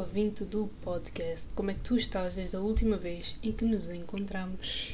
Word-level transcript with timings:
Ouvinte 0.00 0.44
do 0.44 0.70
podcast. 0.80 1.50
Como 1.54 1.70
é 1.70 1.74
que 1.74 1.80
tu 1.80 1.94
estás 1.94 2.34
desde 2.34 2.56
a 2.56 2.60
última 2.60 2.96
vez 2.96 3.36
em 3.42 3.52
que 3.52 3.66
nos 3.66 3.86
encontramos? 3.90 4.92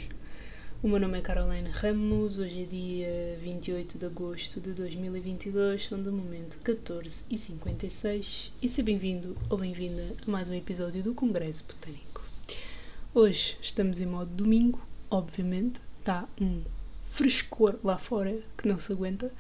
O 0.83 0.89
meu 0.89 0.99
nome 0.99 1.21
é 1.21 1.23
Caroline 1.23 1.71
Ramos, 1.71 2.41
hoje 2.41 2.63
é 2.63 2.65
dia 2.65 3.39
28 3.41 3.99
de 3.99 4.05
agosto 4.05 4.61
de 4.61 4.73
2022, 4.73 5.87
são 5.87 6.03
de 6.03 6.11
momento 6.11 6.59
14 6.59 7.25
e 7.31 7.39
56 7.39 8.53
e 8.61 8.69
seja 8.69 8.83
bem-vindo 8.83 9.37
ou 9.49 9.57
bem-vinda 9.57 10.03
a 10.27 10.31
mais 10.31 10.49
um 10.49 10.55
episódio 10.55 11.05
do 11.05 11.15
Congresso 11.15 11.65
Botânico. 11.69 12.25
Hoje 13.15 13.57
estamos 13.63 14.01
em 14.01 14.07
modo 14.07 14.35
domingo, 14.35 14.81
obviamente, 15.09 15.81
está 16.01 16.29
um 16.41 16.63
frescor 17.13 17.77
lá 17.85 17.97
fora 17.97 18.41
que 18.59 18.67
não 18.67 18.77
se 18.77 18.93
aguenta 18.93 19.31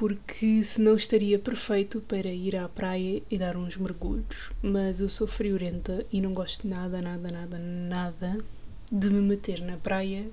porque 0.00 0.64
senão 0.64 0.96
estaria 0.96 1.38
perfeito 1.38 2.00
para 2.00 2.30
ir 2.30 2.56
à 2.56 2.66
praia 2.66 3.22
e 3.30 3.36
dar 3.36 3.54
uns 3.54 3.76
mergulhos. 3.76 4.50
Mas 4.62 5.02
eu 5.02 5.10
sou 5.10 5.26
friorenta 5.26 6.06
e 6.10 6.22
não 6.22 6.32
gosto 6.32 6.66
nada, 6.66 7.02
nada, 7.02 7.30
nada, 7.30 7.58
nada 7.58 8.38
de 8.90 9.10
me 9.10 9.20
meter 9.20 9.60
na 9.60 9.76
praia 9.76 10.26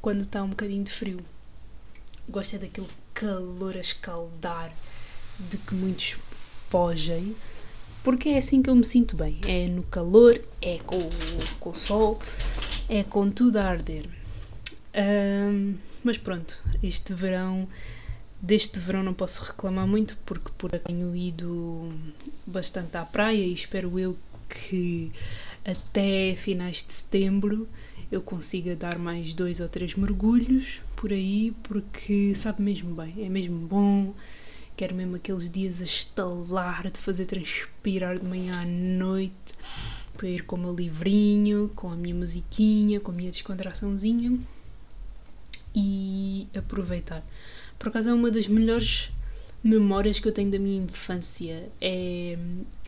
quando 0.00 0.22
está 0.22 0.42
um 0.42 0.48
bocadinho 0.48 0.82
de 0.82 0.90
frio. 0.90 1.20
Gosto 2.28 2.56
é 2.56 2.58
daquele 2.58 2.88
calor 3.14 3.76
a 3.76 3.80
escaldar 3.80 4.72
de 5.38 5.56
que 5.56 5.72
muitos 5.72 6.16
fogem, 6.68 7.36
porque 8.02 8.30
é 8.30 8.38
assim 8.38 8.60
que 8.60 8.70
eu 8.70 8.74
me 8.74 8.84
sinto 8.84 9.14
bem. 9.14 9.38
É 9.46 9.68
no 9.68 9.84
calor, 9.84 10.42
é 10.60 10.78
com, 10.78 10.98
com 11.60 11.70
o 11.70 11.76
sol, 11.76 12.20
é 12.88 13.04
com 13.04 13.30
tudo 13.30 13.58
a 13.58 13.66
arder. 13.66 14.08
Um, 14.96 15.76
mas 16.02 16.18
pronto, 16.18 16.60
este 16.82 17.14
verão 17.14 17.68
Deste 18.42 18.80
verão 18.80 19.04
não 19.04 19.14
posso 19.14 19.40
reclamar 19.44 19.86
muito 19.86 20.16
porque 20.26 20.50
por 20.58 20.76
tenho 20.76 21.14
ido 21.14 21.92
bastante 22.44 22.96
à 22.96 23.04
praia 23.04 23.36
e 23.36 23.52
espero 23.52 23.96
eu 24.00 24.18
que 24.48 25.12
até 25.64 26.34
finais 26.34 26.82
de 26.82 26.92
setembro 26.92 27.68
eu 28.10 28.20
consiga 28.20 28.74
dar 28.74 28.98
mais 28.98 29.32
dois 29.32 29.60
ou 29.60 29.68
três 29.68 29.94
mergulhos 29.94 30.80
por 30.96 31.12
aí 31.12 31.54
porque 31.62 32.34
sabe 32.34 32.62
mesmo 32.62 32.92
bem, 32.96 33.14
é 33.24 33.28
mesmo 33.28 33.58
bom. 33.60 34.12
Quero 34.76 34.96
mesmo 34.96 35.14
aqueles 35.14 35.48
dias 35.48 35.80
a 35.80 35.84
estalar 35.84 36.90
de 36.90 36.98
fazer 36.98 37.26
transpirar 37.26 38.18
de 38.18 38.24
manhã 38.24 38.60
à 38.60 38.64
noite 38.64 39.54
para 40.16 40.28
ir 40.28 40.44
com 40.44 40.56
o 40.56 40.58
meu 40.58 40.74
livrinho, 40.74 41.70
com 41.76 41.92
a 41.92 41.94
minha 41.94 42.14
musiquinha, 42.14 42.98
com 42.98 43.12
a 43.12 43.14
minha 43.14 43.30
descontraçãozinha 43.30 44.36
e 45.74 46.48
aproveitar. 46.56 47.24
Por 47.78 47.88
acaso 47.88 48.10
é 48.10 48.14
uma 48.14 48.30
das 48.30 48.46
melhores 48.46 49.10
memórias 49.62 50.18
que 50.18 50.26
eu 50.26 50.32
tenho 50.32 50.50
da 50.50 50.58
minha 50.58 50.82
infância. 50.82 51.70
É 51.80 52.36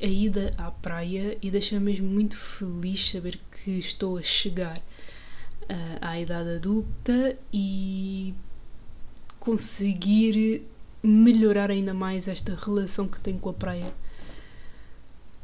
a 0.02 0.06
ida 0.06 0.54
à 0.58 0.70
praia 0.70 1.36
e 1.40 1.50
deixa-me 1.50 1.84
mesmo 1.84 2.06
muito 2.06 2.36
feliz 2.36 3.10
saber 3.10 3.38
que 3.50 3.72
estou 3.72 4.18
a 4.18 4.22
chegar 4.22 4.78
uh, 4.78 5.98
à 6.00 6.18
idade 6.18 6.50
adulta 6.50 7.36
e 7.52 8.34
conseguir 9.38 10.62
melhorar 11.02 11.70
ainda 11.70 11.92
mais 11.92 12.28
esta 12.28 12.54
relação 12.54 13.06
que 13.06 13.20
tenho 13.20 13.38
com 13.38 13.50
a 13.50 13.54
praia. 13.54 13.92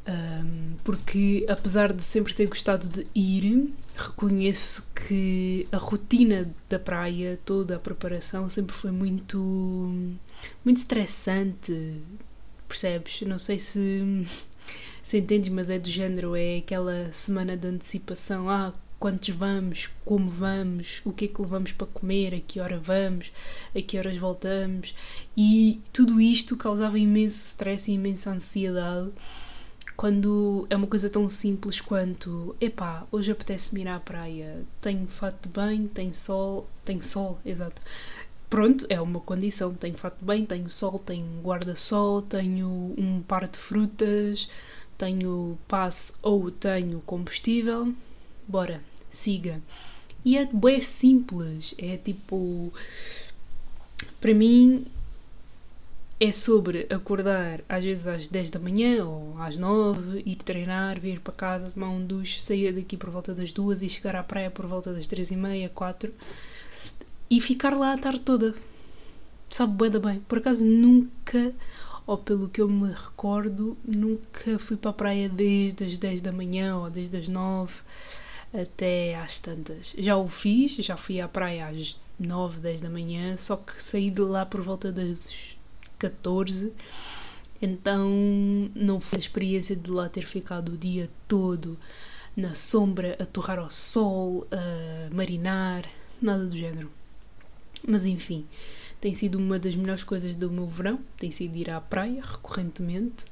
Um, 0.07 0.73
porque 0.83 1.45
apesar 1.47 1.93
de 1.93 2.03
sempre 2.03 2.33
ter 2.33 2.47
gostado 2.47 2.89
de 2.89 3.05
ir, 3.13 3.71
reconheço 3.95 4.87
que 4.95 5.67
a 5.71 5.77
rotina 5.77 6.51
da 6.67 6.79
praia, 6.79 7.39
toda 7.45 7.75
a 7.75 7.79
preparação 7.79 8.49
sempre 8.49 8.75
foi 8.75 8.91
muito 8.91 9.37
muito 10.65 10.77
estressante, 10.77 12.01
percebes? 12.67 13.21
Não 13.21 13.37
sei 13.37 13.59
se 13.59 14.25
se 15.03 15.17
entendes, 15.17 15.49
mas 15.49 15.69
é 15.69 15.77
do 15.77 15.89
género, 15.89 16.35
é 16.35 16.57
aquela 16.57 17.11
semana 17.11 17.55
de 17.55 17.67
antecipação, 17.67 18.49
ah, 18.49 18.73
quantos 18.99 19.29
vamos, 19.29 19.89
como 20.05 20.29
vamos, 20.29 21.01
o 21.03 21.11
que 21.11 21.25
é 21.25 21.27
que 21.27 21.41
levamos 21.41 21.71
para 21.73 21.87
comer, 21.87 22.35
a 22.35 22.39
que 22.39 22.59
hora 22.59 22.79
vamos, 22.79 23.31
a 23.75 23.81
que 23.81 23.97
horas 23.97 24.17
voltamos, 24.17 24.95
e 25.35 25.81
tudo 25.91 26.21
isto 26.21 26.55
causava 26.55 26.97
imenso 26.99 27.37
stress 27.37 27.89
e 27.89 27.95
imensa 27.95 28.31
ansiedade 28.31 29.11
quando 29.95 30.65
é 30.69 30.75
uma 30.75 30.87
coisa 30.87 31.09
tão 31.09 31.27
simples 31.29 31.79
quanto 31.79 32.55
epá, 32.59 33.05
hoje 33.11 33.31
apetece-me 33.31 33.81
ir 33.81 33.87
à 33.87 33.99
praia, 33.99 34.63
tenho 34.79 35.07
fato 35.07 35.47
de 35.47 35.53
banho, 35.53 35.87
tenho 35.87 36.13
sol, 36.13 36.67
tenho 36.83 37.01
sol, 37.01 37.39
exato. 37.45 37.81
Pronto, 38.49 38.85
é 38.89 38.99
uma 38.99 39.19
condição, 39.19 39.73
tenho 39.73 39.95
fato 39.95 40.19
de 40.19 40.25
banho, 40.25 40.45
tenho 40.45 40.69
sol, 40.69 40.99
tenho 40.99 41.25
guarda-sol, 41.41 42.21
tenho 42.21 42.93
um 42.97 43.21
par 43.25 43.47
de 43.47 43.57
frutas, 43.57 44.49
tenho 44.97 45.57
passe 45.67 46.13
ou 46.21 46.51
tenho 46.51 46.99
combustível, 47.01 47.93
bora, 48.47 48.81
siga. 49.09 49.61
E 50.23 50.37
é 50.37 50.45
bem 50.45 50.81
simples, 50.81 51.73
é 51.77 51.97
tipo, 51.97 52.73
para 54.19 54.33
mim 54.33 54.85
é 56.23 56.31
sobre 56.31 56.85
acordar 56.91 57.61
às 57.67 57.83
vezes 57.83 58.05
às 58.05 58.27
10 58.27 58.51
da 58.51 58.59
manhã 58.59 59.03
ou 59.03 59.35
às 59.39 59.57
9, 59.57 60.21
ir 60.23 60.35
treinar, 60.35 60.99
vir 60.99 61.19
para 61.19 61.33
casa, 61.33 61.71
tomar 61.71 61.89
um 61.89 62.05
duche, 62.05 62.39
sair 62.39 62.71
daqui 62.71 62.95
por 62.95 63.09
volta 63.09 63.33
das 63.33 63.51
2 63.51 63.81
e 63.81 63.89
chegar 63.89 64.15
à 64.15 64.21
praia 64.21 64.51
por 64.51 64.67
volta 64.67 64.93
das 64.93 65.07
3 65.07 65.31
e 65.31 65.35
meia, 65.35 65.67
4 65.69 66.13
e 67.27 67.41
ficar 67.41 67.75
lá 67.75 67.93
a 67.93 67.97
tarde 67.97 68.19
toda. 68.19 68.53
Sabe 69.49 69.73
bué 69.73 69.89
bem. 69.89 70.19
Por 70.27 70.37
acaso 70.37 70.63
nunca, 70.63 71.55
ou 72.05 72.19
pelo 72.19 72.49
que 72.49 72.61
eu 72.61 72.69
me 72.69 72.91
recordo, 72.91 73.75
nunca 73.83 74.59
fui 74.59 74.77
para 74.77 74.91
a 74.91 74.93
praia 74.93 75.27
desde 75.27 75.85
as 75.85 75.97
10 75.97 76.21
da 76.21 76.31
manhã 76.31 76.77
ou 76.77 76.91
desde 76.91 77.17
as 77.17 77.27
9 77.27 77.73
até 78.53 79.15
às 79.15 79.39
tantas. 79.39 79.95
Já 79.97 80.17
o 80.17 80.27
fiz, 80.27 80.73
já 80.85 80.95
fui 80.95 81.19
à 81.19 81.27
praia 81.27 81.65
às 81.65 81.99
9, 82.19 82.59
10 82.59 82.81
da 82.81 82.91
manhã, 82.91 83.35
só 83.37 83.57
que 83.57 83.81
saí 83.81 84.11
de 84.11 84.21
lá 84.21 84.45
por 84.45 84.61
volta 84.61 84.91
das 84.91 85.57
14. 86.01 86.73
Então 87.61 88.09
não 88.73 88.99
foi 88.99 89.17
a 89.17 89.19
experiência 89.19 89.75
de 89.75 89.89
lá 89.89 90.09
ter 90.09 90.25
ficado 90.25 90.73
o 90.73 90.77
dia 90.77 91.09
todo 91.27 91.77
na 92.35 92.55
sombra, 92.55 93.15
a 93.19 93.25
torrar 93.25 93.59
ao 93.59 93.69
sol, 93.69 94.47
a 94.51 95.13
marinar, 95.13 95.87
nada 96.21 96.45
do 96.45 96.57
género. 96.57 96.89
Mas 97.87 98.05
enfim, 98.05 98.45
tem 98.99 99.13
sido 99.13 99.37
uma 99.37 99.59
das 99.59 99.75
melhores 99.75 100.03
coisas 100.03 100.35
do 100.35 100.49
meu 100.49 100.65
verão, 100.65 100.99
tem 101.17 101.29
sido 101.29 101.55
ir 101.55 101.69
à 101.69 101.79
praia 101.79 102.21
recorrentemente, 102.23 103.25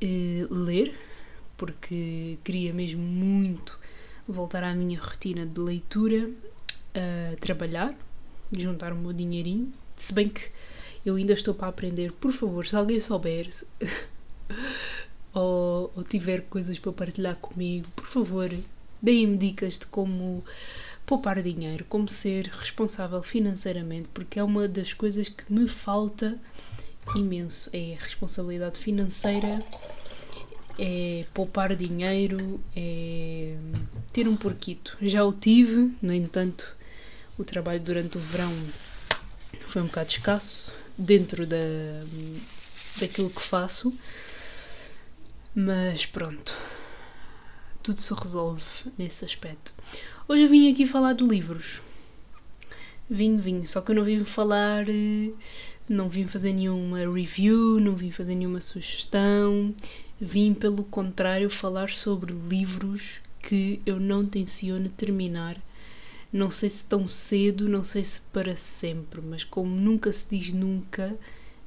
eh, 0.00 0.46
ler, 0.50 0.98
porque 1.56 2.38
queria 2.42 2.72
mesmo 2.72 3.02
muito 3.02 3.78
voltar 4.26 4.64
à 4.64 4.74
minha 4.74 5.00
rotina 5.00 5.46
de 5.46 5.60
leitura, 5.60 6.30
a 6.94 7.36
trabalhar, 7.36 7.94
juntar 8.50 8.92
o 8.92 8.96
meu 8.96 9.12
dinheirinho, 9.12 9.72
se 9.96 10.12
bem 10.12 10.28
que 10.28 10.50
eu 11.04 11.16
ainda 11.16 11.32
estou 11.32 11.54
para 11.54 11.68
aprender. 11.68 12.12
Por 12.12 12.32
favor, 12.32 12.66
se 12.66 12.76
alguém 12.76 13.00
souber 13.00 13.48
ou, 15.34 15.92
ou 15.96 16.04
tiver 16.04 16.42
coisas 16.42 16.78
para 16.78 16.92
partilhar 16.92 17.36
comigo, 17.36 17.88
por 17.96 18.06
favor, 18.06 18.50
deem-me 19.00 19.36
dicas 19.36 19.78
de 19.78 19.86
como 19.86 20.44
poupar 21.04 21.42
dinheiro, 21.42 21.84
como 21.88 22.08
ser 22.08 22.46
responsável 22.46 23.22
financeiramente, 23.22 24.08
porque 24.14 24.38
é 24.38 24.44
uma 24.44 24.68
das 24.68 24.92
coisas 24.92 25.28
que 25.28 25.52
me 25.52 25.68
falta 25.68 26.38
imenso. 27.16 27.68
É 27.72 27.96
responsabilidade 27.98 28.78
financeira, 28.78 29.62
é 30.78 31.26
poupar 31.34 31.74
dinheiro, 31.74 32.60
é 32.76 33.56
ter 34.12 34.28
um 34.28 34.36
porquito. 34.36 34.96
Já 35.02 35.24
o 35.24 35.32
tive, 35.32 35.92
no 36.00 36.14
entanto, 36.14 36.76
o 37.36 37.42
trabalho 37.42 37.80
durante 37.80 38.16
o 38.16 38.20
verão 38.20 38.52
foi 39.66 39.82
um 39.82 39.86
bocado 39.86 40.10
escasso 40.10 40.81
dentro 40.96 41.46
da, 41.46 41.56
daquilo 42.98 43.30
que 43.30 43.42
faço, 43.42 43.92
mas 45.54 46.06
pronto, 46.06 46.56
tudo 47.82 48.00
se 48.00 48.14
resolve 48.14 48.64
nesse 48.96 49.24
aspecto. 49.24 49.72
Hoje 50.28 50.44
eu 50.44 50.48
vim 50.48 50.70
aqui 50.70 50.86
falar 50.86 51.14
de 51.14 51.24
livros. 51.24 51.82
Vim, 53.10 53.36
vim, 53.38 53.66
só 53.66 53.80
que 53.80 53.90
eu 53.90 53.94
não 53.94 54.04
vim 54.04 54.24
falar, 54.24 54.86
não 55.88 56.08
vim 56.08 56.26
fazer 56.26 56.52
nenhuma 56.52 56.98
review, 56.98 57.78
não 57.80 57.94
vim 57.94 58.10
fazer 58.10 58.34
nenhuma 58.34 58.60
sugestão, 58.60 59.74
vim 60.20 60.54
pelo 60.54 60.84
contrário 60.84 61.50
falar 61.50 61.90
sobre 61.90 62.32
livros 62.32 63.20
que 63.42 63.82
eu 63.84 63.98
não 63.98 64.24
tenciono 64.24 64.88
terminar 64.88 65.60
não 66.32 66.50
sei 66.50 66.70
se 66.70 66.84
tão 66.86 67.06
cedo, 67.06 67.68
não 67.68 67.84
sei 67.84 68.02
se 68.04 68.20
para 68.20 68.56
sempre, 68.56 69.20
mas 69.20 69.44
como 69.44 69.74
nunca 69.74 70.10
se 70.12 70.26
diz 70.30 70.52
nunca, 70.52 71.16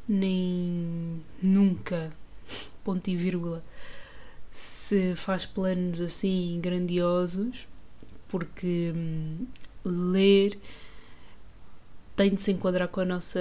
nem 0.07 1.21
nunca, 1.41 2.11
ponto 2.83 3.09
e 3.09 3.15
vírgula, 3.15 3.63
se 4.51 5.15
faz 5.15 5.45
planos 5.45 6.01
assim 6.01 6.59
grandiosos, 6.61 7.67
porque 8.27 8.91
hum, 8.95 9.45
ler 9.83 10.57
tem 12.15 12.33
de 12.33 12.41
se 12.41 12.51
enquadrar 12.51 12.87
com 12.87 13.01
a 13.01 13.05
nossa 13.05 13.39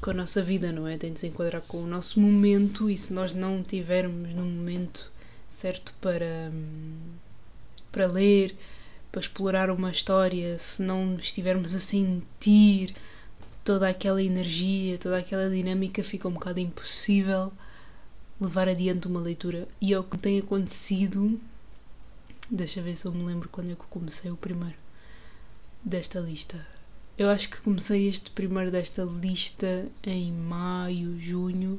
com 0.00 0.10
a 0.10 0.14
nossa 0.14 0.42
vida, 0.42 0.72
não 0.72 0.88
é? 0.88 0.96
Tem 0.96 1.12
de 1.12 1.20
se 1.20 1.26
enquadrar 1.26 1.62
com 1.62 1.78
o 1.82 1.86
nosso 1.86 2.20
momento 2.20 2.88
e 2.90 2.96
se 2.96 3.12
nós 3.12 3.34
não 3.34 3.62
tivermos 3.62 4.30
no 4.34 4.44
momento 4.44 5.12
certo 5.48 5.92
para, 6.00 6.50
para 7.92 8.06
ler, 8.06 8.56
para 9.10 9.20
explorar 9.20 9.70
uma 9.70 9.90
história, 9.90 10.58
se 10.58 10.82
não 10.82 11.16
estivermos 11.16 11.74
a 11.74 11.80
sentir 11.80 12.94
toda 13.64 13.88
aquela 13.88 14.22
energia, 14.22 14.98
toda 14.98 15.18
aquela 15.18 15.50
dinâmica, 15.50 16.02
fica 16.02 16.28
um 16.28 16.32
bocado 16.32 16.60
impossível 16.60 17.52
levar 18.40 18.68
adiante 18.68 19.06
uma 19.06 19.20
leitura. 19.20 19.68
E 19.80 19.92
é 19.92 19.98
o 19.98 20.04
que 20.04 20.16
tem 20.16 20.38
acontecido. 20.38 21.38
Deixa 22.50 22.80
ver 22.80 22.96
se 22.96 23.06
eu 23.06 23.12
me 23.12 23.24
lembro 23.24 23.48
quando 23.48 23.70
é 23.70 23.74
que 23.74 23.84
comecei 23.90 24.30
o 24.30 24.36
primeiro 24.36 24.76
desta 25.84 26.20
lista. 26.20 26.64
Eu 27.18 27.28
acho 27.28 27.50
que 27.50 27.60
comecei 27.60 28.08
este 28.08 28.30
primeiro 28.30 28.70
desta 28.70 29.02
lista 29.02 29.86
em 30.02 30.32
maio, 30.32 31.20
junho, 31.20 31.78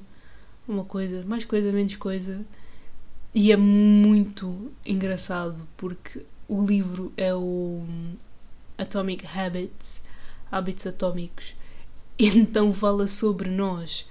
uma 0.68 0.86
coisa, 0.86 1.26
mais 1.26 1.46
coisa, 1.46 1.72
menos 1.72 1.96
coisa. 1.96 2.46
E 3.34 3.52
é 3.52 3.58
muito 3.58 4.72
engraçado 4.86 5.68
porque 5.78 6.26
o 6.52 6.66
livro 6.66 7.14
é 7.16 7.34
o 7.34 7.84
Atomic 8.78 9.26
Habits, 9.26 10.04
Hábitos 10.52 10.88
Atómicos. 10.88 11.56
Então 12.20 12.72
fala 12.72 13.08
sobre 13.08 13.50
nós 13.50 14.08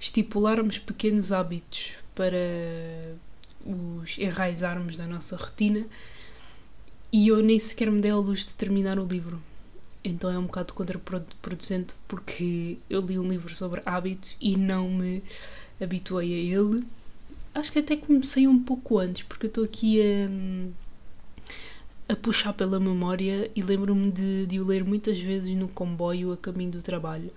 estipularmos 0.00 0.78
pequenos 0.78 1.32
hábitos 1.32 1.92
para 2.14 2.38
os 3.66 4.16
enraizarmos 4.16 4.96
na 4.96 5.06
nossa 5.06 5.36
rotina. 5.36 5.84
E 7.12 7.28
eu 7.28 7.42
nem 7.42 7.58
sequer 7.58 7.90
me 7.90 8.00
dei 8.00 8.10
a 8.10 8.16
luz 8.16 8.46
de 8.46 8.54
terminar 8.54 8.98
o 8.98 9.04
livro 9.04 9.42
então 10.04 10.30
é 10.30 10.38
um 10.38 10.46
bocado 10.46 10.74
contraproducente 10.74 11.94
porque 12.08 12.78
eu 12.90 13.00
li 13.00 13.18
um 13.18 13.28
livro 13.28 13.54
sobre 13.54 13.82
hábitos 13.86 14.36
e 14.40 14.56
não 14.56 14.90
me 14.90 15.22
habituei 15.80 16.34
a 16.34 16.58
ele. 16.58 16.84
Acho 17.54 17.70
que 17.70 17.78
até 17.78 17.96
comecei 17.96 18.48
um 18.48 18.58
pouco 18.62 18.98
antes, 18.98 19.22
porque 19.22 19.46
eu 19.46 19.48
estou 19.48 19.64
aqui 19.64 20.00
a, 20.00 20.28
a 22.12 22.16
puxar 22.16 22.52
pela 22.52 22.78
memória 22.78 23.50
e 23.56 23.62
lembro-me 23.62 24.12
de, 24.12 24.46
de 24.46 24.60
o 24.60 24.64
ler 24.64 24.84
muitas 24.84 25.18
vezes 25.18 25.56
no 25.56 25.68
comboio 25.68 26.32
a 26.32 26.36
caminho 26.36 26.72
do 26.72 26.82
trabalho, 26.82 27.32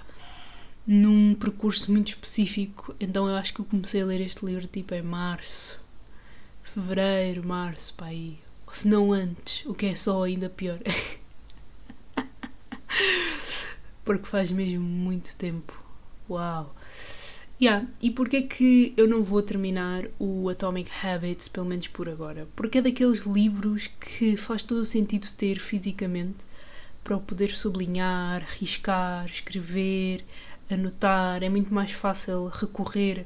num 0.86 1.34
percurso 1.34 1.92
muito 1.92 2.10
específico. 2.10 2.94
Então 3.00 3.28
eu 3.28 3.36
acho 3.36 3.54
que 3.54 3.62
eu 3.62 3.66
comecei 3.66 4.02
a 4.02 4.06
ler 4.06 4.22
este 4.22 4.46
livro 4.46 4.68
tipo 4.68 4.94
em 4.94 5.02
março, 5.02 5.80
fevereiro, 6.64 7.48
março, 7.48 7.94
pá, 7.94 8.08
aí. 8.08 8.38
Ou 8.68 8.74
se 8.74 8.88
não 8.88 9.14
antes, 9.14 9.66
o 9.66 9.74
que 9.74 9.86
é 9.86 9.96
só 9.96 10.24
ainda 10.24 10.50
pior. 10.50 10.80
porque 14.04 14.28
faz 14.28 14.52
mesmo 14.52 14.82
muito 14.82 15.36
tempo. 15.38 15.74
Uau! 16.30 16.76
Yeah. 17.62 17.88
E 18.02 18.12
porquê 18.12 18.42
que 18.42 18.94
eu 18.98 19.08
não 19.08 19.24
vou 19.24 19.42
terminar 19.42 20.06
o 20.20 20.50
Atomic 20.50 20.92
Habits, 21.02 21.48
pelo 21.48 21.66
menos 21.66 21.88
por 21.88 22.10
agora? 22.10 22.48
Porque 22.56 22.80
é 22.80 22.82
daqueles 22.82 23.22
livros 23.22 23.88
que 23.88 24.36
faz 24.36 24.62
todo 24.62 24.80
o 24.80 24.86
sentido 24.86 25.28
ter 25.38 25.58
fisicamente 25.60 26.46
para 27.04 27.16
o 27.16 27.22
poder 27.22 27.52
sublinhar, 27.52 28.46
riscar, 28.60 29.26
escrever, 29.28 30.26
anotar. 30.70 31.44
É 31.44 31.50
muito 31.50 31.74
mais 31.74 31.92
fácil 31.92 32.48
recorrer 32.48 33.26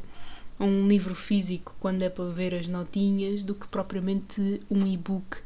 a 0.60 0.64
um 0.64 0.88
livro 0.88 1.16
físico 1.16 1.76
quando 1.80 2.04
é 2.04 2.10
para 2.10 2.30
ver 2.30 2.54
as 2.54 2.68
notinhas 2.68 3.42
do 3.42 3.56
que 3.56 3.68
propriamente 3.68 4.62
um 4.70 4.86
e-book. 4.86 5.38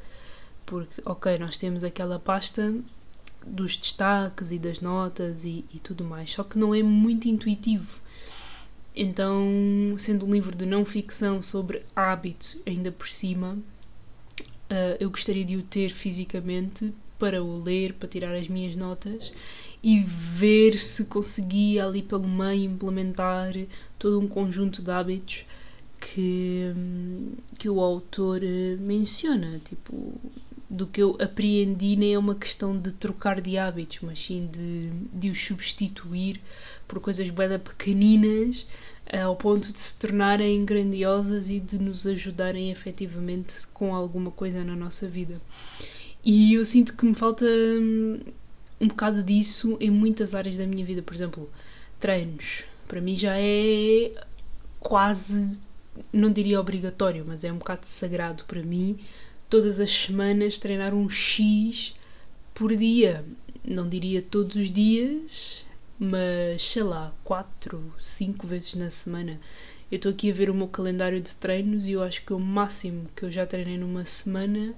Porque, 0.66 1.02
ok, 1.06 1.38
nós 1.38 1.58
temos 1.58 1.84
aquela 1.86 2.20
pasta 2.20 2.74
dos 3.46 3.78
destaques 3.78 4.52
e 4.52 4.60
das 4.60 4.82
notas 4.82 5.44
e, 5.44 5.64
e 5.74 5.80
tudo 5.80 6.04
mais, 6.04 6.32
só 6.32 6.44
que 6.44 6.58
não 6.58 6.74
é 6.74 6.82
muito 6.82 7.28
intuitivo. 7.28 8.02
Então, 8.96 9.96
sendo 9.98 10.26
um 10.26 10.32
livro 10.32 10.56
de 10.56 10.66
não 10.66 10.86
ficção 10.86 11.42
sobre 11.42 11.84
hábitos, 11.96 12.58
ainda 12.66 12.92
por 12.92 13.08
cima, 13.08 13.58
uh, 14.70 14.98
eu 15.00 15.10
gostaria 15.10 15.44
de 15.44 15.58
o 15.58 15.64
ter 15.64 15.90
fisicamente 15.90 16.94
para 17.18 17.44
o 17.44 17.64
ler, 17.64 17.94
para 17.94 18.08
tirar 18.08 18.36
as 18.36 18.48
minhas 18.48 18.76
notas 18.76 19.34
e 19.82 20.02
ver 20.02 20.78
se 20.78 21.06
conseguia 21.06 21.86
ali 21.86 22.02
pelo 22.02 22.28
meio 22.28 22.72
implementar 22.72 23.54
todo 23.98 24.20
um 24.20 24.28
conjunto 24.28 24.82
de 24.82 24.92
hábitos 24.92 25.46
que, 26.00 26.74
que 27.58 27.70
o 27.70 27.80
autor 27.80 28.42
eh, 28.44 28.76
menciona, 28.80 29.60
tipo 29.64 30.14
do 30.70 30.88
que 30.88 31.02
eu 31.02 31.16
apreendi 31.22 31.96
nem 31.96 32.16
é 32.16 32.20
uma 32.20 32.34
questão 32.34 32.78
de 32.78 32.92
trocar 32.92 33.40
de 33.40 33.58
hábitos, 33.58 34.00
mas 34.02 34.20
sim 34.20 34.50
de, 34.52 34.90
de 35.14 35.30
os 35.30 35.40
substituir 35.40 36.42
por 36.88 37.00
coisas 37.00 37.30
bem 37.30 37.60
pequeninas 37.60 38.68
eh, 39.06 39.22
ao 39.22 39.36
ponto 39.36 39.72
de 39.72 39.80
se 39.80 39.98
tornarem 39.98 40.64
grandiosas 40.66 41.50
e 41.50 41.60
de 41.60 41.78
nos 41.78 42.08
ajudarem 42.08 42.72
efetivamente 42.72 43.68
com 43.74 43.94
alguma 43.94 44.32
coisa 44.32 44.64
na 44.64 44.76
nossa 44.76 45.08
vida. 45.08 45.42
E 46.24 46.54
eu 46.54 46.64
sinto 46.64 46.96
que 46.96 47.06
me 47.06 47.14
falta 47.14 47.46
hum, 47.46 48.20
um 48.80 48.88
bocado 48.88 49.24
disso 49.24 49.78
em 49.80 49.90
muitas 49.90 50.34
áreas 50.34 50.58
da 50.58 50.66
minha 50.66 50.86
vida, 50.86 51.02
por 51.02 51.14
exemplo, 51.14 51.50
treinos. 52.00 52.64
Para 52.88 53.02
mim 53.02 53.16
já 53.16 53.36
é 53.38 54.12
quase, 54.80 55.60
não 56.12 56.32
diria 56.32 56.60
obrigatório, 56.60 57.24
mas 57.28 57.44
é 57.44 57.52
um 57.52 57.58
bocado 57.58 57.88
sagrado 57.88 58.44
para 58.46 58.62
mim 58.62 59.00
todas 59.50 59.80
as 59.80 59.92
semanas 59.92 60.58
treinar 60.58 60.94
um 60.94 61.10
X 61.10 61.96
por 62.54 62.76
dia. 62.76 63.24
Não 63.64 63.88
diria 63.88 64.22
todos 64.22 64.56
os 64.56 64.72
dias, 64.72 65.66
mas 66.00 66.62
sei 66.62 66.84
lá, 66.84 67.14
4, 67.24 67.94
5 68.00 68.48
vezes 68.48 68.76
na 68.76 68.90
semana. 68.90 69.40
Eu 69.92 69.98
estou 69.98 70.12
aqui 70.12 70.32
a 70.32 70.34
ver 70.34 70.50
o 70.50 70.54
meu 70.54 70.68
calendário 70.68 71.22
de 71.22 71.36
treinos 71.36 71.88
e 71.88 71.94
eu 71.94 72.04
acho 72.04 72.26
que 72.26 72.34
o 72.34 72.40
máximo 72.40 73.08
que 73.16 73.24
eu 73.24 73.32
já 73.32 73.46
treinei 73.46 73.78
numa 73.78 74.06
semana 74.06 74.74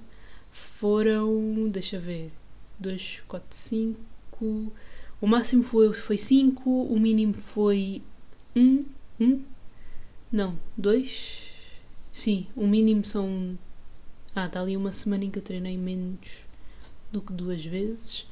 foram. 0.52 1.68
Deixa 1.70 1.98
ver. 1.98 2.32
2, 2.78 3.22
4, 3.26 3.46
5. 3.50 4.72
O 5.20 5.26
máximo 5.26 5.62
foi 5.62 6.18
5, 6.18 6.70
o 6.70 6.98
mínimo 7.00 7.34
foi 7.34 8.02
1. 8.54 8.60
Um, 8.60 8.84
1? 9.18 9.24
Um? 9.24 9.44
Não, 10.30 10.58
2? 10.76 11.50
Sim, 12.12 12.46
o 12.54 12.66
mínimo 12.66 13.04
são 13.04 13.56
ah, 14.36 14.44
está 14.44 14.60
ali 14.60 14.76
uma 14.76 14.92
semana 14.92 15.24
em 15.24 15.30
que 15.30 15.38
eu 15.38 15.42
treinei 15.42 15.78
menos 15.78 16.44
do 17.10 17.22
que 17.22 17.32
duas 17.32 17.64
vezes. 17.64 18.26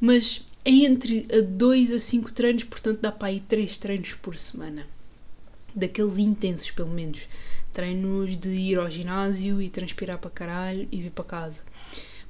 Mas 0.00 0.42
é 0.64 0.70
entre 0.70 1.22
dois 1.42 1.92
a 1.92 1.98
cinco 1.98 2.32
treinos, 2.32 2.64
portanto 2.64 3.00
dá 3.00 3.12
para 3.12 3.32
ir 3.32 3.40
três 3.48 3.78
treinos 3.78 4.14
por 4.14 4.36
semana. 4.36 4.86
Daqueles 5.74 6.18
intensos, 6.18 6.70
pelo 6.70 6.90
menos. 6.90 7.28
Treinos 7.72 8.36
de 8.36 8.50
ir 8.50 8.78
ao 8.78 8.90
ginásio 8.90 9.62
e 9.62 9.68
transpirar 9.70 10.18
para 10.18 10.30
caralho 10.30 10.88
e 10.90 11.02
vir 11.02 11.10
para 11.10 11.24
casa. 11.24 11.62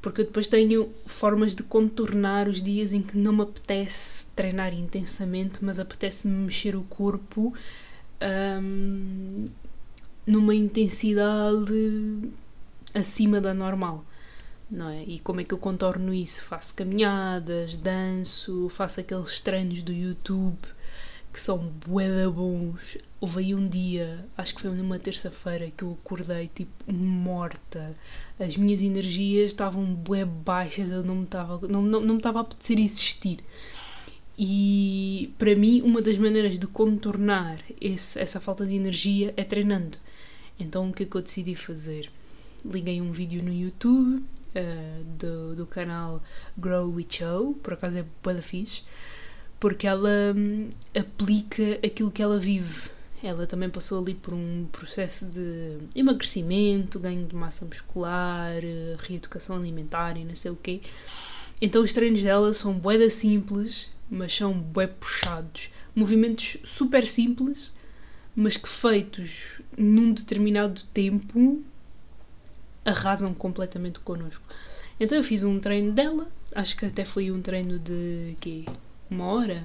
Porque 0.01 0.21
eu 0.21 0.25
depois 0.25 0.47
tenho 0.47 0.91
formas 1.07 1.55
de 1.55 1.63
contornar 1.63 2.49
os 2.49 2.63
dias 2.63 2.93
em 2.93 3.03
que 3.03 3.17
não 3.17 3.33
me 3.33 3.43
apetece 3.43 4.27
treinar 4.37 4.73
intensamente, 4.73 5.65
mas 5.65 5.79
apetece-me 5.79 6.35
mexer 6.35 6.77
o 6.77 6.83
corpo 6.85 7.53
hum, 8.63 9.49
numa 10.27 10.55
intensidade 10.55 11.73
acima 12.95 13.41
da 13.41 13.53
normal. 13.53 14.05
Não 14.71 14.91
é? 14.91 15.03
E 15.05 15.19
como 15.21 15.41
é 15.41 15.45
que 15.45 15.55
eu 15.55 15.59
contorno 15.59 16.13
isso? 16.13 16.45
Faço 16.45 16.75
caminhadas, 16.75 17.79
danço, 17.79 18.69
faço 18.69 19.01
aqueles 19.01 19.41
treinos 19.41 19.83
do 19.83 19.93
YouTube 19.93 20.59
que 21.33 21.41
são 21.41 21.59
bué 21.87 22.29
bons. 22.29 22.99
Houve 23.21 23.39
aí 23.39 23.55
um 23.55 23.69
dia, 23.69 24.27
acho 24.37 24.55
que 24.55 24.63
foi 24.63 24.71
numa 24.73 24.99
terça-feira, 24.99 25.71
que 25.71 25.85
eu 25.85 25.97
acordei 26.01 26.51
tipo 26.53 26.93
morta. 26.93 27.95
As 28.39 28.57
minhas 28.57 28.83
energias 28.83 29.47
estavam 29.47 29.85
bué 29.85 30.25
baixas, 30.25 30.91
eu 30.91 31.03
não 31.05 31.17
me 31.17 31.25
estava 31.25 31.67
não, 31.69 31.83
não, 31.83 32.01
não 32.01 32.15
me 32.17 32.23
a 32.25 32.41
apetecer 32.41 32.79
existir. 32.79 33.39
E 34.39 35.33
para 35.39 35.55
mim, 35.57 35.83
uma 35.83 36.01
das 36.03 36.17
maneiras 36.17 36.59
de 36.59 36.67
contornar 36.67 37.59
esse, 37.81 38.19
essa 38.19 38.41
falta 38.41 38.65
de 38.67 38.75
energia 38.75 39.35
é 39.37 39.45
treinando. 39.45 39.99
Então, 40.59 40.91
o 40.91 40.93
que 40.93 41.05
é 41.05 41.07
que 41.07 41.17
eu 41.17 41.23
decidi 41.23 41.55
fazer? 41.55 42.11
Liguei 42.71 43.01
um 43.01 43.13
vídeo 43.13 43.43
no 43.43 43.53
YouTube 43.53 44.17
uh, 44.19 45.05
do, 45.19 45.57
do 45.57 45.67
canal 45.67 46.23
Grow 46.57 46.93
With 46.93 47.09
Show, 47.11 47.55
por 47.55 47.75
acaso 47.75 47.99
é 47.99 48.05
boa 48.23 48.43
fixe, 48.43 48.83
porque 49.59 49.87
ela 49.87 50.35
um, 50.37 50.69
aplica 50.97 51.79
aquilo 51.85 52.11
que 52.11 52.23
ela 52.23 52.39
vive. 52.39 52.91
Ela 53.23 53.47
também 53.47 53.69
passou 53.69 54.01
ali 54.01 54.15
por 54.15 54.33
um 54.33 54.67
processo 54.71 55.27
de 55.27 55.79
emagrecimento, 55.95 57.01
ganho 57.01 57.27
de 57.27 57.35
massa 57.35 57.65
muscular, 57.65 58.59
uh, 58.59 58.97
reeducação 59.01 59.57
alimentar 59.57 60.17
e 60.17 60.25
não 60.25 60.35
sei 60.35 60.51
o 60.51 60.57
quê. 60.57 60.81
Então 61.61 61.83
os 61.83 61.93
treinos 61.93 62.23
dela 62.23 62.53
são 62.53 62.75
bué 62.75 63.09
simples, 63.11 63.89
mas 64.09 64.35
são 64.35 64.53
bué 64.53 64.87
puxados. 64.87 65.71
Movimentos 65.95 66.59
super 66.63 67.05
simples, 67.05 67.73
mas 68.37 68.57
que 68.57 68.69
feitos 68.69 69.61
num 69.77 70.13
determinado 70.13 70.81
tempo 70.95 71.61
arrasam 72.89 73.33
completamente 73.35 74.01
connosco. 74.01 74.45
Então 74.99 75.17
eu 75.17 75.25
fiz 75.25 75.45
um 75.45 75.61
treino 75.61 75.93
dela, 75.93 76.27
acho 76.55 76.77
que 76.77 76.87
até 76.87 77.05
foi 77.05 77.31
um 77.31 77.41
treino 77.41 77.79
de 77.79 78.37
quê? 78.41 78.65
Uma 79.11 79.27
hora? 79.27 79.65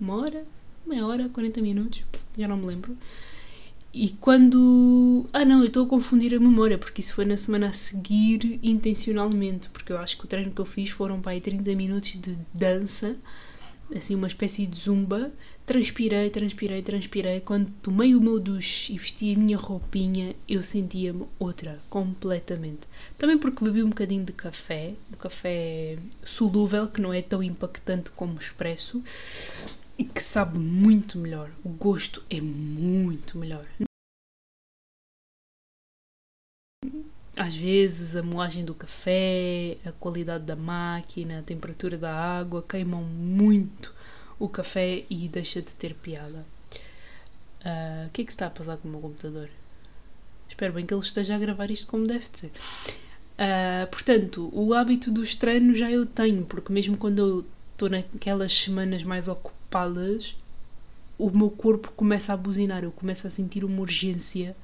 Uma 0.00 0.16
hora? 0.16 0.44
meia 0.86 1.06
hora, 1.06 1.28
40 1.28 1.60
minutos, 1.60 2.04
já 2.36 2.48
não 2.48 2.56
me 2.56 2.66
lembro. 2.66 2.96
E 3.94 4.10
quando. 4.20 5.26
Ah, 5.32 5.44
não, 5.44 5.60
eu 5.60 5.66
estou 5.66 5.84
a 5.84 5.88
confundir 5.88 6.34
a 6.34 6.40
memória, 6.40 6.78
porque 6.78 7.02
isso 7.02 7.14
foi 7.14 7.26
na 7.26 7.36
semana 7.36 7.68
a 7.68 7.72
seguir 7.72 8.58
intencionalmente, 8.62 9.68
porque 9.68 9.92
eu 9.92 9.98
acho 9.98 10.16
que 10.16 10.24
o 10.24 10.28
treino 10.28 10.50
que 10.50 10.60
eu 10.60 10.64
fiz 10.64 10.90
foram 10.90 11.20
para 11.20 11.32
aí 11.32 11.40
30 11.40 11.74
minutos 11.74 12.18
de 12.18 12.38
dança, 12.54 13.16
assim, 13.94 14.14
uma 14.14 14.26
espécie 14.26 14.66
de 14.66 14.78
zumba. 14.78 15.30
Transpirei, 15.64 16.28
transpirei, 16.28 16.82
transpirei. 16.82 17.40
Quando 17.40 17.70
tomei 17.82 18.16
o 18.16 18.20
meu 18.20 18.40
duche 18.40 18.92
e 18.92 18.98
vesti 18.98 19.32
a 19.32 19.38
minha 19.38 19.56
roupinha, 19.56 20.34
eu 20.48 20.62
sentia-me 20.62 21.24
outra, 21.38 21.78
completamente. 21.88 22.80
Também 23.16 23.38
porque 23.38 23.64
bebi 23.64 23.82
um 23.82 23.90
bocadinho 23.90 24.24
de 24.24 24.32
café, 24.32 24.94
um 25.12 25.16
café 25.16 25.96
solúvel, 26.24 26.88
que 26.88 27.00
não 27.00 27.12
é 27.12 27.22
tão 27.22 27.42
impactante 27.42 28.10
como 28.10 28.34
o 28.34 28.38
expresso 28.38 29.02
e 29.96 30.04
que 30.04 30.22
sabe 30.22 30.58
muito 30.58 31.16
melhor. 31.16 31.48
O 31.64 31.68
gosto 31.68 32.24
é 32.28 32.40
muito 32.40 33.38
melhor. 33.38 33.64
Às 37.36 37.54
vezes 37.54 38.16
a 38.16 38.22
moagem 38.22 38.64
do 38.64 38.74
café, 38.74 39.78
a 39.86 39.92
qualidade 39.92 40.44
da 40.44 40.56
máquina, 40.56 41.38
a 41.38 41.42
temperatura 41.42 41.96
da 41.96 42.12
água 42.12 42.62
queimam 42.62 43.02
muito 43.02 43.94
o 44.42 44.48
café 44.48 45.04
e 45.08 45.28
deixa 45.28 45.62
de 45.62 45.72
ter 45.72 45.94
piada. 45.94 46.44
Uh, 47.64 48.08
o 48.08 48.10
que 48.12 48.22
é 48.22 48.24
que 48.24 48.32
está 48.32 48.48
a 48.48 48.50
passar 48.50 48.76
com 48.76 48.88
o 48.88 48.90
meu 48.90 49.00
computador? 49.00 49.48
Espero 50.48 50.72
bem 50.72 50.84
que 50.84 50.92
ele 50.92 51.00
esteja 51.00 51.36
a 51.36 51.38
gravar 51.38 51.70
isto 51.70 51.86
como 51.86 52.08
deve 52.08 52.26
ser. 52.32 52.50
Uh, 53.38 53.86
portanto, 53.88 54.50
o 54.52 54.74
hábito 54.74 55.12
dos 55.12 55.36
treinos 55.36 55.78
já 55.78 55.88
eu 55.88 56.04
tenho, 56.04 56.44
porque 56.44 56.72
mesmo 56.72 56.96
quando 56.96 57.20
eu 57.20 57.46
estou 57.72 57.88
naquelas 57.88 58.52
semanas 58.52 59.04
mais 59.04 59.28
ocupadas, 59.28 60.36
o 61.16 61.30
meu 61.30 61.48
corpo 61.48 61.92
começa 61.92 62.32
a 62.32 62.36
buzinar, 62.36 62.82
eu 62.82 62.90
começo 62.90 63.28
a 63.28 63.30
sentir 63.30 63.64
uma 63.64 63.80
urgência 63.80 64.56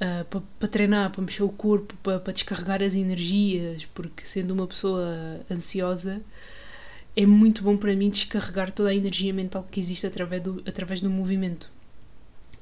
uh, 0.00 0.24
para 0.24 0.42
pa 0.58 0.66
treinar, 0.66 1.12
para 1.12 1.22
mexer 1.22 1.44
o 1.44 1.50
corpo, 1.50 1.94
para 2.02 2.18
pa 2.18 2.32
descarregar 2.32 2.82
as 2.82 2.94
energias, 2.94 3.84
porque 3.94 4.26
sendo 4.26 4.50
uma 4.54 4.66
pessoa 4.66 5.40
ansiosa 5.48 6.20
é 7.18 7.26
muito 7.26 7.64
bom 7.64 7.76
para 7.76 7.96
mim 7.96 8.10
descarregar 8.10 8.70
toda 8.70 8.90
a 8.90 8.94
energia 8.94 9.34
mental 9.34 9.66
que 9.68 9.80
existe 9.80 10.06
através 10.06 10.40
do, 10.40 10.62
através 10.64 11.00
do 11.00 11.10
movimento. 11.10 11.68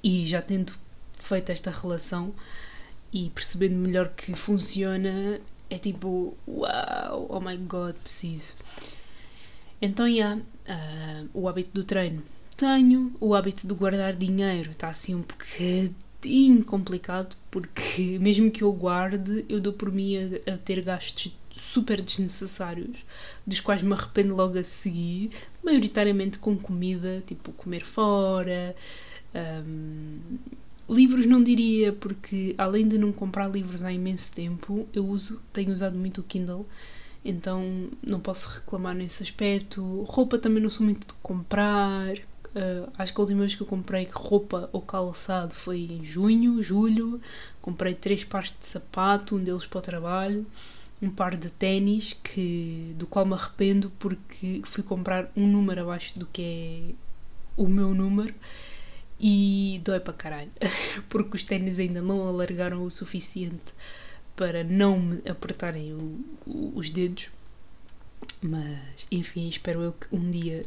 E 0.02 0.24
já 0.24 0.40
tendo 0.40 0.72
feito 1.18 1.52
esta 1.52 1.70
relação 1.70 2.32
e 3.12 3.28
percebendo 3.28 3.74
melhor 3.74 4.08
que 4.16 4.32
funciona, 4.32 5.38
é 5.68 5.76
tipo, 5.76 6.34
uau, 6.48 7.20
wow, 7.20 7.26
oh 7.28 7.38
my 7.38 7.54
god, 7.58 7.96
preciso. 7.96 8.54
Então, 9.82 10.06
já, 10.06 10.14
yeah, 10.14 10.40
uh, 10.40 11.28
o 11.34 11.46
hábito 11.50 11.72
do 11.74 11.84
treino. 11.84 12.22
Tenho 12.56 13.14
o 13.20 13.34
hábito 13.34 13.68
de 13.68 13.74
guardar 13.74 14.16
dinheiro, 14.16 14.70
está 14.70 14.88
assim 14.88 15.16
um 15.16 15.20
bocadinho 15.20 16.64
complicado, 16.64 17.36
porque 17.50 18.18
mesmo 18.18 18.50
que 18.50 18.64
eu 18.64 18.72
guarde, 18.72 19.44
eu 19.50 19.60
dou 19.60 19.74
por 19.74 19.92
mim 19.92 20.16
a, 20.16 20.54
a 20.54 20.56
ter 20.56 20.80
gastos 20.80 21.36
super 21.58 22.00
desnecessários, 22.00 23.04
dos 23.46 23.60
quais 23.60 23.82
me 23.82 23.92
arrependo 23.92 24.34
logo 24.34 24.58
a 24.58 24.64
seguir, 24.64 25.30
maioritariamente 25.62 26.38
com 26.38 26.56
comida, 26.56 27.22
tipo 27.26 27.52
comer 27.52 27.84
fora. 27.84 28.74
Um, 29.34 30.18
livros 30.88 31.26
não 31.26 31.42
diria, 31.42 31.92
porque 31.92 32.54
além 32.56 32.86
de 32.86 32.98
não 32.98 33.12
comprar 33.12 33.48
livros 33.48 33.82
há 33.82 33.92
imenso 33.92 34.32
tempo, 34.32 34.88
eu 34.92 35.06
uso, 35.06 35.40
tenho 35.52 35.72
usado 35.72 35.96
muito 35.96 36.20
o 36.20 36.24
Kindle 36.24 36.66
então 37.28 37.88
não 38.00 38.20
posso 38.20 38.48
reclamar 38.48 38.94
nesse 38.94 39.20
aspecto. 39.20 40.04
Roupa 40.08 40.38
também 40.38 40.62
não 40.62 40.70
sou 40.70 40.86
muito 40.86 41.08
de 41.08 41.14
comprar. 41.20 42.14
Uh, 42.14 42.88
acho 42.96 43.12
que 43.12 43.20
a 43.20 43.22
última 43.22 43.40
vez 43.40 43.56
que 43.56 43.62
eu 43.62 43.66
comprei 43.66 44.08
roupa 44.12 44.70
ou 44.72 44.80
calçado 44.80 45.52
foi 45.52 45.80
em 45.80 46.04
junho, 46.04 46.62
julho. 46.62 47.20
Comprei 47.60 47.94
três 47.94 48.22
pares 48.22 48.54
de 48.56 48.64
sapato, 48.64 49.34
um 49.34 49.42
deles 49.42 49.66
para 49.66 49.78
o 49.78 49.82
trabalho, 49.82 50.46
um 51.00 51.10
par 51.10 51.36
de 51.36 51.50
ténis, 51.50 52.14
que, 52.14 52.94
do 52.96 53.06
qual 53.06 53.26
me 53.26 53.34
arrependo 53.34 53.90
porque 53.98 54.62
fui 54.64 54.82
comprar 54.82 55.30
um 55.36 55.46
número 55.46 55.82
abaixo 55.82 56.18
do 56.18 56.26
que 56.26 56.42
é 56.42 56.94
o 57.56 57.68
meu 57.68 57.94
número 57.94 58.34
e 59.18 59.80
dói 59.84 60.00
para 60.00 60.12
caralho, 60.12 60.50
porque 61.08 61.36
os 61.36 61.44
ténis 61.44 61.78
ainda 61.78 62.02
não 62.02 62.26
alargaram 62.26 62.84
o 62.84 62.90
suficiente 62.90 63.74
para 64.34 64.62
não 64.62 64.98
me 64.98 65.22
apertarem 65.28 65.94
o, 65.94 66.20
o, 66.46 66.72
os 66.76 66.90
dedos. 66.90 67.30
Mas, 68.42 69.06
enfim, 69.10 69.48
espero 69.48 69.82
eu 69.82 69.92
que 69.92 70.14
um 70.14 70.30
dia 70.30 70.66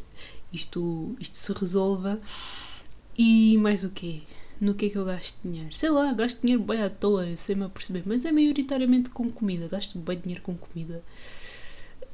isto, 0.52 1.16
isto 1.20 1.38
se 1.38 1.54
resolva. 1.54 2.20
E 3.18 3.58
mais 3.58 3.84
o 3.84 3.90
quê? 3.92 4.22
No 4.60 4.74
que 4.74 4.88
é 4.88 4.90
que 4.90 4.98
eu 4.98 5.06
gasto 5.06 5.40
dinheiro? 5.44 5.74
Sei 5.74 5.90
lá, 5.90 6.12
gasto 6.14 6.42
dinheiro 6.42 6.64
bem 6.64 6.82
à 6.82 6.90
toa, 6.90 7.36
sei-me 7.38 7.64
a 7.64 7.70
perceber, 7.70 8.04
mas 8.06 8.26
é 8.26 8.32
maioritariamente 8.32 9.10
com 9.10 9.32
comida. 9.32 9.68
Gasto 9.68 9.98
bem 10.00 10.20
dinheiro 10.20 10.42
com 10.44 10.56
comida. 10.56 11.02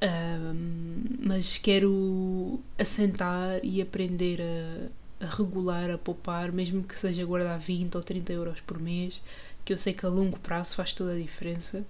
Um, 0.01 0.95
mas 1.19 1.57
quero 1.57 2.59
assentar 2.77 3.59
e 3.63 3.81
aprender 3.81 4.41
a, 4.41 5.25
a 5.25 5.35
regular, 5.35 5.89
a 5.89 5.97
poupar, 5.97 6.51
mesmo 6.51 6.83
que 6.83 6.95
seja 6.97 7.25
guardar 7.25 7.57
20 7.57 7.95
ou 7.95 8.03
30 8.03 8.33
euros 8.33 8.61
por 8.61 8.79
mês 8.79 9.21
que 9.65 9.73
eu 9.73 9.77
sei 9.79 9.93
que 9.93 10.05
a 10.05 10.09
longo 10.09 10.39
prazo 10.39 10.75
faz 10.75 10.93
toda 10.93 11.13
a 11.13 11.17
diferença. 11.17 11.83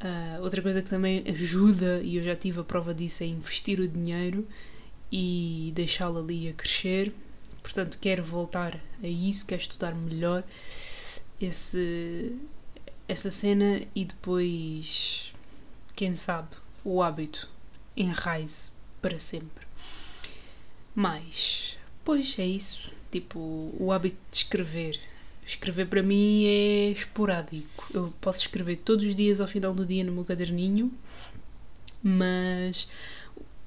Uh, 0.00 0.42
outra 0.42 0.60
coisa 0.60 0.82
que 0.82 0.90
também 0.90 1.22
ajuda, 1.28 2.02
e 2.02 2.16
eu 2.16 2.22
já 2.22 2.34
tive 2.34 2.58
a 2.58 2.64
prova 2.64 2.92
disso, 2.92 3.22
é 3.22 3.26
investir 3.26 3.78
o 3.78 3.86
dinheiro 3.86 4.46
e 5.10 5.72
deixá-lo 5.76 6.18
ali 6.18 6.48
a 6.48 6.52
crescer. 6.52 7.12
Portanto, 7.62 7.98
quero 8.00 8.24
voltar 8.24 8.78
a 9.02 9.06
isso, 9.06 9.46
quero 9.46 9.62
estudar 9.62 9.94
melhor 9.94 10.42
esse, 11.40 12.36
essa 13.08 13.30
cena 13.30 13.82
e 13.94 14.04
depois, 14.04 15.32
quem 15.94 16.14
sabe, 16.14 16.56
o 16.84 17.02
hábito 17.02 17.48
enraize 17.96 18.70
para 19.00 19.18
sempre. 19.18 19.66
Mas, 20.94 21.76
pois 22.04 22.38
é 22.38 22.46
isso. 22.46 22.90
Tipo, 23.10 23.38
o 23.78 23.92
hábito 23.92 24.16
de 24.30 24.38
escrever 24.38 25.00
Escrever 25.46 25.86
para 25.86 26.02
mim 26.02 26.44
é 26.46 26.90
esporádico. 26.90 27.86
Eu 27.92 28.12
posso 28.20 28.40
escrever 28.40 28.76
todos 28.76 29.04
os 29.04 29.14
dias 29.14 29.40
ao 29.40 29.48
final 29.48 29.74
do 29.74 29.84
dia 29.84 30.04
no 30.04 30.12
meu 30.12 30.24
caderninho, 30.24 30.92
mas 32.02 32.88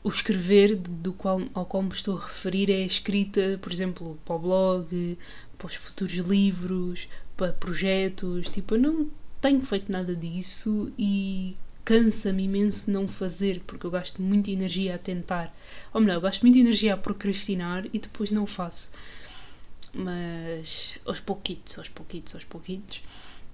o 0.05 0.09
escrever 0.09 0.75
do 0.75 1.12
qual, 1.13 1.41
ao 1.51 1.65
qual 1.65 1.81
me 1.81 1.91
estou 1.91 2.15
a 2.15 2.25
referir 2.25 2.69
é 2.69 2.83
a 2.83 2.85
escrita, 2.85 3.57
por 3.59 3.71
exemplo, 3.74 4.19
para 4.24 4.35
o 4.35 4.39
blog, 4.39 5.17
para 5.57 5.65
os 5.65 5.74
futuros 5.74 6.13
livros, 6.13 7.09
para 7.35 7.51
projetos. 7.53 8.47
Tipo, 8.50 8.75
eu 8.75 8.79
não 8.79 9.07
tenho 9.41 9.62
feito 9.62 9.91
nada 9.91 10.15
disso 10.15 10.93
e 10.95 11.57
cansa-me 11.83 12.43
imenso 12.43 12.91
não 12.91 13.07
fazer, 13.07 13.63
porque 13.65 13.83
eu 13.83 13.89
gasto 13.89 14.21
muita 14.21 14.51
energia 14.51 14.93
a 14.93 15.00
tentar. 15.00 15.51
Ou 15.91 16.00
melhor, 16.00 16.17
eu 16.17 16.21
gasto 16.21 16.43
muita 16.43 16.59
energia 16.59 16.93
a 16.93 16.97
procrastinar 16.97 17.88
e 17.91 17.97
depois 17.97 18.29
não 18.29 18.45
faço 18.45 18.91
mas 19.95 21.00
aos 21.05 21.21
pouquitos, 21.21 21.79
aos 21.79 21.88
pouquitos, 21.88 22.35
aos 22.35 22.43
pouquitos. 22.43 23.01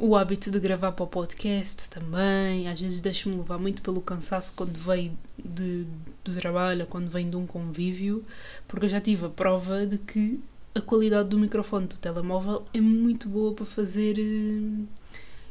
O 0.03 0.15
hábito 0.15 0.49
de 0.49 0.59
gravar 0.59 0.93
para 0.93 1.03
o 1.03 1.07
podcast 1.07 1.87
também, 1.87 2.67
às 2.67 2.81
vezes 2.81 3.01
deixo-me 3.01 3.35
levar 3.35 3.59
muito 3.59 3.83
pelo 3.83 4.01
cansaço 4.01 4.51
quando 4.55 4.75
venho 4.75 5.15
de, 5.37 5.85
do 6.25 6.33
trabalho, 6.33 6.87
quando 6.87 7.07
venho 7.07 7.29
de 7.29 7.35
um 7.35 7.45
convívio, 7.45 8.25
porque 8.67 8.87
eu 8.87 8.89
já 8.89 8.99
tive 8.99 9.27
a 9.27 9.29
prova 9.29 9.85
de 9.85 9.99
que 9.99 10.39
a 10.73 10.81
qualidade 10.81 11.29
do 11.29 11.37
microfone 11.37 11.85
do 11.85 11.97
telemóvel 11.97 12.65
é 12.73 12.81
muito 12.81 13.29
boa 13.29 13.53
para 13.53 13.63
fazer 13.63 14.17
uh, 14.17 14.87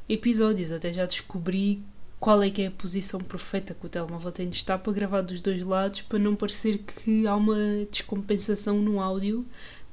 episódios. 0.09 0.73
Até 0.73 0.92
já 0.92 1.07
descobri 1.07 1.80
qual 2.19 2.42
é 2.42 2.50
que 2.50 2.62
é 2.62 2.66
a 2.66 2.73
posição 2.73 3.21
perfeita 3.21 3.73
que 3.73 3.87
o 3.87 3.88
telemóvel 3.88 4.33
tem 4.33 4.49
de 4.49 4.57
estar 4.57 4.78
para 4.78 4.92
gravar 4.92 5.21
dos 5.21 5.40
dois 5.40 5.62
lados, 5.62 6.02
para 6.02 6.19
não 6.19 6.35
parecer 6.35 6.78
que 6.78 7.25
há 7.25 7.37
uma 7.37 7.87
descompensação 7.88 8.83
no 8.83 8.99
áudio 8.99 9.47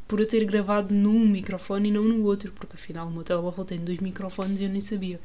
por 0.07 0.19
eu 0.19 0.27
ter 0.27 0.45
gravado 0.45 0.93
num 0.93 1.27
microfone 1.27 1.89
e 1.89 1.91
não 1.91 2.03
no 2.03 2.23
outro, 2.23 2.51
porque 2.53 2.75
afinal 2.75 3.07
o 3.07 3.11
meu 3.11 3.23
telemóvel 3.23 3.65
tem 3.65 3.77
dois 3.77 3.99
microfones 3.99 4.61
e 4.61 4.63
eu 4.63 4.69
nem 4.69 4.81
sabia. 4.81 5.19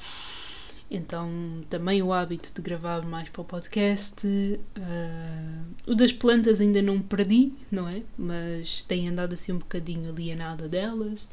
Então, 0.90 1.30
também 1.70 2.02
o 2.02 2.12
hábito 2.12 2.52
de 2.54 2.60
gravar 2.60 3.02
mais 3.06 3.26
para 3.30 3.40
o 3.40 3.44
podcast. 3.46 4.26
Uh, 4.26 5.90
o 5.90 5.94
das 5.94 6.12
plantas 6.12 6.60
ainda 6.60 6.82
não 6.82 7.00
perdi, 7.00 7.52
não 7.70 7.88
é? 7.88 8.02
Mas 8.18 8.82
tenho 8.82 9.10
andado 9.10 9.32
assim 9.32 9.52
um 9.52 9.58
bocadinho 9.58 10.10
alienada 10.10 10.68
delas. 10.68 11.26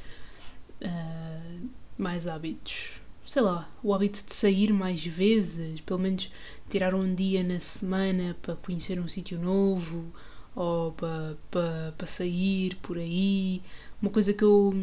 Uh, 0.81 1.67
mais 1.97 2.25
hábitos. 2.25 3.01
Sei 3.25 3.41
lá, 3.41 3.69
o 3.83 3.93
hábito 3.93 4.25
de 4.25 4.33
sair 4.33 4.71
mais 4.71 5.05
vezes, 5.05 5.81
pelo 5.81 5.99
menos 5.99 6.31
tirar 6.69 6.95
um 6.95 7.13
dia 7.13 7.43
na 7.43 7.59
semana 7.59 8.37
para 8.41 8.55
conhecer 8.55 8.97
um 8.97 9.09
sítio 9.09 9.37
novo 9.37 10.09
ou 10.55 10.91
para 10.93 11.35
pa, 11.51 11.93
pa 11.97 12.05
sair 12.05 12.75
por 12.81 12.97
aí. 12.97 13.61
Uma 14.01 14.11
coisa 14.11 14.33
que 14.33 14.43
eu 14.43 14.73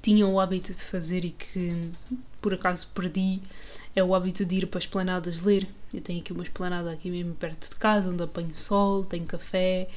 tinha 0.00 0.26
o 0.26 0.38
hábito 0.38 0.72
de 0.72 0.82
fazer 0.82 1.24
e 1.24 1.30
que 1.30 1.90
por 2.40 2.54
acaso 2.54 2.88
perdi 2.94 3.40
é 3.94 4.02
o 4.02 4.14
hábito 4.14 4.44
de 4.44 4.56
ir 4.56 4.66
para 4.66 4.78
as 4.78 4.84
esplanadas 4.84 5.40
ler. 5.40 5.68
Eu 5.92 6.00
tenho 6.00 6.20
aqui 6.20 6.32
uma 6.32 6.42
esplanada 6.42 6.92
aqui 6.92 7.10
mesmo 7.10 7.34
perto 7.34 7.70
de 7.70 7.76
casa 7.76 8.10
onde 8.10 8.22
apanho 8.22 8.56
sol, 8.56 9.04
tenho 9.04 9.24
café, 9.26 9.88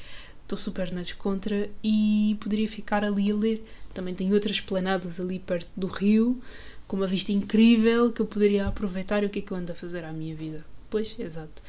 estou 0.43 0.57
super 0.57 0.91
na 0.91 1.01
descontra 1.01 1.69
e 1.83 2.38
poderia 2.39 2.67
ficar 2.67 3.03
ali 3.03 3.31
a 3.31 3.35
ler. 3.35 3.63
Também 3.93 4.15
tenho 4.15 4.33
outras 4.33 4.59
planadas 4.59 5.19
ali 5.19 5.39
perto 5.39 5.69
do 5.75 5.88
rio, 5.88 6.41
com 6.88 6.97
uma 6.97 7.07
vista 7.07 7.31
incrível 7.31 8.11
que 8.11 8.21
eu 8.21 8.25
poderia 8.25 8.67
aproveitar. 8.67 9.23
E 9.23 9.25
o 9.25 9.29
que 9.29 9.39
é 9.39 9.41
que 9.41 9.51
eu 9.51 9.57
ando 9.57 9.71
a 9.71 9.75
fazer 9.75 10.03
à 10.03 10.11
minha 10.11 10.35
vida? 10.35 10.65
Pois, 10.89 11.15
exato. 11.19 11.61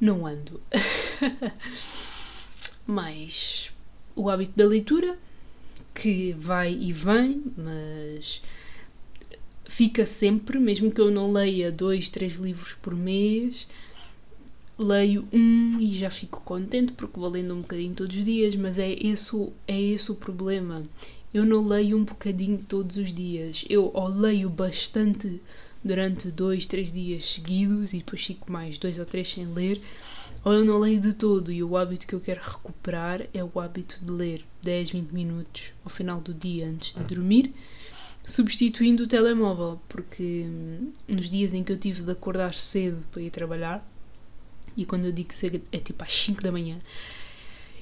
Não 0.00 0.26
ando. 0.26 0.60
Mas 2.86 3.72
o 4.14 4.30
hábito 4.30 4.52
da 4.56 4.66
leitura, 4.66 5.18
que 5.94 6.32
vai 6.32 6.72
e 6.72 6.92
vem, 6.92 7.42
mas 7.56 8.42
fica 9.64 10.06
sempre, 10.06 10.58
mesmo 10.58 10.90
que 10.90 11.00
eu 11.00 11.10
não 11.10 11.32
leia 11.32 11.72
dois, 11.72 12.08
três 12.08 12.34
livros 12.34 12.74
por 12.74 12.94
mês, 12.94 13.66
leio 14.78 15.26
um 15.32 15.80
e 15.80 15.90
já 15.92 16.10
fico 16.10 16.40
contente 16.44 16.92
porque 16.92 17.18
vou 17.18 17.28
lendo 17.28 17.54
um 17.54 17.62
bocadinho 17.62 17.94
todos 17.94 18.16
os 18.16 18.24
dias, 18.24 18.54
mas 18.54 18.78
é 18.78 18.92
esse, 18.92 19.48
é 19.66 19.80
esse 19.80 20.12
o 20.12 20.14
problema. 20.14 20.82
Eu 21.32 21.44
não 21.44 21.66
leio 21.66 21.98
um 21.98 22.04
bocadinho 22.04 22.58
todos 22.66 22.96
os 22.96 23.12
dias. 23.12 23.64
Eu 23.68 23.90
ou 23.92 24.08
leio 24.08 24.48
bastante 24.48 25.40
durante 25.84 26.30
dois, 26.30 26.66
três 26.66 26.92
dias 26.92 27.24
seguidos 27.24 27.92
e 27.92 27.98
depois 27.98 28.24
fico 28.24 28.50
mais 28.50 28.78
dois 28.78 28.98
ou 28.98 29.06
três 29.06 29.28
sem 29.28 29.46
ler, 29.46 29.80
ou 30.46 30.52
eu 30.52 30.64
não 30.64 30.78
leio 30.78 31.00
de 31.00 31.12
todo 31.12 31.50
e 31.50 31.60
o 31.60 31.76
hábito 31.76 32.06
que 32.06 32.14
eu 32.14 32.20
quero 32.20 32.40
recuperar 32.40 33.20
é 33.34 33.42
o 33.42 33.58
hábito 33.58 33.98
de 34.00 34.08
ler 34.12 34.44
10, 34.62 34.92
20 34.92 35.10
minutos 35.10 35.72
ao 35.82 35.90
final 35.90 36.20
do 36.20 36.32
dia 36.32 36.68
antes 36.68 36.94
de 36.94 37.02
dormir, 37.02 37.52
substituindo 38.22 39.02
o 39.02 39.06
telemóvel, 39.08 39.80
porque 39.88 40.44
hum, 40.46 40.92
nos 41.08 41.28
dias 41.28 41.52
em 41.52 41.64
que 41.64 41.72
eu 41.72 41.76
tive 41.76 42.02
de 42.02 42.12
acordar 42.12 42.54
cedo 42.54 43.02
para 43.10 43.22
ir 43.22 43.30
trabalhar, 43.30 43.84
e 44.76 44.86
quando 44.86 45.06
eu 45.06 45.12
digo 45.12 45.34
cedo 45.34 45.60
é 45.72 45.78
tipo 45.78 46.04
às 46.04 46.14
5 46.14 46.40
da 46.40 46.52
manhã, 46.52 46.78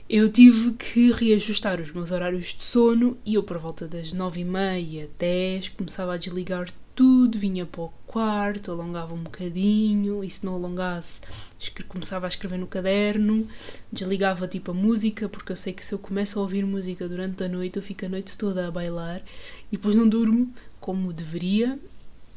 eu 0.09 0.33
tive 0.33 0.73
que 0.73 1.13
reajustar 1.13 1.83
os 1.83 1.93
meus 1.93 2.13
horários 2.13 2.55
de 2.55 2.63
sono 2.63 3.19
e 3.27 3.35
eu 3.35 3.43
por 3.43 3.59
volta 3.59 3.87
das 3.87 4.15
9 4.15 4.41
e 4.41 4.45
meia, 4.45 5.11
10, 5.19 5.69
começava 5.69 6.15
a 6.15 6.17
desligar 6.17 6.73
tudo, 6.95 7.39
vinha 7.39 7.67
para 7.67 7.83
o 7.83 7.93
quarto, 8.07 8.71
alongava 8.71 9.15
um 9.15 9.23
bocadinho 9.23 10.23
e 10.23 10.31
se 10.31 10.45
não 10.47 10.55
alongasse 10.55 11.21
começava 11.89 12.27
a 12.27 12.29
escrever 12.29 12.59
no 12.59 12.67
caderno, 12.67 13.49
desligava 13.91 14.47
tipo 14.49 14.73
a 14.73 14.75
música, 14.75 15.29
porque 15.29 15.53
eu 15.53 15.57
sei 15.57 15.73
que 15.73 15.85
se 15.85 15.95
eu 15.95 15.99
começo 15.99 16.39
a 16.39 16.43
ouvir 16.43 16.65
música 16.65 17.09
durante 17.09 17.43
a 17.43 17.49
noite 17.49 17.77
eu 17.77 17.83
fico 17.83 18.05
a 18.05 18.09
noite 18.09 18.37
toda 18.37 18.67
a 18.67 18.71
bailar 18.71 19.23
e 19.71 19.77
depois 19.77 19.95
não 19.95 20.09
durmo 20.09 20.53
como 20.81 21.13
deveria 21.13 21.79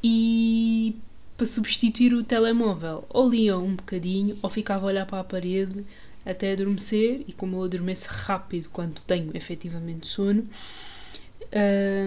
e 0.04 0.96
para 1.36 1.46
substituir 1.46 2.14
o 2.14 2.24
telemóvel 2.24 3.06
ou 3.10 3.30
lia 3.30 3.58
um 3.58 3.76
bocadinho 3.76 4.38
ou 4.42 4.50
ficava 4.50 4.86
a 4.86 4.88
olhar 4.88 5.06
para 5.06 5.20
a 5.20 5.24
parede 5.24 5.84
até 6.26 6.54
adormecer 6.54 7.24
e 7.28 7.34
como 7.34 7.58
eu 7.58 7.64
adormeço 7.64 8.10
rápido 8.10 8.70
quando 8.70 9.02
tenho 9.02 9.36
efetivamente 9.36 10.08
sono 10.08 10.44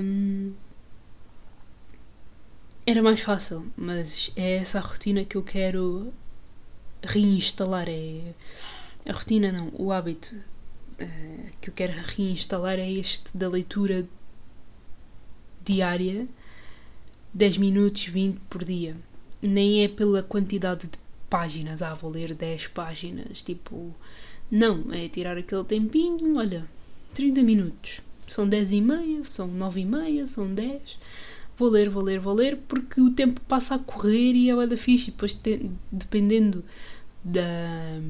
hum, 0.03 0.53
era 2.91 3.03
mais 3.03 3.21
fácil, 3.21 3.65
mas 3.77 4.33
é 4.35 4.57
essa 4.57 4.79
a 4.79 4.81
rotina 4.83 5.25
que 5.25 5.37
eu 5.37 5.45
quero 5.45 6.13
reinstalar. 7.01 7.89
É 7.89 8.35
a 9.07 9.13
rotina, 9.13 9.53
não, 9.53 9.71
o 9.79 9.93
hábito 9.93 10.35
uh, 10.35 11.51
que 11.61 11.71
eu 11.71 11.75
quero 11.75 11.93
reinstalar 11.93 12.81
é 12.81 12.91
este 12.91 13.37
da 13.37 13.49
leitura 13.49 14.09
diária, 15.65 16.27
10 17.33 17.59
minutos, 17.59 18.07
20 18.07 18.41
por 18.51 18.65
dia. 18.65 18.97
Nem 19.41 19.85
é 19.85 19.89
pela 19.89 20.25
quantidade 20.25 20.89
de 20.89 20.99
páginas, 21.29 21.83
ah, 21.83 21.95
vou 21.95 22.11
ler 22.11 22.35
10 22.35 22.67
páginas, 22.69 23.41
tipo, 23.41 23.95
não, 24.51 24.93
é 24.93 25.09
tirar 25.09 25.39
aquele 25.39 25.63
tempinho, 25.63 26.37
olha, 26.37 26.67
30 27.15 27.41
minutos, 27.43 28.01
são 28.27 28.49
10 28.49 28.73
e 28.73 28.81
meia, 28.81 29.23
são 29.29 29.47
9 29.47 29.81
e 29.81 29.85
meia, 29.85 30.27
são 30.27 30.53
10 30.53 30.99
vou 31.61 31.69
ler, 31.69 31.91
vou 31.91 32.03
ler, 32.03 32.19
vou 32.19 32.33
ler, 32.33 32.57
porque 32.67 33.01
o 33.03 33.11
tempo 33.11 33.39
passa 33.43 33.75
a 33.75 33.79
correr 33.79 34.33
e 34.33 34.49
é 34.49 34.67
da 34.67 34.77
fixe. 34.79 35.09
E 35.09 35.11
depois, 35.11 35.35
te, 35.35 35.71
dependendo 35.93 36.65
da, 37.23 38.01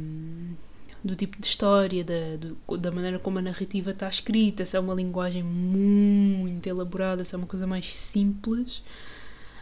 do 1.02 1.16
tipo 1.16 1.36
de 1.40 1.46
história, 1.46 2.04
da, 2.04 2.36
do, 2.36 2.78
da 2.78 2.92
maneira 2.92 3.18
como 3.18 3.40
a 3.40 3.42
narrativa 3.42 3.90
está 3.90 4.08
escrita, 4.08 4.64
se 4.64 4.76
é 4.76 4.80
uma 4.80 4.94
linguagem 4.94 5.42
muito 5.42 6.64
elaborada, 6.64 7.24
se 7.24 7.34
é 7.34 7.38
uma 7.38 7.46
coisa 7.46 7.66
mais 7.66 7.92
simples. 7.92 8.84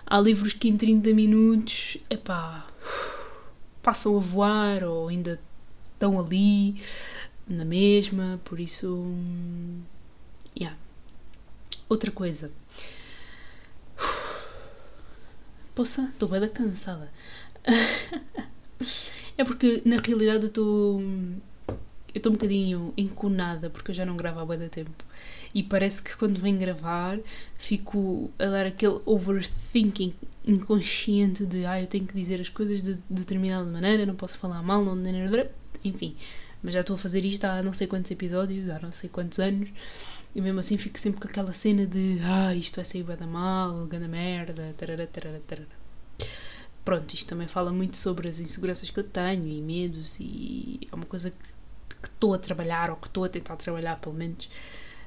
Há 0.07 0.21
livros 0.21 0.53
que 0.53 0.69
em 0.69 0.77
30 0.77 1.15
minutos, 1.15 1.97
epá, 2.11 2.67
passam 3.83 4.17
a 4.17 4.21
voar 4.21 4.85
ou 4.85 5.09
ainda 5.09 5.41
estão 5.95 6.21
ali 6.21 6.77
na 7.47 7.65
mesma, 7.65 8.39
por 8.45 8.61
isso. 8.61 8.87
Hum, 8.87 9.81
yeah. 10.55 10.77
Outra 11.89 12.11
coisa 12.11 12.51
Poxa, 15.79 16.11
estou 16.13 16.29
bem 16.29 16.49
cansada. 16.49 17.09
é 19.39 19.45
porque 19.45 19.81
na 19.85 19.99
realidade 19.99 20.43
eu 20.43 20.49
estou. 20.49 21.01
Eu 21.01 22.17
estou 22.17 22.33
um 22.33 22.35
bocadinho 22.35 22.93
enconada 22.97 23.71
porque 23.71 23.93
eu 23.93 23.95
já 23.95 24.05
não 24.05 24.17
gravo 24.17 24.41
há 24.41 24.45
bem 24.57 24.69
tempo. 24.69 25.05
E 25.55 25.63
parece 25.63 26.03
que 26.03 26.17
quando 26.17 26.41
venho 26.41 26.59
gravar 26.59 27.21
fico 27.57 28.29
a 28.41 28.47
dar 28.47 28.67
aquele 28.67 28.99
overthinking 29.07 30.15
inconsciente 30.45 31.47
de 31.47 31.65
ah, 31.65 31.81
eu 31.81 31.87
tenho 31.87 32.09
que 32.09 32.15
dizer 32.15 32.41
as 32.41 32.49
coisas 32.49 32.83
de, 32.83 32.95
de 32.95 33.01
determinada 33.09 33.65
maneira, 33.71 34.05
não 34.05 34.17
posso 34.17 34.37
falar 34.37 34.61
mal, 34.65 34.85
não. 34.85 35.01
Enfim, 35.85 36.17
mas 36.61 36.75
já 36.75 36.81
estou 36.81 36.97
a 36.97 36.99
fazer 36.99 37.25
isto 37.25 37.45
há 37.45 37.63
não 37.63 37.73
sei 37.73 37.87
quantos 37.87 38.11
episódios, 38.11 38.69
há 38.69 38.81
não 38.81 38.91
sei 38.91 39.09
quantos 39.09 39.39
anos. 39.39 39.69
E 40.35 40.41
mesmo 40.41 40.61
assim 40.61 40.77
fico 40.77 40.99
sempre 40.99 41.21
com 41.21 41.29
aquela 41.29 41.53
cena 41.53 41.87
de 41.87 42.19
ah, 42.23 42.55
isto 42.55 42.77
vai 42.77 42.85
sair 42.85 43.03
da 43.03 43.27
mal, 43.27 43.87
ganda 43.87 44.07
merda, 44.07 44.75
tarara, 44.77 45.07
tarara, 45.07 45.41
tarara. 45.47 45.69
Pronto, 46.85 47.15
isto 47.15 47.29
também 47.29 47.49
fala 47.49 47.73
muito 47.73 47.97
sobre 47.97 48.29
as 48.29 48.41
inseguranças 48.41 48.91
que 48.91 48.99
eu 48.99 49.05
tenho 49.05 49.47
e 49.47 49.61
medos 49.61 50.17
e 50.21 50.89
é 50.91 50.95
uma 50.95 51.07
coisa 51.07 51.31
que 51.31 52.09
estou 52.09 52.35
a 52.35 52.39
trabalhar 52.39 52.91
ou 52.91 52.97
que 52.97 53.09
estou 53.09 53.25
a 53.25 53.29
tentar 53.29 53.57
trabalhar 53.57 53.97
pelo 53.97 54.15
menos 54.15 54.49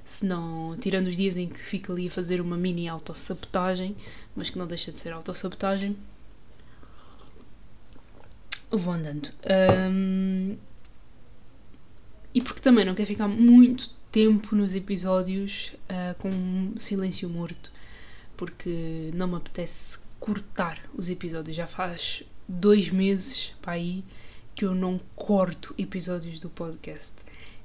se 0.03 0.25
não, 0.25 0.77
tirando 0.77 1.07
os 1.07 1.15
dias 1.15 1.37
em 1.37 1.47
que 1.47 1.59
fico 1.59 1.91
ali 1.91 2.07
a 2.07 2.11
fazer 2.11 2.41
uma 2.41 2.57
mini 2.57 2.87
autossabotagem, 2.87 3.95
mas 4.35 4.49
que 4.49 4.57
não 4.57 4.67
deixa 4.67 4.91
de 4.91 4.97
ser 4.97 5.13
autossabotagem, 5.13 5.95
vou 8.69 8.93
andando. 8.93 9.29
Um, 9.89 10.57
e 12.33 12.41
porque 12.41 12.61
também 12.61 12.85
não 12.85 12.95
quero 12.95 13.07
ficar 13.07 13.27
muito 13.27 13.89
tempo 14.11 14.55
nos 14.55 14.75
episódios 14.75 15.73
uh, 15.89 16.15
com 16.19 16.73
silêncio 16.77 17.29
morto, 17.29 17.71
porque 18.35 19.09
não 19.13 19.27
me 19.27 19.35
apetece 19.35 19.97
cortar 20.19 20.79
os 20.93 21.09
episódios. 21.09 21.55
Já 21.55 21.67
faz 21.67 22.23
dois 22.47 22.89
meses 22.89 23.53
para 23.61 23.73
aí 23.73 24.03
que 24.53 24.65
eu 24.65 24.75
não 24.75 24.99
corto 25.15 25.73
episódios 25.77 26.39
do 26.39 26.49
podcast. 26.49 27.13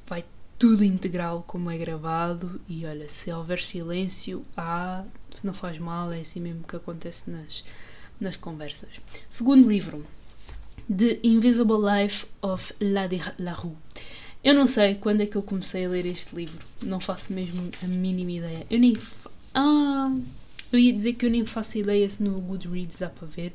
Vai 0.07 0.25
tudo 0.59 0.85
integral 0.85 1.45
como 1.47 1.71
é 1.71 1.77
gravado 1.77 2.61
e 2.69 2.87
olha, 2.87 3.09
se 3.09 3.31
houver 3.31 3.61
silêncio, 3.61 4.45
ah, 4.57 5.05
não 5.43 5.53
faz 5.53 5.79
mal, 5.79 6.13
é 6.13 6.21
assim 6.21 6.41
mesmo 6.41 6.65
que 6.65 6.77
acontece 6.77 7.31
nas, 7.31 7.65
nas 8.21 8.37
conversas. 8.37 8.91
Segundo 9.29 9.69
livro, 9.69 10.05
The 10.89 11.19
Invisible 11.23 11.79
Life 11.79 12.27
of 12.41 12.73
Lady 12.81 13.21
Larue. 13.39 13.77
Eu 14.47 14.55
não 14.55 14.69
sei 14.69 14.95
quando 14.95 15.23
é 15.23 15.27
que 15.27 15.35
eu 15.35 15.43
comecei 15.43 15.85
a 15.85 15.89
ler 15.89 16.07
este 16.07 16.37
livro. 16.37 16.65
Não 16.81 17.01
faço 17.01 17.33
mesmo 17.33 17.69
a 17.83 17.87
mínima 17.89 18.31
ideia. 18.31 18.65
Eu 18.71 18.79
nem. 18.79 18.97
Ah! 19.53 20.17
Eu 20.73 20.79
ia 20.79 20.93
dizer 20.93 21.15
que 21.15 21.27
eu 21.27 21.31
nem 21.31 21.45
faço 21.45 21.79
ideia 21.79 22.09
se 22.09 22.23
no 22.23 22.41
Goodreads 22.41 22.97
dá 22.97 23.11
para 23.11 23.27
ver. 23.27 23.53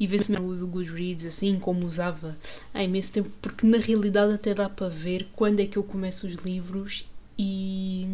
E 0.00 0.08
ver 0.08 0.24
se 0.24 0.34
eu 0.34 0.42
uso 0.42 0.64
o 0.64 0.66
Goodreads 0.66 1.24
assim 1.24 1.60
como 1.60 1.86
usava 1.86 2.36
há 2.74 2.82
imenso 2.82 3.12
tempo. 3.12 3.30
Porque 3.40 3.64
na 3.64 3.78
realidade 3.78 4.34
até 4.34 4.52
dá 4.54 4.68
para 4.68 4.88
ver 4.88 5.28
quando 5.36 5.60
é 5.60 5.66
que 5.68 5.76
eu 5.76 5.84
começo 5.84 6.26
os 6.26 6.34
livros 6.34 7.06
e. 7.38 8.04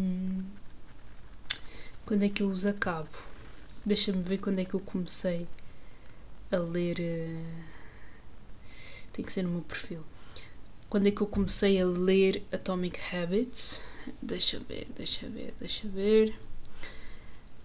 Quando 2.05 2.21
é 2.21 2.29
que 2.29 2.43
eu 2.43 2.49
os 2.49 2.67
acabo. 2.67 3.09
Deixa-me 3.83 4.21
ver 4.21 4.37
quando 4.37 4.59
é 4.59 4.65
que 4.65 4.75
eu 4.75 4.79
comecei 4.79 5.47
a 6.51 6.57
ler. 6.57 6.99
Eh, 6.99 7.41
tem 9.11 9.25
que 9.25 9.33
ser 9.33 9.41
no 9.41 9.49
meu 9.49 9.61
perfil 9.61 10.03
quando 10.95 11.07
é 11.07 11.11
que 11.11 11.19
eu 11.19 11.27
comecei 11.27 11.81
a 11.81 11.85
ler 11.85 12.41
Atomic 12.53 12.97
Habits. 13.13 13.81
Deixa 14.21 14.57
ver, 14.61 14.87
deixa 14.95 15.27
ver, 15.27 15.53
deixa 15.59 15.85
ver. 15.89 16.39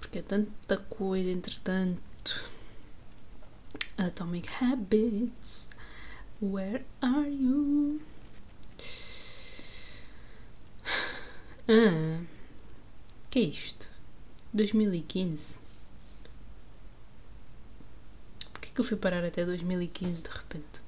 Porque 0.01 0.19
é 0.19 0.23
tanta 0.23 0.77
coisa, 0.77 1.31
entretanto. 1.31 2.45
Atomic 3.97 4.49
Habits. 4.61 5.69
Where 6.43 6.85
are 7.01 7.31
you? 7.31 8.01
Ah, 11.69 12.25
que 13.31 13.39
é 13.39 13.43
isto? 13.43 13.89
2015. 14.53 15.61
Porquê 18.51 18.71
que 18.75 18.81
eu 18.81 18.85
fui 18.85 18.97
parar 18.97 19.25
até 19.25 19.45
2015 19.45 20.21
de 20.21 20.29
repente? 20.31 20.80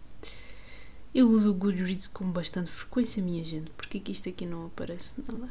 Eu 1.15 1.29
uso 1.29 1.51
o 1.51 1.55
Goodreads 1.55 2.09
com 2.09 2.31
bastante 2.31 2.71
frequência, 2.71 3.23
minha 3.23 3.45
gente. 3.45 3.71
Porque 3.73 4.01
que 4.01 4.13
isto 4.13 4.29
aqui 4.29 4.47
não 4.47 4.67
aparece 4.67 5.15
nada? 5.29 5.49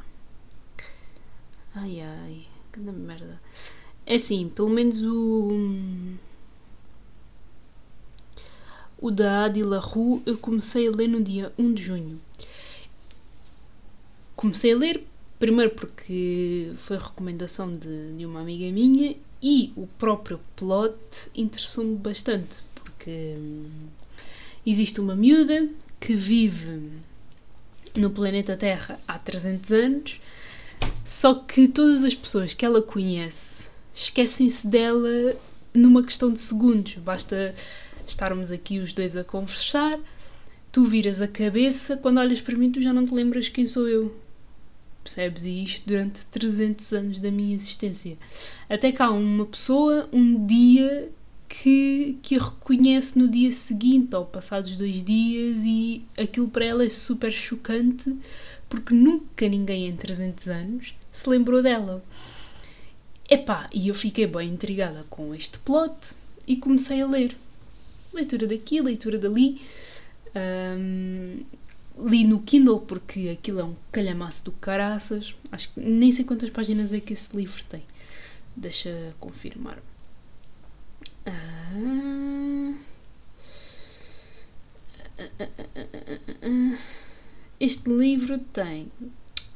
Ai 1.75 2.01
ai, 2.01 2.45
que 2.71 2.79
merda. 2.79 3.39
É 4.05 4.15
assim, 4.15 4.49
pelo 4.49 4.69
menos 4.69 5.01
o. 5.03 6.17
O 8.99 9.09
da 9.09 9.45
Adi 9.45 9.61
Rue 9.61 10.21
eu 10.25 10.37
comecei 10.37 10.87
a 10.87 10.91
ler 10.91 11.07
no 11.07 11.21
dia 11.21 11.53
1 11.57 11.73
de 11.73 11.83
junho. 11.83 12.21
Comecei 14.35 14.73
a 14.73 14.77
ler 14.77 15.07
primeiro 15.39 15.71
porque 15.71 16.71
foi 16.75 16.97
recomendação 16.97 17.71
de, 17.71 18.13
de 18.13 18.25
uma 18.25 18.41
amiga 18.41 18.71
minha 18.71 19.15
e 19.41 19.73
o 19.75 19.87
próprio 19.87 20.39
plot 20.55 20.95
interessou-me 21.33 21.95
bastante 21.95 22.59
porque 22.75 23.35
hum, 23.39 23.87
existe 24.65 24.99
uma 24.99 25.15
miúda 25.15 25.69
que 25.99 26.15
vive 26.15 26.91
no 27.95 28.09
planeta 28.09 28.55
Terra 28.55 28.99
há 29.07 29.17
300 29.17 29.71
anos, 29.71 30.21
só 31.05 31.35
que 31.35 31.67
todas 31.67 32.03
as 32.03 32.15
pessoas 32.15 32.53
que 32.53 32.65
ela 32.65 32.81
conhece 32.81 33.67
esquecem-se 33.93 34.67
dela 34.67 35.35
numa 35.73 36.03
questão 36.03 36.31
de 36.31 36.39
segundos. 36.39 36.95
Basta 36.95 37.53
estarmos 38.07 38.51
aqui 38.51 38.79
os 38.79 38.93
dois 38.93 39.15
a 39.15 39.23
conversar, 39.23 39.99
tu 40.71 40.85
viras 40.85 41.21
a 41.21 41.27
cabeça, 41.27 41.97
quando 41.97 42.19
olhas 42.19 42.41
para 42.41 42.55
mim 42.55 42.71
tu 42.71 42.81
já 42.81 42.93
não 42.93 43.05
te 43.05 43.13
lembras 43.13 43.49
quem 43.49 43.65
sou 43.65 43.87
eu. 43.87 44.15
Percebes? 45.03 45.45
E 45.45 45.63
isto 45.63 45.87
durante 45.87 46.25
300 46.27 46.93
anos 46.93 47.19
da 47.19 47.31
minha 47.31 47.55
existência. 47.55 48.17
Até 48.69 48.93
há 48.99 49.09
uma 49.09 49.45
pessoa, 49.45 50.07
um 50.13 50.45
dia, 50.45 51.09
que, 51.51 52.17
que 52.23 52.37
a 52.37 52.39
reconhece 52.39 53.19
no 53.19 53.27
dia 53.27 53.51
seguinte, 53.51 54.15
ou 54.15 54.25
passados 54.25 54.77
dois 54.77 55.03
dias, 55.03 55.63
e 55.65 56.01
aquilo 56.17 56.47
para 56.47 56.63
ela 56.63 56.85
é 56.85 56.89
super 56.89 57.31
chocante, 57.31 58.15
porque 58.69 58.93
nunca 58.93 59.47
ninguém 59.49 59.87
em 59.87 59.95
300 59.95 60.47
anos 60.47 60.95
se 61.11 61.29
lembrou 61.29 61.61
dela. 61.61 62.01
Epá, 63.29 63.69
e 63.73 63.89
eu 63.89 63.93
fiquei 63.93 64.25
bem 64.25 64.49
intrigada 64.49 65.05
com 65.09 65.35
este 65.35 65.59
plot 65.59 66.13
e 66.47 66.55
comecei 66.55 67.01
a 67.01 67.07
ler 67.07 67.35
leitura 68.13 68.47
daqui, 68.47 68.81
leitura 68.81 69.17
dali. 69.17 69.61
Um, 70.33 71.43
li 71.97 72.23
no 72.23 72.41
Kindle 72.41 72.79
porque 72.79 73.27
aquilo 73.29 73.59
é 73.59 73.63
um 73.63 73.75
calhamaço 73.91 74.45
do 74.45 74.53
caraças. 74.53 75.35
Acho 75.51 75.73
que 75.73 75.81
nem 75.81 76.11
sei 76.11 76.23
quantas 76.23 76.49
páginas 76.49 76.93
é 76.93 77.01
que 77.01 77.11
esse 77.11 77.35
livro 77.35 77.61
tem. 77.65 77.83
Deixa 78.55 79.13
confirmar. 79.19 79.79
Ah, 81.25 82.73
este 87.59 87.89
livro 87.89 88.39
tem 88.39 88.91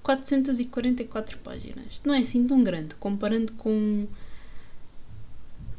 444 0.04 1.38
páginas. 1.39 2.01
Não 2.06 2.13
é 2.13 2.19
assim 2.19 2.45
tão 2.45 2.63
grande 2.63 2.95
comparando 2.95 3.54
com 3.54 4.08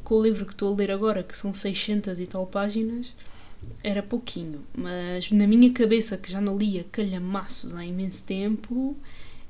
com 0.07 0.15
o 0.15 0.23
livro 0.23 0.47
que 0.47 0.53
estou 0.53 0.73
a 0.73 0.77
ler 0.77 0.93
agora, 0.93 1.25
que 1.25 1.37
são 1.37 1.53
600 1.53 2.21
e 2.21 2.29
tal 2.29 2.47
páginas, 2.47 3.13
era 3.83 4.01
pouquinho. 4.01 4.65
Mas 4.73 5.33
na 5.33 5.49
minha 5.49 5.73
cabeça, 5.73 6.17
que 6.17 6.31
já 6.31 6.41
não 6.41 6.57
lia 6.57 6.85
calhamaços 6.93 7.75
há 7.75 7.85
imenso 7.85 8.25
tempo, 8.25 8.97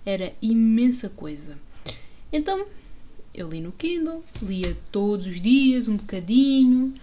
era 0.05 0.33
imensa 0.41 1.11
coisa. 1.11 1.59
Então, 2.33 2.67
eu 3.35 3.49
li 3.49 3.61
no 3.61 3.73
Kindle, 3.73 4.25
lia 4.43 4.77
todos 4.91 5.27
os 5.27 5.41
dias, 5.41 5.89
um 5.89 5.97
bocadinho, 5.97 6.95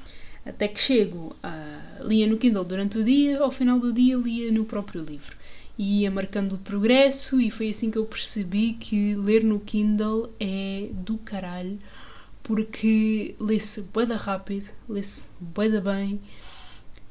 até 0.45 0.67
que 0.67 0.79
chego 0.79 1.35
a. 1.41 1.79
lia 2.01 2.27
no 2.27 2.37
Kindle 2.37 2.63
durante 2.63 2.97
o 2.97 3.03
dia, 3.03 3.39
ao 3.39 3.51
final 3.51 3.79
do 3.79 3.93
dia 3.93 4.17
lia 4.17 4.51
no 4.51 4.65
próprio 4.65 5.03
livro. 5.03 5.35
E 5.77 6.01
ia 6.01 6.11
marcando 6.11 6.53
o 6.53 6.57
progresso, 6.57 7.41
e 7.41 7.49
foi 7.49 7.69
assim 7.69 7.89
que 7.89 7.97
eu 7.97 8.05
percebi 8.05 8.73
que 8.73 9.15
ler 9.15 9.43
no 9.43 9.59
Kindle 9.59 10.31
é 10.39 10.89
do 10.91 11.17
caralho 11.17 11.79
porque 12.43 13.35
lê-se 13.39 13.81
boeda 13.83 14.17
rápido, 14.17 14.69
lê-se 14.87 15.29
boeda 15.39 15.79
bem 15.79 16.19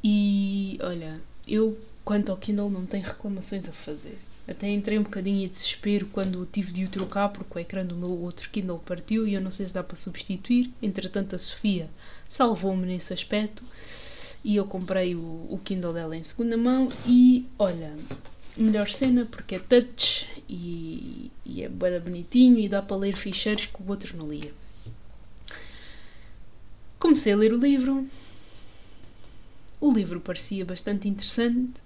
e 0.05 0.79
olha, 0.83 1.21
eu 1.49 1.79
quanto 2.05 2.31
ao 2.31 2.37
Kindle 2.37 2.71
não 2.71 2.85
tenho 2.85 3.05
reclamações 3.05 3.69
a 3.69 3.73
fazer. 3.73 4.19
Até 4.47 4.69
entrei 4.69 4.99
um 4.99 5.05
bocadinho 5.05 5.45
em 5.45 5.49
desespero 5.49 6.07
quando 6.07 6.47
tive 6.51 6.73
de 6.73 6.85
o 6.85 6.89
trocar 6.89 7.29
porque 7.29 7.59
o 7.59 7.61
ecrã 7.61 7.87
do 7.87 7.95
meu 7.95 8.11
outro 8.11 8.51
Kindle 8.51 8.83
partiu 8.85 9.27
e 9.27 9.35
eu 9.35 9.41
não 9.41 9.51
sei 9.51 9.67
se 9.67 9.75
dá 9.75 9.83
para 9.83 9.97
substituir. 9.97 10.71
Entretanto, 10.83 11.37
a 11.37 11.39
Sofia 11.39 11.89
salvou-me 12.29 12.85
nesse 12.87 13.13
aspecto 13.13 13.63
e 14.45 14.57
eu 14.57 14.65
comprei 14.65 15.15
o, 15.15 15.21
o 15.21 15.61
Kindle 15.65 15.93
dela 15.93 16.17
em 16.17 16.23
segunda 16.23 16.57
mão 16.57 16.89
e 17.07 17.47
olha, 17.57 17.97
melhor 18.57 18.91
cena 18.91 19.25
porque 19.27 19.55
é 19.55 19.59
touch 19.61 20.29
e, 20.49 21.31
e 21.47 21.63
é 21.63 21.69
boeda 21.69 22.01
bonitinho 22.01 22.59
e 22.59 22.69
dá 22.69 22.83
para 22.83 22.97
ler 22.97 23.17
ficheiros 23.17 23.67
que 23.67 23.81
o 23.81 23.89
outro 23.89 24.17
não 24.17 24.29
lia. 24.29 24.53
Comecei 26.99 27.33
a 27.33 27.37
ler 27.37 27.53
o 27.53 27.57
livro. 27.57 28.09
O 29.81 29.93
livro 29.93 30.21
parecia 30.21 30.65
bastante 30.65 31.09
interessante. 31.09 31.82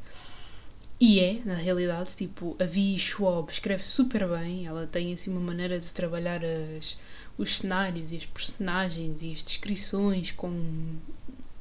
E 0.98 1.20
é, 1.20 1.40
na 1.44 1.54
realidade, 1.54 2.16
tipo, 2.16 2.56
a 2.59 2.64
Vi 2.64 2.98
Schwab 2.98 3.50
escreve 3.50 3.85
super 3.85 4.26
bem, 4.28 4.66
ela 4.66 4.87
tem 4.87 5.12
assim 5.12 5.30
uma 5.30 5.40
maneira 5.40 5.78
de 5.78 5.92
trabalhar 5.92 6.42
as, 6.42 6.96
os 7.37 7.59
cenários 7.59 8.12
e 8.12 8.16
as 8.16 8.24
personagens 8.24 9.22
e 9.22 9.32
as 9.32 9.44
descrições 9.44 10.30
com 10.30 10.48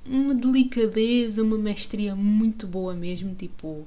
uma 0.05 0.33
delicadeza, 0.33 1.43
uma 1.43 1.57
mestria 1.57 2.15
muito 2.15 2.65
boa 2.65 2.93
mesmo, 2.93 3.35
tipo, 3.35 3.85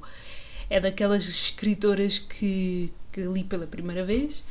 é 0.69 0.79
daquelas 0.79 1.27
escritoras 1.27 2.19
que, 2.19 2.93
que 3.11 3.23
li 3.23 3.43
pela 3.43 3.67
primeira 3.67 4.05
vez. 4.05 4.43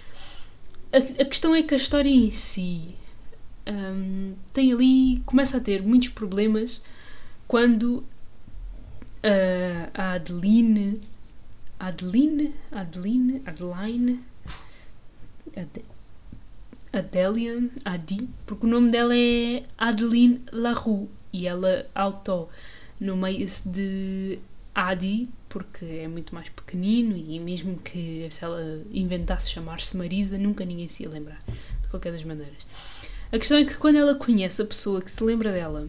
A, 0.91 0.97
a 0.97 1.25
questão 1.25 1.53
é 1.53 1.61
que 1.61 1.75
a 1.75 1.77
história 1.77 2.09
em 2.09 2.31
si 2.31 2.95
um, 3.67 4.33
tem 4.53 4.71
ali, 4.71 5.21
começa 5.25 5.57
a 5.57 5.59
ter 5.59 5.83
muitos 5.83 6.09
problemas 6.09 6.81
quando 7.47 8.03
uh, 9.23 9.91
a 9.93 10.13
Adeline, 10.13 11.01
Adeline, 11.79 12.53
Adeline, 12.71 13.41
Adeline, 13.45 14.23
Ade, 15.55 15.85
Adelia, 16.93 17.69
Adi, 17.85 18.29
porque 18.45 18.65
o 18.65 18.69
nome 18.69 18.91
dela 18.91 19.15
é 19.15 19.63
Adeline 19.77 20.41
Larue 20.51 21.07
e 21.31 21.47
ela 21.47 21.85
auto 21.93 22.49
nomeia-se 22.99 23.67
de 23.69 24.39
Adi 24.73 25.29
porque 25.49 25.85
é 25.85 26.07
muito 26.07 26.35
mais 26.35 26.49
pequenino 26.49 27.15
e 27.15 27.39
mesmo 27.39 27.77
que 27.77 28.27
se 28.29 28.43
ela 28.43 28.81
inventasse 28.91 29.49
chamar-se 29.49 29.95
Marisa, 29.95 30.37
nunca 30.37 30.65
ninguém 30.65 30.87
se 30.87 31.03
ia 31.03 31.09
lembrar, 31.09 31.39
de 31.81 31.87
qualquer 31.89 32.11
das 32.11 32.23
maneiras. 32.23 32.67
A 33.31 33.37
questão 33.37 33.57
é 33.57 33.65
que 33.65 33.75
quando 33.75 33.97
ela 33.97 34.15
conhece 34.15 34.61
a 34.61 34.65
pessoa 34.65 35.01
que 35.01 35.11
se 35.11 35.23
lembra 35.23 35.51
dela, 35.51 35.87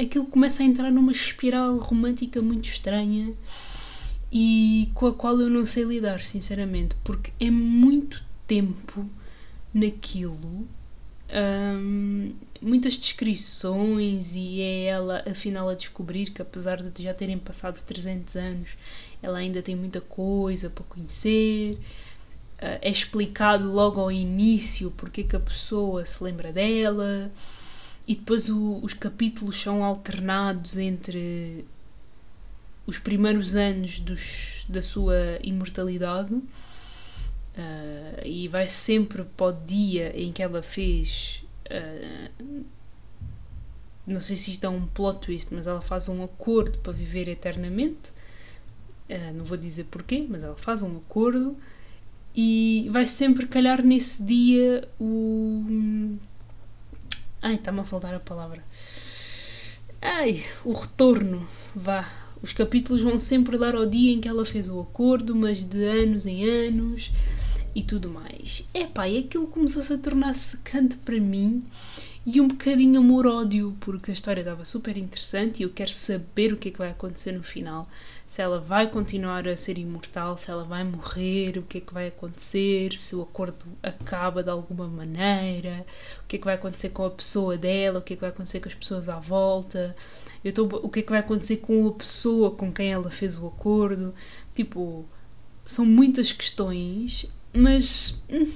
aquilo 0.00 0.26
começa 0.26 0.62
a 0.62 0.66
entrar 0.66 0.90
numa 0.90 1.12
espiral 1.12 1.76
romântica 1.78 2.40
muito 2.40 2.64
estranha 2.64 3.34
e 4.32 4.90
com 4.94 5.06
a 5.06 5.14
qual 5.14 5.38
eu 5.40 5.50
não 5.50 5.66
sei 5.66 5.84
lidar, 5.84 6.24
sinceramente, 6.24 6.96
porque 7.02 7.32
é 7.40 7.50
muito 7.50 8.24
tempo 8.46 9.04
naquilo, 9.74 10.66
hum, 11.78 12.32
muitas 12.60 12.96
descrições 12.96 14.34
e 14.34 14.60
é 14.60 14.84
ela 14.84 15.24
afinal 15.28 15.68
a 15.68 15.74
descobrir 15.74 16.30
que 16.30 16.42
apesar 16.42 16.82
de 16.82 17.02
já 17.02 17.14
terem 17.14 17.38
passado 17.38 17.82
300 17.84 18.36
anos, 18.36 18.76
ela 19.22 19.38
ainda 19.38 19.62
tem 19.62 19.76
muita 19.76 20.00
coisa 20.00 20.70
para 20.70 20.84
conhecer 20.84 21.74
uh, 21.74 22.78
é 22.80 22.90
explicado 22.90 23.70
logo 23.70 24.00
ao 24.00 24.12
início 24.12 24.92
porque 24.96 25.22
é 25.22 25.24
que 25.24 25.36
a 25.36 25.40
pessoa 25.40 26.04
se 26.04 26.22
lembra 26.22 26.52
dela 26.52 27.30
e 28.10 28.16
depois 28.16 28.48
o, 28.48 28.80
os 28.82 28.92
capítulos 28.92 29.62
são 29.62 29.84
alternados 29.84 30.76
entre 30.76 31.64
os 32.84 32.98
primeiros 32.98 33.54
anos 33.54 34.00
dos, 34.00 34.66
da 34.68 34.82
sua 34.82 35.38
imortalidade 35.44 36.34
uh, 36.34 36.44
e 38.24 38.48
vai 38.48 38.66
sempre 38.66 39.22
para 39.22 39.46
o 39.46 39.52
dia 39.52 40.12
em 40.20 40.32
que 40.32 40.42
ela 40.42 40.60
fez 40.60 41.44
uh, 41.66 42.64
não 44.04 44.20
sei 44.20 44.36
se 44.36 44.50
isto 44.50 44.66
é 44.66 44.68
um 44.68 44.86
plot 44.86 45.20
twist, 45.20 45.54
mas 45.54 45.68
ela 45.68 45.80
faz 45.80 46.08
um 46.08 46.24
acordo 46.24 46.78
para 46.78 46.92
viver 46.92 47.28
eternamente. 47.28 48.10
Uh, 49.08 49.32
não 49.36 49.44
vou 49.44 49.56
dizer 49.56 49.84
porquê, 49.84 50.26
mas 50.28 50.42
ela 50.42 50.56
faz 50.56 50.82
um 50.82 50.96
acordo 50.96 51.56
e 52.34 52.88
vai 52.90 53.06
sempre 53.06 53.46
calhar 53.46 53.84
nesse 53.84 54.20
dia 54.20 54.88
o. 54.98 56.18
Ai, 57.42 57.54
está-me 57.54 57.80
a 57.80 57.84
faltar 57.84 58.14
a 58.14 58.20
palavra. 58.20 58.62
Ai, 60.00 60.44
o 60.64 60.72
retorno. 60.72 61.48
Vá. 61.74 62.10
Os 62.42 62.52
capítulos 62.52 63.02
vão 63.02 63.18
sempre 63.18 63.58
dar 63.58 63.74
ao 63.74 63.86
dia 63.86 64.12
em 64.12 64.20
que 64.20 64.28
ela 64.28 64.46
fez 64.46 64.68
o 64.68 64.80
acordo, 64.80 65.34
mas 65.34 65.64
de 65.64 65.82
anos 65.84 66.26
em 66.26 66.48
anos 66.48 67.10
e 67.74 67.82
tudo 67.82 68.10
mais. 68.10 68.66
Epá, 68.74 69.08
e 69.08 69.18
aquilo 69.18 69.46
começou-se 69.46 69.92
a 69.92 69.98
tornar 69.98 70.34
secante 70.34 70.96
para 70.96 71.18
mim 71.18 71.62
e 72.24 72.40
um 72.40 72.48
bocadinho 72.48 73.00
amor-ódio, 73.00 73.76
porque 73.80 74.10
a 74.10 74.14
história 74.14 74.40
estava 74.40 74.64
super 74.64 74.96
interessante 74.96 75.60
e 75.60 75.62
eu 75.62 75.70
quero 75.70 75.90
saber 75.90 76.52
o 76.52 76.56
que 76.56 76.68
é 76.68 76.72
que 76.72 76.78
vai 76.78 76.90
acontecer 76.90 77.32
no 77.32 77.42
final. 77.42 77.88
Se 78.30 78.40
ela 78.40 78.60
vai 78.60 78.88
continuar 78.88 79.48
a 79.48 79.56
ser 79.56 79.76
imortal, 79.76 80.38
se 80.38 80.52
ela 80.52 80.62
vai 80.62 80.84
morrer, 80.84 81.58
o 81.58 81.64
que 81.64 81.78
é 81.78 81.80
que 81.80 81.92
vai 81.92 82.06
acontecer, 82.06 82.96
se 82.96 83.16
o 83.16 83.22
acordo 83.22 83.66
acaba 83.82 84.40
de 84.40 84.48
alguma 84.48 84.86
maneira, 84.86 85.84
o 86.22 86.28
que 86.28 86.36
é 86.36 86.38
que 86.38 86.44
vai 86.44 86.54
acontecer 86.54 86.90
com 86.90 87.04
a 87.04 87.10
pessoa 87.10 87.58
dela, 87.58 87.98
o 87.98 88.02
que 88.02 88.12
é 88.12 88.16
que 88.16 88.20
vai 88.20 88.30
acontecer 88.30 88.60
com 88.60 88.68
as 88.68 88.74
pessoas 88.74 89.08
à 89.08 89.18
volta, 89.18 89.96
eu 90.44 90.52
tô, 90.52 90.64
o 90.64 90.88
que 90.88 91.00
é 91.00 91.02
que 91.02 91.10
vai 91.10 91.18
acontecer 91.18 91.56
com 91.56 91.88
a 91.88 91.92
pessoa 91.92 92.52
com 92.52 92.72
quem 92.72 92.92
ela 92.92 93.10
fez 93.10 93.36
o 93.36 93.48
acordo. 93.48 94.14
Tipo, 94.54 95.04
são 95.64 95.84
muitas 95.84 96.30
questões, 96.30 97.26
mas. 97.52 98.16
Hum, 98.30 98.52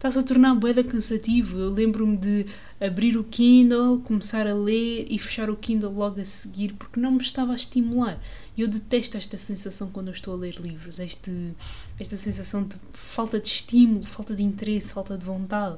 está-se 0.00 0.18
a 0.18 0.22
tornar 0.22 0.54
boeda 0.54 0.82
cansativo. 0.82 1.58
Eu 1.58 1.68
lembro-me 1.68 2.16
de 2.16 2.46
abrir 2.80 3.18
o 3.18 3.24
Kindle, 3.24 4.00
começar 4.00 4.46
a 4.46 4.54
ler 4.54 5.06
e 5.10 5.18
fechar 5.18 5.50
o 5.50 5.56
Kindle 5.56 5.92
logo 5.92 6.18
a 6.18 6.24
seguir 6.24 6.72
porque 6.72 6.98
não 6.98 7.12
me 7.12 7.20
estava 7.20 7.52
a 7.52 7.54
estimular. 7.54 8.18
Eu 8.56 8.66
detesto 8.66 9.18
esta 9.18 9.36
sensação 9.36 9.90
quando 9.90 10.08
eu 10.08 10.14
estou 10.14 10.32
a 10.32 10.38
ler 10.38 10.54
livros, 10.54 10.98
este, 10.98 11.52
esta 11.98 12.16
sensação 12.16 12.64
de 12.64 12.76
falta 12.94 13.38
de 13.38 13.48
estímulo, 13.48 14.02
falta 14.06 14.34
de 14.34 14.42
interesse, 14.42 14.94
falta 14.94 15.18
de 15.18 15.24
vontade, 15.24 15.76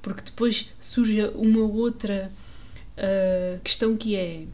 porque 0.00 0.22
depois 0.22 0.72
surge 0.80 1.20
uma 1.34 1.60
outra 1.60 2.32
uh, 2.96 3.60
questão 3.60 3.94
que 3.98 4.16
é 4.16 4.46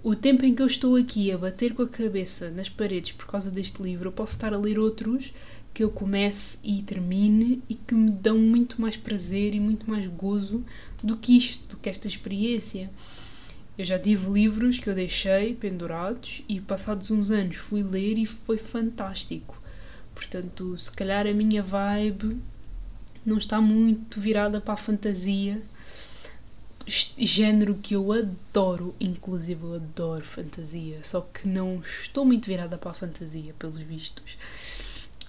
o 0.00 0.14
tempo 0.14 0.44
em 0.44 0.54
que 0.54 0.62
eu 0.62 0.66
estou 0.66 0.94
aqui 0.94 1.32
a 1.32 1.38
bater 1.38 1.74
com 1.74 1.82
a 1.82 1.88
cabeça 1.88 2.50
nas 2.50 2.68
paredes 2.68 3.12
por 3.12 3.26
causa 3.26 3.50
deste 3.50 3.82
livro, 3.82 4.08
eu 4.08 4.12
posso 4.12 4.34
estar 4.34 4.54
a 4.54 4.58
ler 4.58 4.78
outros 4.78 5.32
que 5.74 5.82
eu 5.82 5.90
comece 5.90 6.58
e 6.62 6.80
termine 6.82 7.60
e 7.68 7.74
que 7.74 7.94
me 7.94 8.10
dão 8.10 8.38
muito 8.38 8.80
mais 8.80 8.96
prazer 8.96 9.56
e 9.56 9.60
muito 9.60 9.90
mais 9.90 10.06
gozo 10.06 10.64
do 11.02 11.16
que 11.16 11.36
isto, 11.36 11.66
do 11.66 11.76
que 11.76 11.90
esta 11.90 12.06
experiência. 12.06 12.88
Eu 13.76 13.84
já 13.84 13.98
tive 13.98 14.30
livros 14.30 14.78
que 14.78 14.88
eu 14.88 14.94
deixei 14.94 15.52
pendurados 15.52 16.42
e 16.48 16.60
passados 16.60 17.10
uns 17.10 17.32
anos 17.32 17.56
fui 17.56 17.82
ler 17.82 18.16
e 18.18 18.24
foi 18.24 18.56
fantástico. 18.56 19.60
Portanto, 20.14 20.78
se 20.78 20.92
calhar 20.92 21.26
a 21.26 21.34
minha 21.34 21.60
vibe 21.60 22.38
não 23.26 23.36
está 23.36 23.60
muito 23.60 24.20
virada 24.20 24.60
para 24.60 24.74
a 24.74 24.76
fantasia, 24.76 25.60
género 26.86 27.74
que 27.74 27.96
eu 27.96 28.12
adoro, 28.12 28.94
inclusive 29.00 29.64
eu 29.64 29.74
adoro 29.74 30.24
fantasia, 30.24 31.00
só 31.02 31.22
que 31.22 31.48
não 31.48 31.80
estou 31.80 32.24
muito 32.24 32.46
virada 32.46 32.76
para 32.76 32.90
a 32.90 32.94
fantasia, 32.94 33.54
pelos 33.58 33.80
vistos. 33.80 34.36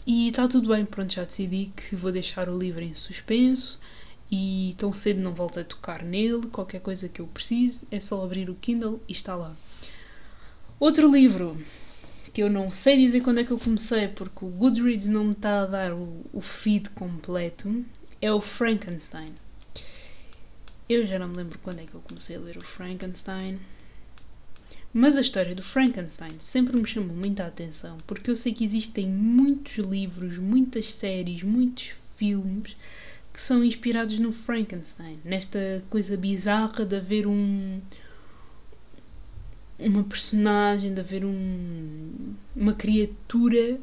E 0.05 0.27
está 0.27 0.47
tudo 0.47 0.69
bem, 0.69 0.85
pronto, 0.85 1.13
já 1.13 1.23
decidi 1.23 1.71
que 1.75 1.95
vou 1.95 2.11
deixar 2.11 2.47
o 2.47 2.57
livro 2.57 2.83
em 2.83 2.93
suspenso 2.93 3.79
e 4.31 4.75
tão 4.77 4.93
cedo 4.93 5.19
não 5.19 5.33
volto 5.33 5.59
a 5.59 5.63
tocar 5.63 6.03
nele. 6.03 6.47
Qualquer 6.47 6.79
coisa 6.79 7.09
que 7.09 7.19
eu 7.19 7.27
precise 7.27 7.87
é 7.89 7.99
só 7.99 8.23
abrir 8.23 8.49
o 8.49 8.55
Kindle 8.55 9.01
e 9.07 9.11
está 9.11 9.35
lá. 9.35 9.55
Outro 10.79 11.11
livro 11.11 11.57
que 12.33 12.43
eu 12.43 12.49
não 12.49 12.69
sei 12.69 12.97
dizer 12.97 13.21
quando 13.21 13.39
é 13.39 13.43
que 13.43 13.51
eu 13.51 13.57
comecei 13.57 14.09
porque 14.09 14.43
o 14.43 14.49
Goodreads 14.49 15.07
não 15.07 15.23
me 15.23 15.31
está 15.31 15.61
a 15.61 15.65
dar 15.65 15.93
o, 15.93 16.25
o 16.33 16.41
feed 16.41 16.89
completo 16.89 17.83
é 18.21 18.31
o 18.31 18.41
Frankenstein. 18.41 19.33
Eu 20.87 21.05
já 21.05 21.17
não 21.17 21.29
me 21.29 21.37
lembro 21.37 21.57
quando 21.59 21.79
é 21.79 21.85
que 21.85 21.95
eu 21.95 22.01
comecei 22.01 22.35
a 22.35 22.39
ler 22.39 22.57
o 22.57 22.63
Frankenstein. 22.63 23.59
Mas 24.97 25.17
a 25.17 25.21
história 25.21 25.53
do 25.53 25.61
Frankenstein 25.61 26.39
sempre 26.39 26.79
me 26.79 26.87
chamou 26.87 27.13
muita 27.13 27.45
atenção, 27.45 27.97
porque 28.07 28.31
eu 28.31 28.35
sei 28.35 28.53
que 28.53 28.63
existem 28.63 29.05
muitos 29.05 29.75
livros, 29.77 30.37
muitas 30.37 30.93
séries, 30.93 31.43
muitos 31.43 31.91
filmes 32.15 32.77
que 33.33 33.41
são 33.41 33.61
inspirados 33.61 34.17
no 34.19 34.31
Frankenstein, 34.31 35.19
nesta 35.25 35.83
coisa 35.89 36.15
bizarra 36.15 36.85
de 36.85 36.95
haver 36.95 37.27
um 37.27 37.81
uma 39.77 40.01
personagem, 40.05 40.93
de 40.93 41.01
haver 41.01 41.25
um, 41.25 42.33
uma 42.55 42.73
criatura 42.73 43.77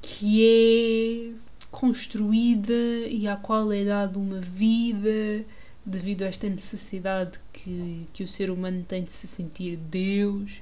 que 0.00 0.44
é 0.44 1.32
construída 1.68 2.72
e 3.10 3.26
à 3.26 3.36
qual 3.36 3.72
é 3.72 3.84
dada 3.84 4.16
uma 4.20 4.40
vida 4.40 5.44
devido 5.88 6.22
a 6.22 6.26
esta 6.26 6.48
necessidade 6.48 7.38
que, 7.52 8.06
que 8.12 8.22
o 8.22 8.28
ser 8.28 8.50
humano 8.50 8.84
tem 8.86 9.02
de 9.02 9.12
se 9.12 9.26
sentir 9.26 9.76
Deus. 9.76 10.60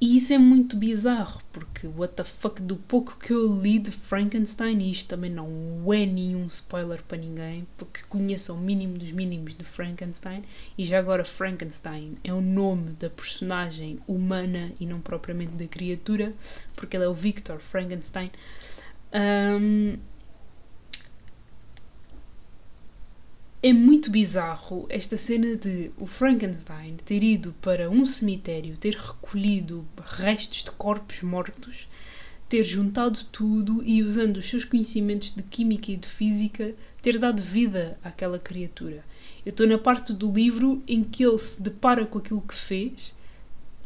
E 0.00 0.16
isso 0.16 0.32
é 0.32 0.38
muito 0.38 0.76
bizarro, 0.76 1.42
porque 1.52 1.86
what 1.86 2.14
the 2.14 2.24
fuck, 2.24 2.62
do 2.62 2.76
pouco 2.76 3.16
que 3.18 3.32
eu 3.32 3.60
li 3.60 3.78
de 3.78 3.90
Frankenstein, 3.90 4.78
e 4.78 4.90
isto 4.90 5.08
também 5.08 5.30
não 5.30 5.48
é 5.92 6.06
nenhum 6.06 6.46
spoiler 6.46 7.02
para 7.02 7.18
ninguém, 7.18 7.66
porque 7.76 8.00
conheçam 8.08 8.56
o 8.56 8.60
mínimo 8.60 8.96
dos 8.96 9.10
mínimos 9.10 9.54
de 9.56 9.64
Frankenstein, 9.64 10.44
e 10.78 10.84
já 10.84 10.98
agora 10.98 11.24
Frankenstein 11.24 12.16
é 12.22 12.32
o 12.32 12.40
nome 12.40 12.92
da 12.92 13.10
personagem 13.10 13.98
humana 14.06 14.72
e 14.78 14.86
não 14.86 15.00
propriamente 15.00 15.52
da 15.52 15.66
criatura, 15.66 16.32
porque 16.76 16.96
ele 16.96 17.04
é 17.04 17.08
o 17.08 17.14
Victor 17.14 17.58
Frankenstein. 17.58 18.30
Um, 19.12 19.98
É 23.64 23.72
muito 23.72 24.10
bizarro 24.10 24.86
esta 24.88 25.16
cena 25.16 25.54
de 25.54 25.92
o 25.96 26.04
Frankenstein 26.04 26.96
ter 26.96 27.22
ido 27.22 27.54
para 27.62 27.88
um 27.88 28.04
cemitério, 28.04 28.76
ter 28.76 28.96
recolhido 28.96 29.86
restos 30.04 30.64
de 30.64 30.72
corpos 30.72 31.22
mortos, 31.22 31.88
ter 32.48 32.64
juntado 32.64 33.20
tudo 33.30 33.80
e, 33.84 34.02
usando 34.02 34.38
os 34.38 34.46
seus 34.46 34.64
conhecimentos 34.64 35.32
de 35.32 35.44
química 35.44 35.92
e 35.92 35.96
de 35.96 36.08
física, 36.08 36.74
ter 37.00 37.20
dado 37.20 37.40
vida 37.40 37.96
àquela 38.02 38.36
criatura. 38.36 39.04
Eu 39.46 39.50
estou 39.50 39.68
na 39.68 39.78
parte 39.78 40.12
do 40.12 40.32
livro 40.32 40.82
em 40.84 41.04
que 41.04 41.24
ele 41.24 41.38
se 41.38 41.62
depara 41.62 42.04
com 42.04 42.18
aquilo 42.18 42.42
que 42.42 42.56
fez, 42.56 43.14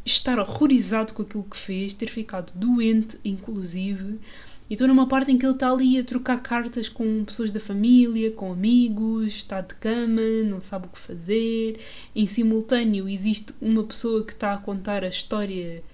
estar 0.07 0.39
horrorizado 0.39 1.13
com 1.13 1.21
aquilo 1.21 1.45
que 1.45 1.57
fez, 1.59 1.93
ter 1.93 2.09
ficado 2.09 2.51
doente, 2.55 3.19
inclusive, 3.23 4.21
e 4.69 4.75
estou 4.75 4.89
numa 4.89 5.07
parte 5.07 5.31
em 5.31 5.39
que 5.39 5.47
ele 5.47 5.53
está 5.53 5.71
ali 5.71 5.97
a 5.97 6.03
trocar 6.03 6.43
cartas 6.43 6.89
com 6.89 7.25
pessoas 7.25 7.53
da 7.53 7.61
família, 7.61 8.33
com 8.33 8.51
amigos, 8.51 9.35
está 9.37 9.61
de 9.61 9.75
cama, 9.77 10.21
não 10.45 10.61
sabe 10.61 10.87
o 10.87 10.91
que 10.91 10.99
fazer. 10.99 11.79
Em 12.15 12.27
simultâneo, 12.27 13.09
existe 13.09 13.55
uma 13.61 13.85
pessoa 13.85 14.25
que 14.25 14.33
está 14.33 14.55
a 14.55 14.59
contar 14.59 15.05
a 15.05 15.09
história, 15.09 15.85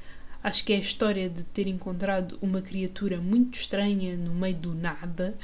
acho 0.42 0.64
que 0.64 0.72
é 0.72 0.76
a 0.76 0.80
história 0.80 1.28
de 1.28 1.44
ter 1.44 1.66
encontrado 1.66 2.38
uma 2.40 2.62
criatura 2.62 3.20
muito 3.20 3.58
estranha 3.58 4.16
no 4.16 4.35
meio 4.35 4.56
do 4.56 4.74
nada. 4.74 5.35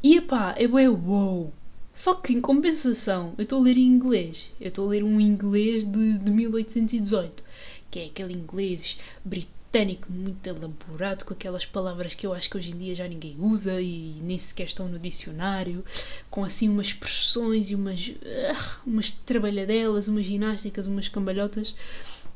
E 0.00 0.16
epá, 0.16 0.54
é 0.56 0.68
bué 0.68 0.88
wow! 0.88 1.52
Só 1.92 2.14
que 2.14 2.32
em 2.32 2.40
compensação, 2.40 3.34
eu 3.36 3.42
estou 3.42 3.58
a 3.58 3.62
ler 3.64 3.76
em 3.76 3.84
inglês. 3.84 4.52
Eu 4.60 4.68
estou 4.68 4.86
a 4.86 4.90
ler 4.90 5.02
um 5.02 5.20
inglês 5.20 5.84
de, 5.84 6.18
de 6.18 6.30
1818, 6.30 7.42
que 7.90 7.98
é 7.98 8.04
aquele 8.04 8.34
inglês 8.34 8.96
britânico 9.24 9.57
britânico 9.78 10.12
muito 10.12 10.46
elaborado, 10.46 11.24
com 11.24 11.34
aquelas 11.34 11.64
palavras 11.64 12.14
que 12.14 12.26
eu 12.26 12.32
acho 12.32 12.50
que 12.50 12.56
hoje 12.56 12.72
em 12.72 12.78
dia 12.78 12.94
já 12.94 13.06
ninguém 13.06 13.36
usa 13.38 13.80
e 13.80 14.16
nem 14.22 14.38
sequer 14.38 14.66
estão 14.66 14.88
no 14.88 14.98
dicionário, 14.98 15.84
com 16.30 16.44
assim 16.44 16.68
umas 16.68 16.88
expressões 16.88 17.70
e 17.70 17.74
umas, 17.74 18.08
uh, 18.08 18.80
umas 18.86 19.12
trabalhadelas, 19.12 20.08
umas 20.08 20.24
ginásticas, 20.24 20.86
umas 20.86 21.08
cambalhotas, 21.08 21.74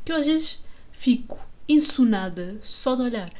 que 0.05 0.13
eu 0.13 0.17
às 0.17 0.27
vezes 0.27 0.65
fico 0.93 1.39
insonada 1.69 2.57
só 2.61 2.95
de 2.95 3.03
olhar. 3.03 3.33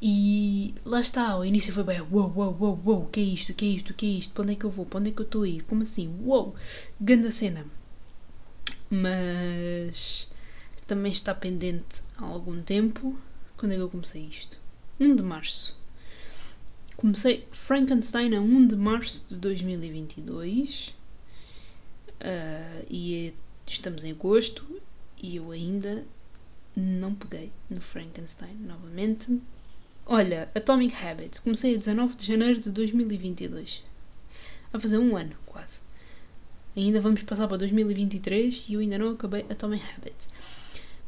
E 0.00 0.74
lá 0.84 1.00
está, 1.00 1.30
ao 1.30 1.44
início 1.44 1.72
foi 1.72 1.82
bem, 1.82 2.00
uou, 2.00 2.32
uou, 2.36 2.56
uou, 2.60 2.82
uou, 2.84 3.02
o 3.04 3.06
que 3.06 3.18
é 3.18 3.22
isto, 3.22 3.50
o 3.50 3.54
que 3.54 3.64
é 3.64 3.68
isto, 3.68 3.90
o 3.90 3.94
que 3.94 4.06
é 4.06 4.10
isto, 4.10 4.32
para 4.34 4.42
onde 4.42 4.52
é 4.52 4.56
que 4.56 4.64
eu 4.64 4.70
vou, 4.70 4.84
para 4.84 5.00
onde 5.00 5.08
é 5.10 5.12
que 5.12 5.20
eu 5.20 5.24
estou 5.24 5.42
a 5.42 5.48
ir, 5.48 5.62
como 5.62 5.82
assim, 5.82 6.14
uou, 6.22 6.54
grande 7.00 7.32
cena. 7.32 7.64
Mas 8.90 10.28
também 10.86 11.12
está 11.12 11.34
pendente 11.34 12.02
há 12.16 12.24
algum 12.24 12.62
tempo. 12.62 13.18
Quando 13.56 13.72
é 13.72 13.74
que 13.76 13.82
eu 13.82 13.88
comecei 13.88 14.22
isto? 14.22 14.58
1 15.00 15.16
de 15.16 15.22
março. 15.22 15.78
Comecei 16.96 17.46
Frankenstein 17.52 18.34
a 18.34 18.40
1 18.40 18.66
de 18.68 18.76
março 18.76 19.26
de 19.28 19.36
2022 19.36 20.94
uh, 22.20 22.86
e 22.88 23.28
é, 23.28 23.32
estamos 23.70 24.02
em 24.04 24.12
agosto 24.12 24.64
e 25.22 25.36
eu 25.36 25.50
ainda 25.50 26.04
não 26.74 27.14
peguei 27.14 27.50
no 27.68 27.80
Frankenstein 27.80 28.54
novamente. 28.60 29.40
Olha, 30.06 30.50
Atomic 30.54 30.94
Habits. 30.94 31.38
Comecei 31.38 31.74
a 31.74 31.78
19 31.78 32.14
de 32.14 32.26
janeiro 32.26 32.60
de 32.60 32.70
2022. 32.70 33.82
A 34.72 34.78
fazer 34.78 34.98
um 34.98 35.16
ano, 35.16 35.34
quase. 35.44 35.80
Ainda 36.76 37.00
vamos 37.00 37.22
passar 37.22 37.48
para 37.48 37.56
2023 37.58 38.66
e 38.68 38.74
eu 38.74 38.80
ainda 38.80 38.98
não 38.98 39.10
acabei 39.10 39.44
Atomic 39.50 39.82
Habits. 39.96 40.28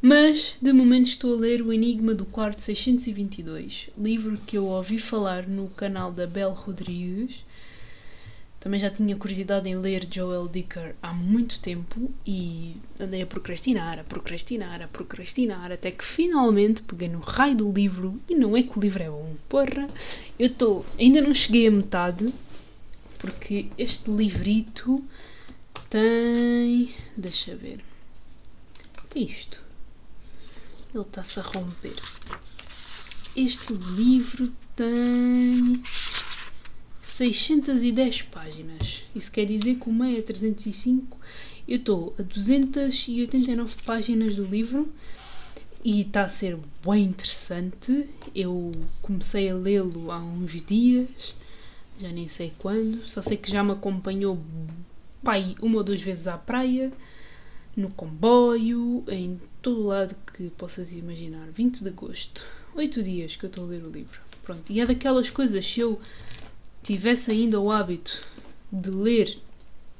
Mas, 0.01 0.55
de 0.61 0.71
momento, 0.71 1.07
estou 1.07 1.33
a 1.33 1.37
ler 1.37 1.61
O 1.61 1.73
Enigma 1.73 2.13
do 2.13 2.25
Quarto 2.25 2.61
622, 2.61 3.89
livro 3.97 4.37
que 4.37 4.57
eu 4.57 4.65
ouvi 4.65 4.97
falar 4.97 5.45
no 5.45 5.67
canal 5.67 6.09
da 6.09 6.25
Bel 6.25 6.53
Rodrigues. 6.53 7.43
Também 8.61 8.79
já 8.79 8.89
tinha 8.89 9.17
curiosidade 9.17 9.67
em 9.67 9.75
ler 9.75 10.07
Joel 10.09 10.47
Dicker 10.47 10.95
há 11.01 11.13
muito 11.13 11.59
tempo 11.59 12.09
e 12.25 12.77
andei 12.97 13.21
a 13.21 13.25
procrastinar, 13.25 13.99
a 13.99 14.05
procrastinar, 14.05 14.81
a 14.81 14.87
procrastinar, 14.87 15.69
até 15.69 15.91
que 15.91 16.05
finalmente 16.05 16.81
peguei 16.83 17.09
no 17.09 17.19
raio 17.19 17.57
do 17.57 17.69
livro 17.69 18.15
e 18.29 18.35
não 18.35 18.55
é 18.55 18.63
que 18.63 18.79
o 18.79 18.81
livro 18.81 19.03
é 19.03 19.09
bom, 19.09 19.35
porra! 19.49 19.89
Eu 20.37 20.47
estou, 20.47 20.85
ainda 20.97 21.19
não 21.19 21.33
cheguei 21.33 21.67
a 21.67 21.71
metade, 21.71 22.33
porque 23.17 23.65
este 23.77 24.09
livrito 24.09 25.03
tem. 25.89 26.93
Deixa 27.17 27.53
ver. 27.53 27.81
O 29.03 29.07
que 29.09 29.19
é 29.19 29.23
isto? 29.23 29.68
Ele 30.93 31.03
está-se 31.03 31.39
a 31.39 31.43
romper. 31.43 31.95
Este 33.35 33.73
livro 33.73 34.51
tem 34.75 35.81
610 37.01 38.23
páginas. 38.23 39.03
Isso 39.15 39.31
quer 39.31 39.45
dizer 39.45 39.75
que 39.75 39.89
o 39.89 39.93
meio 39.93 40.17
é 40.17 40.21
305. 40.21 41.17
Eu 41.67 41.77
estou 41.77 42.15
a 42.17 42.23
289 42.23 43.75
páginas 43.85 44.35
do 44.35 44.43
livro 44.43 44.91
e 45.83 46.01
está 46.01 46.23
a 46.23 46.29
ser 46.29 46.57
bem 46.85 47.03
interessante. 47.05 48.09
Eu 48.35 48.71
comecei 49.01 49.49
a 49.49 49.55
lê-lo 49.55 50.11
há 50.11 50.19
uns 50.19 50.61
dias, 50.63 51.35
já 52.01 52.09
nem 52.09 52.27
sei 52.27 52.53
quando, 52.57 53.07
só 53.07 53.21
sei 53.21 53.37
que 53.37 53.51
já 53.51 53.63
me 53.63 53.71
acompanhou 53.71 54.39
pai 55.23 55.55
uma 55.61 55.77
ou 55.77 55.83
duas 55.83 56.01
vezes 56.01 56.27
à 56.27 56.37
praia, 56.37 56.91
no 57.79 57.89
comboio, 57.89 59.03
em 59.07 59.39
todo 59.61 59.87
lado 59.87 60.15
que 60.33 60.49
possas 60.51 60.91
imaginar. 60.91 61.47
20 61.51 61.81
de 61.81 61.89
agosto, 61.89 62.45
8 62.75 63.03
dias 63.03 63.35
que 63.35 63.45
eu 63.45 63.49
estou 63.49 63.65
a 63.65 63.67
ler 63.67 63.83
o 63.83 63.89
livro. 63.89 64.19
Pronto, 64.43 64.71
e 64.71 64.79
é 64.79 64.85
daquelas 64.85 65.29
coisas, 65.29 65.65
se 65.65 65.79
eu 65.79 65.99
tivesse 66.83 67.31
ainda 67.31 67.59
o 67.59 67.71
hábito 67.71 68.21
de 68.71 68.89
ler 68.89 69.39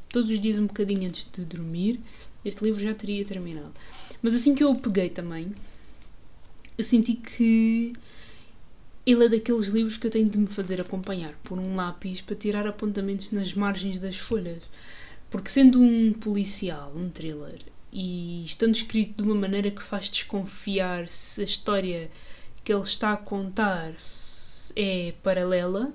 todos 0.10 0.30
os 0.30 0.40
dias 0.40 0.58
um 0.58 0.66
bocadinho 0.66 1.08
antes 1.08 1.28
de 1.32 1.44
dormir, 1.44 2.00
este 2.44 2.64
livro 2.64 2.82
já 2.82 2.94
teria 2.94 3.24
terminado. 3.26 3.74
Mas 4.22 4.34
assim 4.34 4.56
que 4.56 4.64
eu 4.64 4.72
o 4.72 4.80
peguei 4.80 5.10
também, 5.10 5.54
eu 6.78 6.84
senti 6.84 7.14
que 7.14 7.94
ele 9.06 9.26
é 9.26 9.30
daqueles 9.30 9.68
livros 9.68 9.98
que 9.98 10.08
eu 10.08 10.12
tenho 10.12 10.30
de 10.30 10.38
me 10.38 10.48
fazer 10.48 10.80
acompanhar 10.80 11.34
por 11.44 11.58
um 11.58 11.76
lápis 11.76 12.22
para 12.22 12.36
tirar 12.36 12.68
apontamentos 12.68 13.32
nas 13.32 13.54
margens 13.54 14.00
das 14.00 14.18
folhas. 14.18 14.62
Porque 15.30 15.50
sendo 15.50 15.80
um 15.80 16.14
policial, 16.14 16.92
um 16.96 17.10
thriller, 17.10 17.60
e 17.92 18.44
estando 18.46 18.76
escrito 18.76 19.22
de 19.22 19.24
uma 19.24 19.36
maneira 19.36 19.72
que 19.72 19.82
faz 19.82 20.10
desconfiar 20.10 21.08
se 21.08 21.42
a 21.42 21.44
história 21.44 22.10
que 22.64 22.74
ele 22.74 22.82
está 22.82 23.14
a 23.14 23.18
contar 23.18 23.94
é 24.76 25.14
paralela 25.24 25.92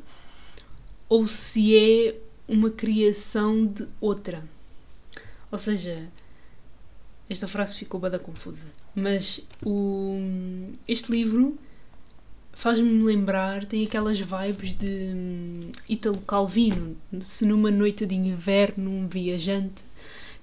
ou 1.09 1.27
se 1.27 1.77
é 1.77 2.17
uma 2.49 2.71
criação 2.71 3.67
de 3.67 3.87
outra. 4.01 4.45
Ou 5.51 5.59
seja, 5.59 6.09
esta 7.29 7.47
frase 7.47 7.77
ficou 7.77 8.01
bada 8.01 8.19
confusa, 8.19 8.67
mas 8.95 9.47
o, 9.65 10.19
este 10.87 11.13
livro 11.13 11.57
faz-me 12.57 13.03
lembrar, 13.03 13.65
tem 13.67 13.85
aquelas 13.85 14.19
vibes 14.19 14.73
de 14.75 14.87
hum, 14.87 15.73
Italo 15.89 16.21
Calvino, 16.23 16.97
se 17.21 17.45
numa 17.47 17.71
noite 17.71 18.07
de 18.07 18.15
inverno 18.15 18.91
um 18.91 19.07
viajante, 19.07 19.83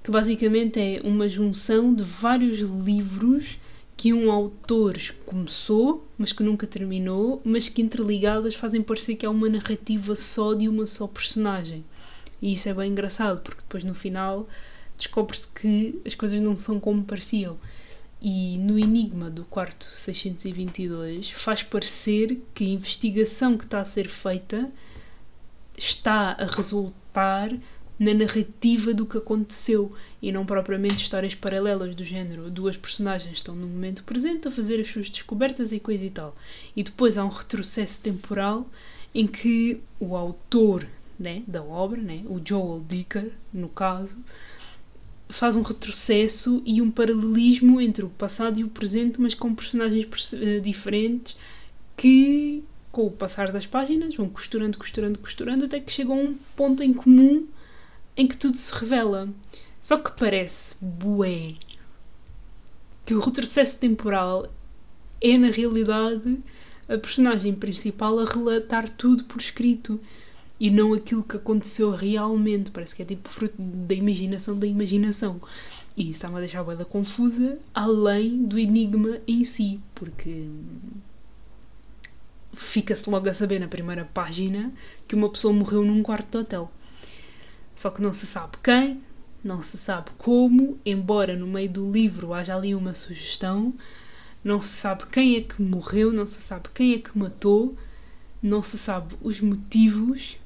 que 0.04 0.12
basicamente 0.12 0.80
é 0.80 1.02
uma 1.04 1.30
junção 1.30 1.93
de 1.93 2.04
vários 2.04 2.60
livros 2.60 3.60
que 3.95 4.12
um 4.12 4.32
autor 4.32 4.97
começou, 5.26 6.08
mas 6.17 6.34
que 6.34 6.41
nunca 6.41 6.65
terminou, 6.65 7.39
mas 7.43 7.69
que 7.69 7.84
interligadas 7.84 8.56
fazem 8.56 8.82
parecer 8.82 9.15
que 9.15 9.26
é 9.26 9.30
uma 9.30 9.47
narrativa 9.47 10.15
só 10.15 10.54
de 10.54 10.67
uma 10.67 10.88
só 10.88 11.06
personagem. 11.06 11.84
E 12.41 12.54
isso 12.54 12.67
é 12.67 12.74
bem 12.74 12.91
engraçado, 12.91 13.41
porque 13.41 13.62
depois 13.62 13.84
no 13.84 13.93
final 13.93 14.50
descobre-se 14.97 15.47
que 15.50 16.02
as 16.06 16.15
coisas 16.15 16.41
não 16.41 16.56
são 16.56 16.80
como 16.80 17.04
pareciam. 17.04 17.58
E 18.22 18.58
no 18.60 18.78
enigma 18.78 19.32
do 19.32 19.44
quarto 19.46 19.86
622 19.96 21.32
faz 21.32 21.64
parecer 21.64 22.40
que 22.54 22.64
a 22.64 22.70
investigação 22.70 23.58
que 23.58 23.64
está 23.64 23.80
a 23.80 23.86
ser 23.86 24.08
feita 24.08 24.70
está 25.76 26.34
a 26.34 26.46
resultar 26.46 27.52
na 27.98 28.14
narrativa 28.14 28.94
do 28.94 29.06
que 29.06 29.18
aconteceu 29.18 29.94
e 30.22 30.32
não 30.32 30.46
propriamente 30.46 31.04
histórias 31.04 31.36
paralelas 31.36 31.96
do 31.96 32.04
género. 32.04 32.50
Duas 32.50 32.78
personagens 32.78 33.38
estão 33.38 33.56
no 33.56 33.68
momento 33.68 34.04
presente 34.04 34.48
a 34.48 34.52
fazer 34.52 34.80
as 34.80 34.88
suas 34.88 35.10
descobertas 35.10 35.72
e 35.72 35.80
coisa 35.80 36.06
e 36.06 36.10
tal. 36.10 36.36
E 36.76 36.84
depois 36.84 37.18
há 37.18 37.24
um 37.24 37.30
retrocesso 37.30 38.02
temporal 38.02 38.68
em 39.14 39.28
que 39.28 39.82
o 40.00 40.16
autor 40.16 40.88
né, 41.20 41.44
da 41.48 41.62
obra, 41.62 42.02
né, 42.02 42.24
o 42.26 42.42
Joel 42.44 42.84
Dicker, 42.88 43.32
no 43.54 43.70
caso, 43.70 44.18
faz 45.32 45.56
um 45.56 45.62
retrocesso 45.62 46.62
e 46.65 46.82
um 46.82 46.91
paralelismo 46.91 47.80
entre 47.80 48.06
o 48.06 48.10
passado 48.10 48.60
e 48.60 48.63
o 48.63 48.70
presente, 48.70 49.20
mas 49.20 49.34
com 49.34 49.56
personagens 49.56 50.34
eh, 50.34 50.60
diferentes 50.60 51.38
que, 51.96 52.63
com 52.91 53.08
o 53.08 53.12
passar 53.12 53.52
das 53.52 53.65
páginas, 53.65 54.15
vão 54.15 54.30
costurando, 54.30 54.78
costurando, 54.78 55.20
costurando, 55.20 55.65
até 55.65 55.80
que 55.80 55.91
chegam 55.91 56.20
a 56.20 56.22
um 56.22 56.36
ponto 56.56 56.84
em 56.84 56.94
comum 56.94 57.48
em 58.15 58.28
que 58.28 58.38
tudo 58.38 58.58
se 58.58 58.74
revela. 58.74 59.30
Só 59.82 59.98
que 59.98 60.12
parece, 60.12 60.76
bué, 60.80 61.54
que 63.06 63.13
o 63.13 63.20
retrocesso 63.20 63.78
temporal 63.78 64.52
é 65.20 65.38
na 65.38 65.50
realidade 65.50 66.39
a 66.88 66.98
personagem 66.98 67.54
principal 67.54 68.20
a 68.20 68.26
relatar 68.26 68.89
tudo 68.89 69.24
por 69.24 69.39
escrito 69.39 70.00
e 70.62 70.69
não 70.69 70.93
aquilo 70.93 71.24
que 71.24 71.38
aconteceu 71.38 71.89
realmente. 71.89 72.69
Parece 72.69 72.95
que 72.95 73.02
é 73.02 73.06
tipo 73.06 73.28
fruto 73.28 73.56
da 73.58 73.95
imaginação 73.95 74.60
da 74.60 74.67
imaginação. 74.67 75.41
E 75.97 76.04
isso 76.04 76.12
está-me 76.12 76.36
a 76.36 76.39
deixar 76.39 76.60
a 76.60 76.63
boeda 76.63 76.86
confusa, 76.86 77.58
além 77.74 78.43
do 78.43 78.60
enigma 78.60 79.17
em 79.28 79.43
si, 79.43 79.80
porque 79.95 80.45
fica-se 82.54 83.10
logo 83.10 83.28
a 83.28 83.34
saber 83.34 83.58
na 83.58 83.67
primeira 83.67 84.06
página 84.06 84.71
que 85.08 85.15
uma 85.15 85.30
pessoa 85.30 85.52
morreu 85.52 85.84
num 85.84 86.04
quarto 86.04 86.30
de 86.30 86.38
hotel. 86.38 86.71
Só 87.76 87.89
que 87.89 88.00
não 88.04 88.13
se 88.13 88.28
sabe 88.28 88.58
quem, 88.63 89.02
não 89.43 89.63
se 89.63 89.80
sabe 89.80 90.12
como, 90.19 90.78
embora 90.86 91.36
no 91.36 91.47
meio 91.47 91.71
do 91.71 91.91
livro 91.91 92.36
haja 92.36 92.56
ali 92.56 92.76
uma 92.76 92.93
sugestão, 92.93 93.74
não 94.43 94.62
se 94.62 94.76
sabe 94.76 95.08
quem 95.12 95.38
é 95.38 95.41
que 95.41 95.60
morreu, 95.60 96.13
não 96.13 96.28
se 96.28 96.39
sabe 96.39 96.69
quem 96.71 96.93
é 96.93 97.00
que 97.00 97.17
matou, 97.17 97.76
não 98.43 98.62
se 98.62 98.78
sabe 98.78 99.15
os 99.24 99.41
motivos, 99.41 100.38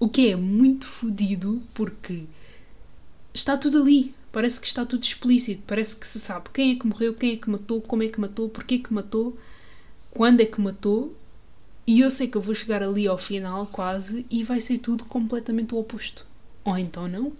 o 0.00 0.08
que 0.08 0.30
é 0.30 0.34
muito 0.34 0.86
fodido 0.86 1.62
porque 1.72 2.24
está 3.32 3.56
tudo 3.56 3.82
ali. 3.82 4.12
Parece 4.32 4.60
que 4.60 4.66
está 4.66 4.84
tudo 4.86 5.04
explícito, 5.04 5.62
parece 5.66 5.96
que 5.96 6.06
se 6.06 6.18
sabe 6.18 6.50
quem 6.52 6.72
é 6.72 6.78
que 6.78 6.86
morreu, 6.86 7.14
quem 7.14 7.32
é 7.32 7.36
que 7.36 7.50
matou, 7.50 7.80
como 7.80 8.02
é 8.02 8.08
que 8.08 8.20
matou, 8.20 8.48
porquê 8.48 8.78
que 8.78 8.92
matou, 8.92 9.36
quando 10.10 10.40
é 10.40 10.46
que 10.46 10.60
matou, 10.60 11.16
e 11.86 12.00
eu 12.00 12.10
sei 12.10 12.28
que 12.28 12.36
eu 12.36 12.40
vou 12.40 12.54
chegar 12.54 12.82
ali 12.82 13.08
ao 13.08 13.18
final 13.18 13.66
quase 13.66 14.24
e 14.30 14.44
vai 14.44 14.60
ser 14.60 14.78
tudo 14.78 15.04
completamente 15.04 15.74
o 15.74 15.78
oposto 15.78 16.24
ou 16.64 16.78
então 16.78 17.08
não. 17.08 17.32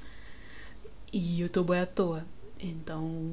E 1.12 1.40
eu 1.40 1.46
estou 1.46 1.64
bem 1.64 1.80
à 1.80 1.86
toa. 1.86 2.24
Então 2.58 3.32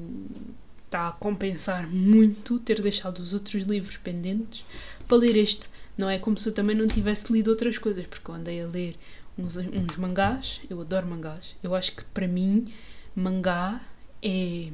está 0.86 1.08
a 1.08 1.12
compensar 1.12 1.88
muito 1.88 2.58
ter 2.60 2.80
deixado 2.80 3.18
os 3.18 3.34
outros 3.34 3.62
livros 3.62 3.96
pendentes 3.96 4.64
para 5.06 5.16
ler 5.16 5.36
este. 5.36 5.68
Não 5.96 6.08
é 6.08 6.18
como 6.18 6.38
se 6.38 6.48
eu 6.48 6.54
também 6.54 6.76
não 6.76 6.86
tivesse 6.86 7.32
lido 7.32 7.48
outras 7.50 7.76
coisas, 7.76 8.06
porque 8.06 8.30
eu 8.30 8.34
andei 8.34 8.62
a 8.62 8.66
ler 8.66 8.96
uns, 9.38 9.56
uns 9.56 9.96
mangás, 9.96 10.60
eu 10.68 10.80
adoro 10.80 11.06
mangás. 11.06 11.56
Eu 11.62 11.74
acho 11.74 11.94
que 11.96 12.04
para 12.04 12.26
mim, 12.26 12.72
mangá 13.14 13.80
é 14.22 14.70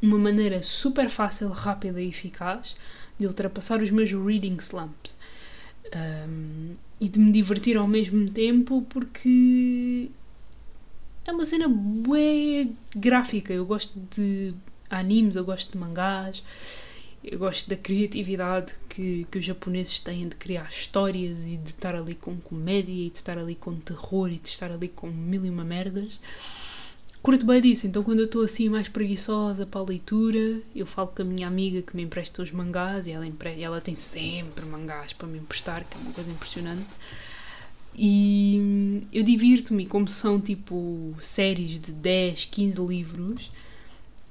uma 0.00 0.18
maneira 0.18 0.62
super 0.62 1.10
fácil, 1.10 1.48
rápida 1.48 2.00
e 2.00 2.08
eficaz 2.08 2.76
de 3.18 3.26
ultrapassar 3.26 3.82
os 3.82 3.90
meus 3.90 4.12
reading 4.12 4.56
slumps. 4.58 5.18
Um, 5.94 6.74
e 7.00 7.08
de 7.08 7.18
me 7.18 7.32
divertir 7.32 7.76
ao 7.76 7.86
mesmo 7.86 8.30
tempo 8.30 8.82
porque 8.88 10.10
é 11.26 11.32
uma 11.32 11.44
cena 11.44 11.68
bué 11.68 12.68
gráfica. 12.94 13.52
Eu 13.52 13.66
gosto 13.66 13.98
de 14.14 14.54
animes, 14.88 15.36
eu 15.36 15.44
gosto 15.44 15.72
de 15.72 15.78
mangás, 15.78 16.42
eu 17.24 17.38
gosto 17.38 17.68
da 17.68 17.76
criatividade 17.76 18.74
que, 18.88 19.26
que 19.30 19.38
os 19.38 19.44
japoneses 19.44 20.00
têm 20.00 20.28
de 20.28 20.36
criar 20.36 20.68
histórias 20.68 21.46
e 21.46 21.56
de 21.56 21.70
estar 21.70 21.94
ali 21.94 22.14
com 22.14 22.36
comédia 22.36 22.92
e 22.92 23.10
de 23.10 23.16
estar 23.16 23.38
ali 23.38 23.54
com 23.54 23.74
terror 23.76 24.28
e 24.28 24.38
de 24.38 24.48
estar 24.48 24.70
ali 24.72 24.88
com 24.88 25.08
mil 25.08 25.44
e 25.44 25.50
uma 25.50 25.64
merdas 25.64 26.18
curto 27.22 27.46
bem 27.46 27.60
disso, 27.60 27.86
então 27.86 28.02
quando 28.02 28.18
eu 28.18 28.24
estou 28.24 28.42
assim 28.42 28.68
mais 28.68 28.88
preguiçosa 28.88 29.64
para 29.64 29.80
a 29.80 29.84
leitura, 29.84 30.60
eu 30.74 30.84
falo 30.84 31.08
com 31.08 31.22
a 31.22 31.24
minha 31.24 31.46
amiga 31.46 31.80
que 31.80 31.94
me 31.94 32.02
empresta 32.02 32.42
os 32.42 32.50
mangás 32.50 33.06
e 33.06 33.12
ela, 33.12 33.24
empre... 33.24 33.62
ela 33.62 33.80
tem 33.80 33.94
sempre 33.94 34.64
mangás 34.66 35.12
para 35.12 35.28
me 35.28 35.38
emprestar, 35.38 35.84
que 35.84 35.96
é 35.96 36.00
uma 36.00 36.12
coisa 36.12 36.30
impressionante. 36.30 36.84
E 37.94 39.02
eu 39.12 39.22
divirto-me, 39.22 39.86
como 39.86 40.08
são 40.08 40.40
tipo 40.40 41.14
séries 41.20 41.78
de 41.78 41.92
10, 41.92 42.46
15 42.46 42.80
livros, 42.80 43.52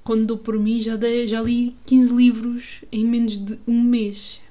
quando 0.04 0.26
dou 0.26 0.38
por 0.38 0.58
mim 0.58 0.82
já, 0.82 0.96
dei, 0.96 1.28
já 1.28 1.42
li 1.42 1.76
15 1.86 2.16
livros 2.16 2.84
em 2.92 3.06
menos 3.06 3.38
de 3.38 3.60
um 3.68 3.82
mês. 3.82 4.42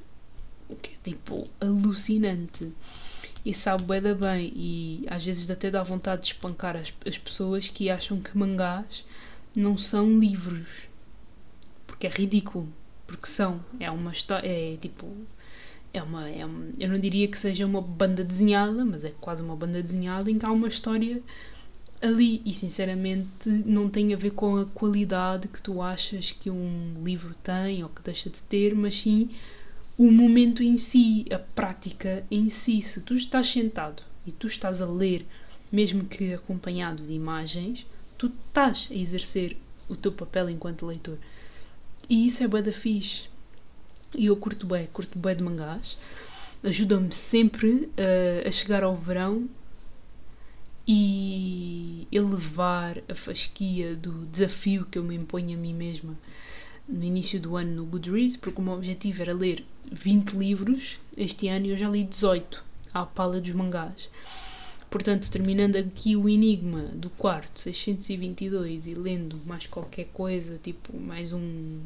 O 0.69 0.77
que 0.77 0.91
é 0.91 1.11
tipo 1.11 1.49
alucinante. 1.61 2.73
E 3.45 3.53
sabe 3.55 3.85
bem 3.85 4.01
da 4.01 4.15
bem. 4.15 4.53
E 4.55 5.05
às 5.09 5.25
vezes 5.25 5.51
até 5.51 5.71
dá 5.71 5.83
vontade 5.83 6.23
de 6.23 6.29
espancar 6.29 6.77
as, 6.77 6.93
as 7.07 7.19
pessoas 7.19 7.69
que 7.69 7.91
acham 7.91 8.21
que 8.21 8.37
mangás 8.37 9.05
não 9.55 9.77
são 9.77 10.19
livros. 10.19 10.89
Porque 11.87 12.07
é 12.07 12.11
ridículo. 12.11 12.69
Porque 13.07 13.27
são. 13.27 13.61
É 13.81 13.91
uma 13.91 14.13
história 14.13 14.47
é 14.47 14.77
tipo 14.77 15.09
é 15.93 16.01
uma, 16.03 16.29
é 16.29 16.45
uma 16.45 16.67
eu 16.79 16.89
não 16.89 16.99
diria 17.01 17.27
que 17.27 17.37
seja 17.37 17.67
uma 17.67 17.83
banda 17.83 18.23
desenhada 18.23 18.85
mas 18.85 19.03
é 19.05 19.13
quase 19.21 19.43
uma 19.43 19.57
banda 19.57 19.83
desenhada 19.83 20.31
em 20.31 20.39
que 20.39 20.47
há 20.47 20.51
uma 20.53 20.69
história 20.69 21.21
ali 22.01 22.41
e 22.45 22.55
sinceramente 22.55 23.49
não 23.67 23.89
tem 23.89 24.15
a 24.15 24.17
ver 24.17 24.31
com 24.31 24.57
a 24.57 24.65
qualidade 24.65 25.49
que 25.49 25.61
tu 25.61 25.83
achas 25.83 26.33
que 26.33 26.51
um 26.51 26.95
livro 27.05 27.35
tem 27.43 27.83
ou 27.83 27.91
que 27.91 28.03
deixa 28.03 28.31
de 28.31 28.43
ter, 28.43 28.75
mas 28.75 28.95
sim 28.99 29.31
o 29.99 30.11
momento 30.11 30.63
em 30.63 30.79
si, 30.79 31.27
a 31.31 31.39
prática 31.39 32.25
em 32.31 32.49
si. 32.49 32.81
Se 32.81 33.03
tu 33.03 33.13
estás 33.13 33.51
sentado 33.51 34.03
e 34.27 34.33
tu 34.33 34.47
estás 34.47 34.81
a 34.81 34.87
ler, 34.87 35.27
mesmo 35.71 36.05
que 36.05 36.33
acompanhado 36.33 37.03
de 37.03 37.13
imagens, 37.13 37.87
tu 38.17 38.29
estás 38.29 38.89
a 38.91 38.95
exercer 38.95 39.59
o 39.91 39.97
teu 39.97 40.11
papel 40.11 40.49
enquanto 40.49 40.87
leitor. 40.87 41.19
E 42.09 42.27
isso 42.27 42.43
é 42.43 42.49
bué 42.49 42.63
da 42.63 42.73
fixe. 42.73 43.29
E 44.17 44.27
eu 44.27 44.37
curto 44.37 44.67
bem, 44.67 44.89
curto 44.91 45.19
de 45.19 45.43
mangás. 45.43 45.99
Ajuda-me 46.65 47.13
sempre 47.13 47.69
uh, 47.69 48.49
a 48.49 48.51
chegar 48.51 48.83
ao 48.83 48.97
verão 48.97 49.49
e 50.93 52.09
elevar 52.11 53.01
a 53.09 53.15
fasquia 53.15 53.95
do 53.95 54.27
desafio 54.27 54.85
que 54.91 54.99
eu 54.99 55.05
me 55.05 55.15
imponho 55.15 55.57
a 55.57 55.61
mim 55.61 55.73
mesma 55.73 56.19
no 56.89 57.05
início 57.05 57.41
do 57.41 57.55
ano 57.55 57.77
no 57.77 57.85
Goodreads, 57.85 58.37
porque 58.37 58.61
o 58.61 58.65
meu 58.65 58.75
objetivo 58.75 59.23
era 59.23 59.33
ler 59.33 59.65
20 59.93 60.33
livros 60.33 60.99
este 61.17 61.47
ano 61.47 61.67
e 61.67 61.71
eu 61.71 61.77
já 61.77 61.89
li 61.89 62.03
18 62.03 62.65
à 62.93 63.07
pala 63.07 63.41
dos 63.41 63.53
mangás. 63.53 64.11
Portanto, 64.91 65.31
terminando 65.31 65.77
aqui 65.77 66.17
o 66.17 66.29
Enigma 66.29 66.83
do 66.93 67.09
quarto 67.11 67.61
622 67.61 68.89
e 68.89 68.95
lendo 68.95 69.39
mais 69.47 69.69
qualquer 69.69 70.07
coisa, 70.07 70.59
tipo 70.61 70.99
mais 70.99 71.33
um 71.33 71.83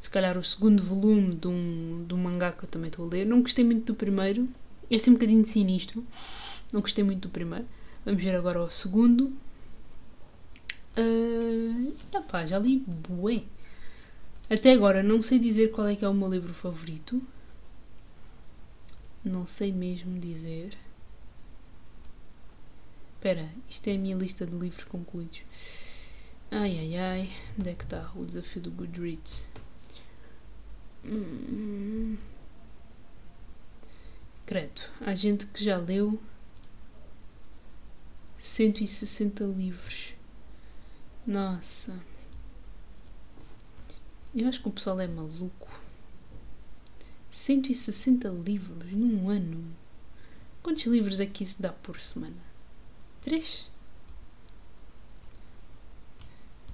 se 0.00 0.08
calhar 0.08 0.38
o 0.38 0.44
segundo 0.44 0.84
volume 0.84 1.34
de 1.34 1.48
um, 1.48 2.04
de 2.06 2.14
um 2.14 2.16
mangá 2.16 2.52
que 2.52 2.62
eu 2.62 2.68
também 2.68 2.90
estou 2.90 3.06
a 3.06 3.08
ler. 3.08 3.26
Não 3.26 3.42
gostei 3.42 3.64
muito 3.64 3.86
do 3.86 3.96
primeiro, 3.96 4.48
é 4.88 4.94
assim 4.94 5.10
um 5.10 5.14
bocadinho 5.14 5.44
sinistro. 5.44 6.06
Não 6.72 6.80
gostei 6.80 7.02
muito 7.02 7.22
do 7.22 7.28
primeiro. 7.28 7.66
Vamos 8.10 8.24
ver 8.24 8.34
agora 8.34 8.60
o 8.60 8.68
segundo. 8.68 9.32
Uh, 10.98 11.94
opá, 12.12 12.44
já 12.44 12.58
li 12.58 12.78
bué. 13.08 13.44
Até 14.50 14.72
agora 14.72 15.00
não 15.00 15.22
sei 15.22 15.38
dizer 15.38 15.70
qual 15.70 15.86
é 15.86 15.94
que 15.94 16.04
é 16.04 16.08
o 16.08 16.12
meu 16.12 16.28
livro 16.28 16.52
favorito. 16.52 17.22
Não 19.24 19.46
sei 19.46 19.70
mesmo 19.70 20.18
dizer. 20.18 20.76
Espera, 23.14 23.48
isto 23.68 23.86
é 23.86 23.94
a 23.94 23.98
minha 23.98 24.16
lista 24.16 24.44
de 24.44 24.56
livros 24.56 24.82
concluídos. 24.86 25.42
Ai 26.50 26.80
ai 26.80 26.96
ai, 26.96 27.32
onde 27.56 27.70
é 27.70 27.74
que 27.74 27.84
está 27.84 28.10
o 28.16 28.24
desafio 28.24 28.60
do 28.60 28.72
Goodreads? 28.72 29.48
Hum. 31.04 32.16
Credo, 34.46 34.82
há 35.00 35.14
gente 35.14 35.46
que 35.46 35.62
já 35.64 35.76
leu 35.76 36.20
160 38.40 39.44
livros. 39.44 40.14
Nossa. 41.26 42.00
Eu 44.34 44.48
acho 44.48 44.62
que 44.62 44.68
o 44.68 44.72
pessoal 44.72 44.98
é 44.98 45.06
maluco. 45.06 45.68
160 47.30 48.28
livros 48.30 48.90
num 48.92 49.28
ano. 49.28 49.62
Quantos 50.62 50.84
livros 50.84 51.20
é 51.20 51.26
que 51.26 51.44
isso 51.44 51.60
dá 51.60 51.70
por 51.70 52.00
semana? 52.00 52.42
Três? 53.20 53.70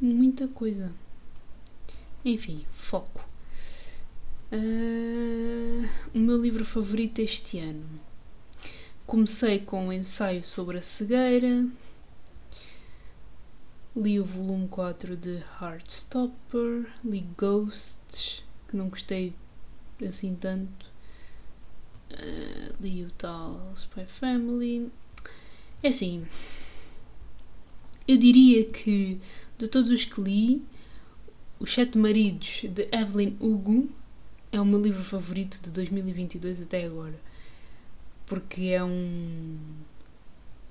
Muita 0.00 0.46
coisa. 0.46 0.94
Enfim, 2.24 2.64
foco. 2.74 3.28
Uh, 4.52 5.88
o 6.14 6.18
meu 6.20 6.40
livro 6.40 6.64
favorito 6.64 7.18
este 7.18 7.58
ano. 7.58 8.05
Comecei 9.06 9.60
com 9.60 9.86
um 9.86 9.92
ensaio 9.92 10.42
sobre 10.42 10.78
a 10.78 10.82
cegueira. 10.82 11.64
Li 13.96 14.18
o 14.18 14.24
volume 14.24 14.66
4 14.66 15.16
de 15.16 15.44
Heartstopper. 15.60 16.92
Li 17.04 17.24
Ghosts, 17.38 18.42
que 18.68 18.76
não 18.76 18.88
gostei 18.88 19.32
assim 20.04 20.34
tanto. 20.34 20.86
Uh, 22.10 22.82
li 22.82 23.04
o 23.04 23.10
tal 23.12 23.72
Spy 23.76 24.06
Family. 24.06 24.90
É 25.84 25.88
assim. 25.88 26.26
Eu 28.08 28.16
diria 28.16 28.64
que 28.64 29.20
de 29.56 29.68
todos 29.68 29.90
os 29.90 30.04
que 30.04 30.20
li, 30.20 30.62
Os 31.60 31.72
Sete 31.72 31.96
Maridos 31.96 32.62
de 32.68 32.88
Evelyn 32.92 33.36
Hugo 33.40 33.88
é 34.50 34.60
o 34.60 34.64
meu 34.66 34.82
livro 34.82 35.04
favorito 35.04 35.60
de 35.62 35.70
2022 35.70 36.62
até 36.62 36.84
agora. 36.84 37.25
Porque 38.26 38.62
é 38.64 38.82
um 38.84 39.56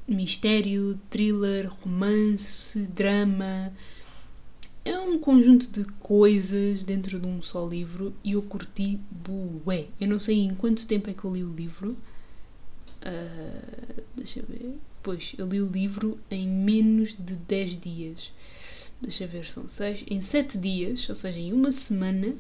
mistério, 0.08 0.99
thriller, 1.10 1.72
romance, 1.82 2.80
drama. 2.88 3.74
É 4.84 4.99
um 4.99 5.20
conjunto 5.20 5.72
de 5.72 5.84
coisas 5.99 6.84
dentro 6.84 7.20
de 7.20 7.26
um 7.26 7.41
só 7.41 7.66
livro 7.66 8.14
e 8.24 8.34
eu 8.34 8.41
curti 8.43 8.99
bué. 9.10 9.88
Eu 9.99 10.08
não 10.08 10.20
sei 10.20 10.41
em 10.41 10.53
quanto 10.53 10.86
tempo 10.86 11.10
é 11.10 11.14
que 11.14 11.24
eu 11.24 11.34
li 11.34 11.43
o 11.43 11.51
livro. 11.51 11.97
Uh, 13.01 14.03
deixa 14.16 14.41
eu 14.41 14.45
ver. 14.47 14.78
Pois, 15.01 15.34
eu 15.38 15.47
li 15.47 15.62
o 15.62 15.68
livro 15.68 16.20
em 16.30 16.47
menos 16.47 17.16
de 17.16 17.36
10 17.36 17.80
dias. 17.80 18.32
Deixa 19.01 19.24
eu 19.24 19.28
ver, 19.28 19.45
são 19.45 19.68
6. 19.68 20.06
Em 20.08 20.22
7 20.22 20.58
dias, 20.58 21.08
ou 21.10 21.16
seja, 21.16 21.39
em 21.39 21.51
uma 21.51 21.72
semana, 21.72 22.36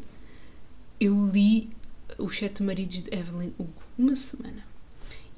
eu 0.99 1.27
li 1.27 1.69
Os 2.17 2.37
Sete 2.37 2.63
Maridos 2.63 3.03
de 3.03 3.13
Evelyn 3.13 3.53
Hugo. 3.59 3.83
Uma 3.97 4.15
semana. 4.15 4.63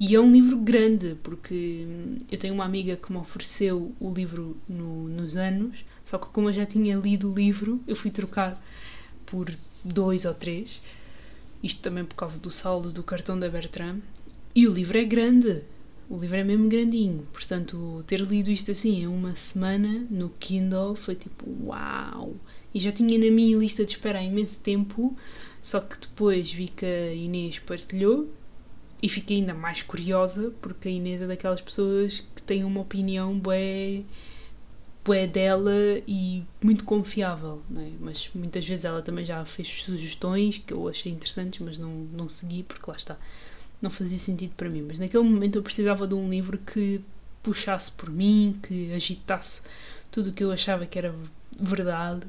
E 0.00 0.14
é 0.14 0.20
um 0.20 0.30
livro 0.30 0.56
grande, 0.56 1.16
porque 1.24 1.84
eu 2.30 2.38
tenho 2.38 2.54
uma 2.54 2.64
amiga 2.64 2.94
que 2.94 3.10
me 3.10 3.18
ofereceu 3.18 3.92
o 3.98 4.12
livro 4.12 4.56
no, 4.68 5.08
nos 5.08 5.36
anos, 5.36 5.84
só 6.04 6.18
que 6.18 6.28
como 6.28 6.48
eu 6.48 6.52
já 6.52 6.64
tinha 6.64 6.96
lido 6.96 7.32
o 7.32 7.34
livro, 7.34 7.80
eu 7.86 7.96
fui 7.96 8.10
trocar 8.10 8.62
por 9.26 9.52
dois 9.84 10.24
ou 10.24 10.32
três. 10.32 10.80
Isto 11.62 11.82
também 11.82 12.04
por 12.04 12.14
causa 12.14 12.38
do 12.38 12.50
saldo 12.50 12.92
do 12.92 13.02
cartão 13.02 13.38
da 13.38 13.48
Bertrand. 13.48 13.98
E 14.54 14.68
o 14.68 14.72
livro 14.72 14.96
é 14.96 15.04
grande. 15.04 15.62
O 16.08 16.16
livro 16.16 16.36
é 16.36 16.44
mesmo 16.44 16.68
grandinho. 16.68 17.26
Portanto, 17.32 18.04
ter 18.06 18.20
lido 18.20 18.50
isto 18.50 18.70
assim 18.70 19.00
em 19.00 19.06
uma 19.08 19.34
semana 19.34 20.06
no 20.08 20.30
Kindle 20.38 20.94
foi 20.94 21.16
tipo 21.16 21.44
uau! 21.64 22.36
E 22.72 22.78
já 22.78 22.92
tinha 22.92 23.18
na 23.18 23.34
minha 23.34 23.56
lista 23.58 23.84
de 23.84 23.92
espera 23.92 24.20
há 24.20 24.22
imenso 24.22 24.60
tempo 24.60 25.16
só 25.60 25.80
que 25.80 25.98
depois 25.98 26.52
vi 26.52 26.68
que 26.68 26.86
a 26.86 27.12
Inês 27.12 27.58
partilhou 27.58 28.32
e 29.02 29.08
fiquei 29.08 29.38
ainda 29.38 29.54
mais 29.54 29.82
curiosa 29.82 30.52
porque 30.60 30.88
a 30.88 30.90
Inês 30.90 31.22
é 31.22 31.26
daquelas 31.26 31.60
pessoas 31.60 32.24
que 32.34 32.42
têm 32.42 32.64
uma 32.64 32.80
opinião 32.80 33.38
bué, 33.38 34.02
bué 35.04 35.26
dela 35.26 35.72
e 36.06 36.42
muito 36.62 36.84
confiável, 36.84 37.62
é? 37.76 37.90
mas 38.00 38.28
muitas 38.34 38.66
vezes 38.66 38.84
ela 38.84 39.00
também 39.00 39.24
já 39.24 39.44
fez 39.44 39.68
sugestões 39.82 40.58
que 40.58 40.72
eu 40.72 40.88
achei 40.88 41.12
interessantes, 41.12 41.60
mas 41.60 41.78
não, 41.78 41.90
não 42.12 42.28
segui 42.28 42.64
porque 42.64 42.90
lá 42.90 42.96
está, 42.96 43.16
não 43.80 43.90
fazia 43.90 44.18
sentido 44.18 44.52
para 44.56 44.68
mim. 44.68 44.82
Mas 44.82 44.98
naquele 44.98 45.22
momento 45.22 45.56
eu 45.56 45.62
precisava 45.62 46.06
de 46.06 46.14
um 46.14 46.28
livro 46.28 46.58
que 46.58 47.00
puxasse 47.42 47.92
por 47.92 48.10
mim, 48.10 48.58
que 48.62 48.92
agitasse 48.92 49.62
tudo 50.10 50.30
o 50.30 50.32
que 50.32 50.42
eu 50.42 50.50
achava 50.50 50.86
que 50.86 50.98
era 50.98 51.14
verdade 51.60 52.26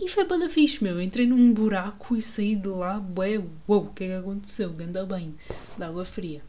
e 0.00 0.08
foi 0.08 0.24
para 0.24 0.48
fixe, 0.48 0.82
meu. 0.82 1.00
Entrei 1.00 1.26
num 1.26 1.52
buraco 1.52 2.16
e 2.16 2.22
saí 2.22 2.54
de 2.54 2.68
lá, 2.68 3.04
ué, 3.16 3.38
uou, 3.66 3.86
o 3.86 3.92
que 3.92 4.04
é 4.04 4.06
que 4.06 4.12
aconteceu? 4.12 4.72
Ganda 4.72 5.04
bem, 5.04 5.34
de 5.76 5.82
água 5.82 6.04
fria. 6.04 6.42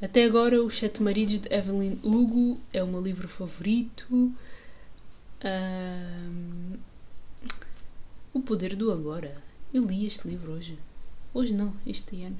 Até 0.00 0.24
agora, 0.24 0.62
Os 0.62 0.78
Sete 0.78 1.02
Maridos 1.02 1.40
de 1.40 1.52
Evelyn 1.52 1.98
Hugo 2.02 2.58
é 2.72 2.82
o 2.82 2.86
meu 2.86 3.02
livro 3.02 3.28
favorito. 3.28 4.06
Um, 5.44 6.76
o 8.32 8.40
Poder 8.40 8.74
do 8.76 8.90
Agora. 8.90 9.42
Eu 9.74 9.84
li 9.84 10.06
este 10.06 10.26
livro 10.26 10.52
hoje. 10.52 10.78
Hoje 11.34 11.52
não, 11.52 11.74
este 11.86 12.22
ano. 12.22 12.38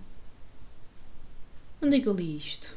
Onde 1.83 1.97
é 1.97 2.01
que 2.01 2.09
eu 2.09 2.15
li 2.15 2.37
isto? 2.37 2.75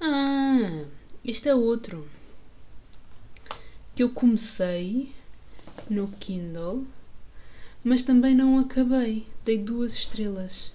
Ah, 0.00 0.84
este 1.24 1.48
é 1.48 1.54
outro 1.54 2.06
eu 4.02 4.10
comecei 4.10 5.12
no 5.88 6.08
Kindle, 6.18 6.84
mas 7.84 8.02
também 8.02 8.34
não 8.34 8.58
acabei. 8.58 9.26
Dei 9.44 9.58
duas 9.58 9.94
estrelas. 9.94 10.72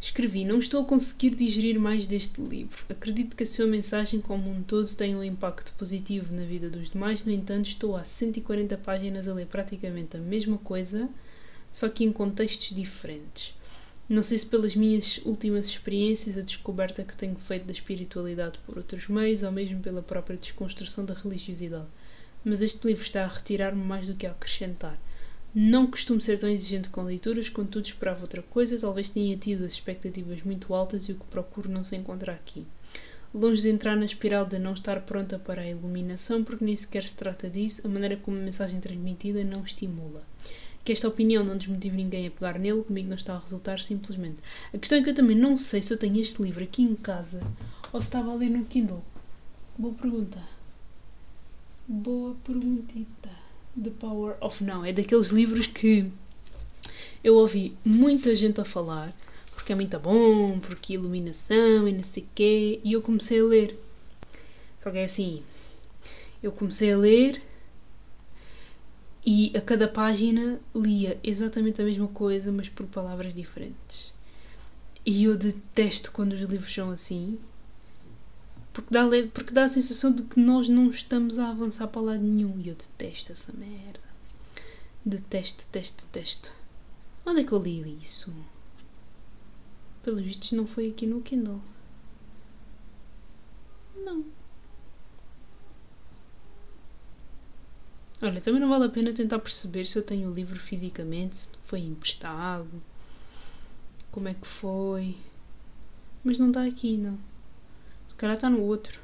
Escrevi: 0.00 0.44
Não 0.44 0.58
estou 0.58 0.82
a 0.82 0.84
conseguir 0.84 1.30
digerir 1.30 1.78
mais 1.78 2.06
deste 2.06 2.40
livro. 2.40 2.84
Acredito 2.88 3.36
que 3.36 3.42
a 3.42 3.46
sua 3.46 3.66
mensagem, 3.66 4.20
como 4.20 4.50
um 4.50 4.62
todo, 4.62 4.88
tem 4.94 5.14
um 5.14 5.22
impacto 5.22 5.72
positivo 5.76 6.34
na 6.34 6.44
vida 6.44 6.70
dos 6.70 6.90
demais. 6.90 7.24
No 7.24 7.32
entanto, 7.32 7.66
estou 7.66 7.96
há 7.96 8.04
140 8.04 8.76
páginas 8.78 9.28
a 9.28 9.34
ler 9.34 9.46
praticamente 9.46 10.16
a 10.16 10.20
mesma 10.20 10.58
coisa, 10.58 11.08
só 11.72 11.88
que 11.88 12.04
em 12.04 12.12
contextos 12.12 12.74
diferentes. 12.74 13.54
Não 14.10 14.24
sei 14.24 14.38
se 14.38 14.46
pelas 14.46 14.74
minhas 14.74 15.20
últimas 15.24 15.66
experiências, 15.66 16.36
a 16.36 16.40
descoberta 16.40 17.04
que 17.04 17.16
tenho 17.16 17.36
feito 17.36 17.66
da 17.66 17.72
espiritualidade 17.72 18.58
por 18.66 18.76
outros 18.76 19.06
meios, 19.06 19.44
ou 19.44 19.52
mesmo 19.52 19.78
pela 19.78 20.02
própria 20.02 20.36
desconstrução 20.36 21.04
da 21.04 21.14
religiosidade. 21.14 21.86
Mas 22.44 22.60
este 22.60 22.84
livro 22.88 23.04
está 23.04 23.22
a 23.22 23.28
retirar-me 23.28 23.84
mais 23.84 24.08
do 24.08 24.16
que 24.16 24.26
a 24.26 24.32
acrescentar. 24.32 24.98
Não 25.54 25.86
costumo 25.86 26.20
ser 26.20 26.40
tão 26.40 26.48
exigente 26.48 26.88
com 26.88 27.02
leituras, 27.02 27.48
contudo 27.48 27.86
esperava 27.86 28.22
outra 28.22 28.42
coisa, 28.42 28.76
talvez 28.80 29.10
tenha 29.10 29.36
tido 29.36 29.64
as 29.64 29.74
expectativas 29.74 30.42
muito 30.42 30.74
altas 30.74 31.04
e 31.04 31.12
o 31.12 31.14
que 31.14 31.26
procuro 31.26 31.70
não 31.70 31.84
se 31.84 31.94
encontra 31.94 32.32
aqui. 32.32 32.66
longe 33.32 33.62
de 33.62 33.68
entrar 33.68 33.94
na 33.94 34.06
espiral 34.06 34.44
de 34.44 34.58
não 34.58 34.72
estar 34.72 35.02
pronta 35.02 35.38
para 35.38 35.62
a 35.62 35.70
iluminação, 35.70 36.42
porque 36.42 36.64
nem 36.64 36.74
sequer 36.74 37.04
se 37.04 37.14
trata 37.14 37.48
disso, 37.48 37.86
a 37.86 37.88
maneira 37.88 38.16
como 38.16 38.36
a 38.36 38.40
mensagem 38.40 38.80
transmitida 38.80 39.44
não 39.44 39.62
estimula. 39.62 40.24
Que 40.84 40.92
esta 40.92 41.08
opinião 41.08 41.44
não 41.44 41.56
desmotive 41.56 41.96
ninguém 41.96 42.26
a 42.26 42.30
pegar 42.30 42.58
nele, 42.58 42.82
comigo 42.82 43.08
não 43.08 43.16
está 43.16 43.34
a 43.34 43.38
resultar 43.38 43.80
simplesmente. 43.80 44.38
A 44.72 44.78
questão 44.78 44.98
é 44.98 45.02
que 45.02 45.10
eu 45.10 45.14
também 45.14 45.36
não 45.36 45.56
sei 45.56 45.82
se 45.82 45.92
eu 45.92 45.98
tenho 45.98 46.20
este 46.20 46.42
livro 46.42 46.62
aqui 46.64 46.82
em 46.82 46.94
casa 46.94 47.40
ou 47.92 48.00
se 48.00 48.08
estava 48.08 48.32
a 48.32 48.34
ler 48.34 48.50
no 48.50 48.64
Kindle. 48.64 49.02
Boa 49.76 49.94
pergunta. 49.94 50.42
Boa 51.86 52.34
perguntita. 52.44 53.30
The 53.82 53.90
Power 53.90 54.36
of 54.40 54.62
Now. 54.64 54.84
É 54.84 54.92
daqueles 54.92 55.28
livros 55.28 55.66
que 55.66 56.10
eu 57.22 57.36
ouvi 57.36 57.76
muita 57.84 58.34
gente 58.34 58.60
a 58.60 58.64
falar 58.64 59.14
porque 59.60 59.72
é 59.72 59.76
muito 59.76 59.98
bom, 59.98 60.58
porque 60.58 60.94
iluminação 60.94 61.86
e 61.86 61.92
não 61.92 62.02
sei 62.02 62.26
quê, 62.34 62.80
e 62.82 62.94
eu 62.94 63.02
comecei 63.02 63.40
a 63.40 63.44
ler. 63.44 63.78
Só 64.78 64.90
que 64.90 64.98
é 64.98 65.04
assim, 65.04 65.42
eu 66.42 66.50
comecei 66.50 66.92
a 66.92 66.96
ler 66.96 67.42
e 69.24 69.52
a 69.56 69.60
cada 69.60 69.86
página 69.86 70.58
lia 70.74 71.18
exatamente 71.22 71.80
a 71.80 71.84
mesma 71.84 72.08
coisa, 72.08 72.50
mas 72.50 72.68
por 72.68 72.86
palavras 72.86 73.34
diferentes. 73.34 74.12
E 75.04 75.24
eu 75.24 75.36
detesto 75.36 76.12
quando 76.12 76.32
os 76.32 76.40
livros 76.42 76.72
são 76.72 76.90
assim, 76.90 77.38
porque 78.72 78.94
dá, 78.94 79.02
porque 79.32 79.52
dá 79.52 79.64
a 79.64 79.68
sensação 79.68 80.12
de 80.12 80.22
que 80.22 80.38
nós 80.38 80.68
não 80.68 80.88
estamos 80.88 81.38
a 81.38 81.50
avançar 81.50 81.88
para 81.88 82.00
lado 82.00 82.22
nenhum. 82.22 82.58
E 82.60 82.68
eu 82.68 82.74
detesto 82.74 83.32
essa 83.32 83.52
merda. 83.52 84.00
Detesto, 85.04 85.64
detesto, 85.66 86.06
detesto. 86.06 86.52
Onde 87.26 87.40
é 87.40 87.44
que 87.44 87.52
eu 87.52 87.62
li 87.62 87.98
isso? 88.00 88.32
Pelos 90.02 90.22
vistos 90.22 90.52
não 90.52 90.66
foi 90.66 90.88
aqui 90.88 91.06
no 91.06 91.20
Kindle. 91.20 91.60
Não. 93.96 94.24
Olha, 98.22 98.40
também 98.40 98.60
não 98.60 98.68
vale 98.68 98.84
a 98.84 98.88
pena 98.88 99.12
tentar 99.12 99.38
perceber 99.38 99.86
se 99.86 99.98
eu 99.98 100.02
tenho 100.02 100.30
o 100.30 100.34
livro 100.34 100.58
fisicamente, 100.58 101.36
se 101.36 101.48
foi 101.62 101.80
emprestado, 101.80 102.70
como 104.10 104.28
é 104.28 104.34
que 104.34 104.46
foi. 104.46 105.16
Mas 106.22 106.38
não 106.38 106.48
está 106.48 106.64
aqui, 106.64 106.96
não. 106.96 107.18
Se 108.08 108.14
calhar 108.16 108.36
está 108.36 108.50
no 108.50 108.60
outro. 108.60 109.00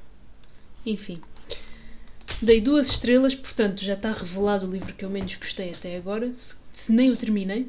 Enfim. 0.84 1.18
Dei 2.42 2.60
duas 2.60 2.90
estrelas, 2.90 3.34
portanto 3.34 3.82
já 3.82 3.94
está 3.94 4.12
revelado 4.12 4.66
o 4.66 4.70
livro 4.70 4.92
que 4.92 5.04
eu 5.04 5.10
menos 5.10 5.36
gostei 5.36 5.70
até 5.70 5.96
agora. 5.96 6.34
Se, 6.34 6.56
se 6.72 6.92
nem 6.92 7.10
o 7.10 7.16
terminei. 7.16 7.66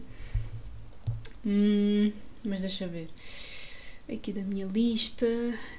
Hum. 1.45 2.11
Mas 2.43 2.61
deixa 2.61 2.87
ver. 2.87 3.09
Aqui 4.11 4.31
da 4.31 4.41
minha 4.41 4.65
lista 4.65 5.25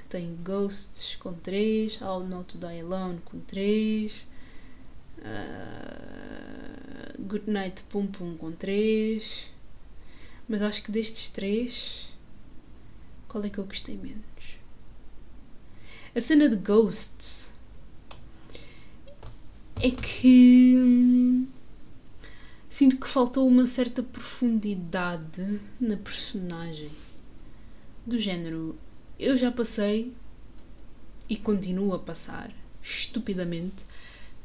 tem 0.09 0.37
Ghosts 0.43 1.16
com 1.16 1.33
3, 1.33 2.01
All 2.03 2.25
Not 2.25 2.59
to 2.59 2.66
Die 2.66 2.81
Alone 2.81 3.21
com 3.25 3.41
3, 3.41 4.23
uh, 5.19 7.23
Good 7.23 7.51
Night 7.51 7.83
Pum 7.85 8.07
Pum 8.07 8.37
com 8.37 8.53
3. 8.53 9.59
Mas 10.49 10.62
acho 10.62 10.83
que 10.83 10.91
destes 10.91 11.29
três, 11.29 12.09
qual 13.29 13.45
é 13.45 13.51
que 13.51 13.59
eu 13.59 13.64
gostei 13.64 13.99
menos? 13.99 14.25
A 16.14 16.21
cena 16.23 16.49
de 16.49 16.57
Ghosts 16.57 17.53
é 19.77 19.91
que 19.91 20.75
hum, 20.77 21.47
sinto 22.71 22.97
que 22.97 23.07
faltou 23.07 23.47
uma 23.47 23.66
certa 23.66 24.03
profundidade 24.03 25.61
na 25.79 25.99
personagem. 25.99 26.91
Do 28.07 28.19
género, 28.19 28.75
eu 29.19 29.37
já 29.37 29.53
passei 29.53 30.14
e 31.29 31.37
continuo 31.37 31.93
a 31.93 31.99
passar, 31.99 32.51
estupidamente, 32.83 33.85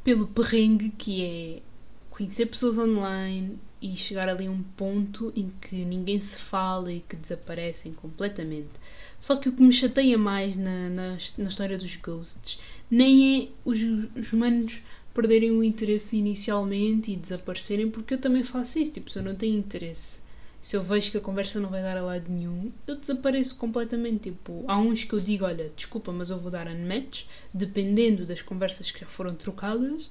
pelo 0.04 0.26
perrengue 0.26 0.90
que 0.90 1.24
é 1.24 1.62
conhecer 2.10 2.46
pessoas 2.46 2.78
online 2.78 3.58
e 3.82 3.96
chegar 3.96 4.28
ali 4.28 4.46
a 4.46 4.50
um 4.50 4.62
ponto 4.62 5.32
em 5.34 5.50
que 5.60 5.84
ninguém 5.84 6.18
se 6.18 6.38
fala 6.38 6.92
e 6.92 7.00
que 7.00 7.16
desaparecem 7.16 7.92
completamente. 7.92 8.70
Só 9.18 9.36
que 9.36 9.48
o 9.48 9.52
que 9.52 9.62
me 9.62 9.72
chateia 9.72 10.16
mais 10.16 10.56
na, 10.56 10.88
na, 10.90 11.18
na 11.38 11.48
história 11.48 11.76
dos 11.76 11.96
ghosts 11.96 12.60
nem 12.90 13.42
é 13.42 13.48
os, 13.64 13.82
os 14.14 14.32
humanos 14.32 14.82
perderem 15.12 15.50
o 15.52 15.62
interesse 15.62 16.16
inicialmente 16.16 17.12
e 17.12 17.16
desaparecerem, 17.16 17.90
porque 17.90 18.14
eu 18.14 18.20
também 18.20 18.42
faço 18.42 18.78
isso. 18.78 18.92
Tipo, 18.92 19.10
se 19.10 19.18
eu 19.18 19.22
não 19.22 19.34
tenho 19.34 19.56
interesse, 19.56 20.20
se 20.64 20.78
eu 20.78 20.82
vejo 20.82 21.10
que 21.10 21.18
a 21.18 21.20
conversa 21.20 21.60
não 21.60 21.68
vai 21.68 21.82
dar 21.82 21.98
a 21.98 22.02
lado 22.02 22.24
nenhum, 22.26 22.72
eu 22.86 22.96
desapareço 22.96 23.54
completamente. 23.56 24.30
Tipo, 24.30 24.64
há 24.66 24.78
uns 24.78 25.04
que 25.04 25.12
eu 25.12 25.20
digo, 25.20 25.44
olha, 25.44 25.70
desculpa, 25.76 26.10
mas 26.10 26.30
eu 26.30 26.38
vou 26.38 26.50
dar 26.50 26.66
unmatch, 26.66 27.26
dependendo 27.52 28.24
das 28.24 28.40
conversas 28.40 28.90
que 28.90 29.00
já 29.00 29.06
foram 29.06 29.34
trocadas, 29.34 30.10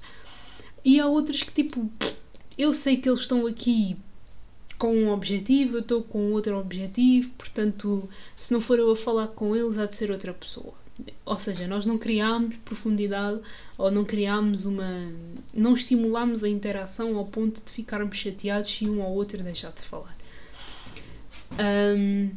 e 0.84 1.00
há 1.00 1.08
outros 1.08 1.42
que, 1.42 1.52
tipo, 1.52 1.90
eu 2.56 2.72
sei 2.72 2.96
que 2.96 3.08
eles 3.08 3.22
estão 3.22 3.48
aqui 3.48 3.96
com 4.78 4.96
um 4.96 5.10
objetivo, 5.10 5.78
eu 5.78 5.80
estou 5.80 6.04
com 6.04 6.30
outro 6.30 6.56
objetivo, 6.56 7.30
portanto, 7.30 8.08
se 8.36 8.52
não 8.52 8.60
for 8.60 8.78
eu 8.78 8.92
a 8.92 8.96
falar 8.96 9.26
com 9.26 9.56
eles, 9.56 9.76
há 9.76 9.86
de 9.86 9.96
ser 9.96 10.12
outra 10.12 10.32
pessoa. 10.32 10.74
Ou 11.26 11.38
seja, 11.40 11.66
nós 11.66 11.84
não 11.84 11.98
criámos 11.98 12.54
profundidade 12.58 13.40
ou 13.76 13.90
não 13.90 14.04
criámos 14.04 14.64
uma. 14.64 15.12
não 15.52 15.74
estimulámos 15.74 16.44
a 16.44 16.48
interação 16.48 17.18
ao 17.18 17.26
ponto 17.26 17.60
de 17.60 17.72
ficarmos 17.72 18.16
chateados 18.16 18.70
se 18.70 18.88
um 18.88 19.02
ou 19.02 19.14
outro 19.14 19.42
deixar 19.42 19.72
de 19.72 19.82
falar. 19.82 20.13
Um, 21.58 22.30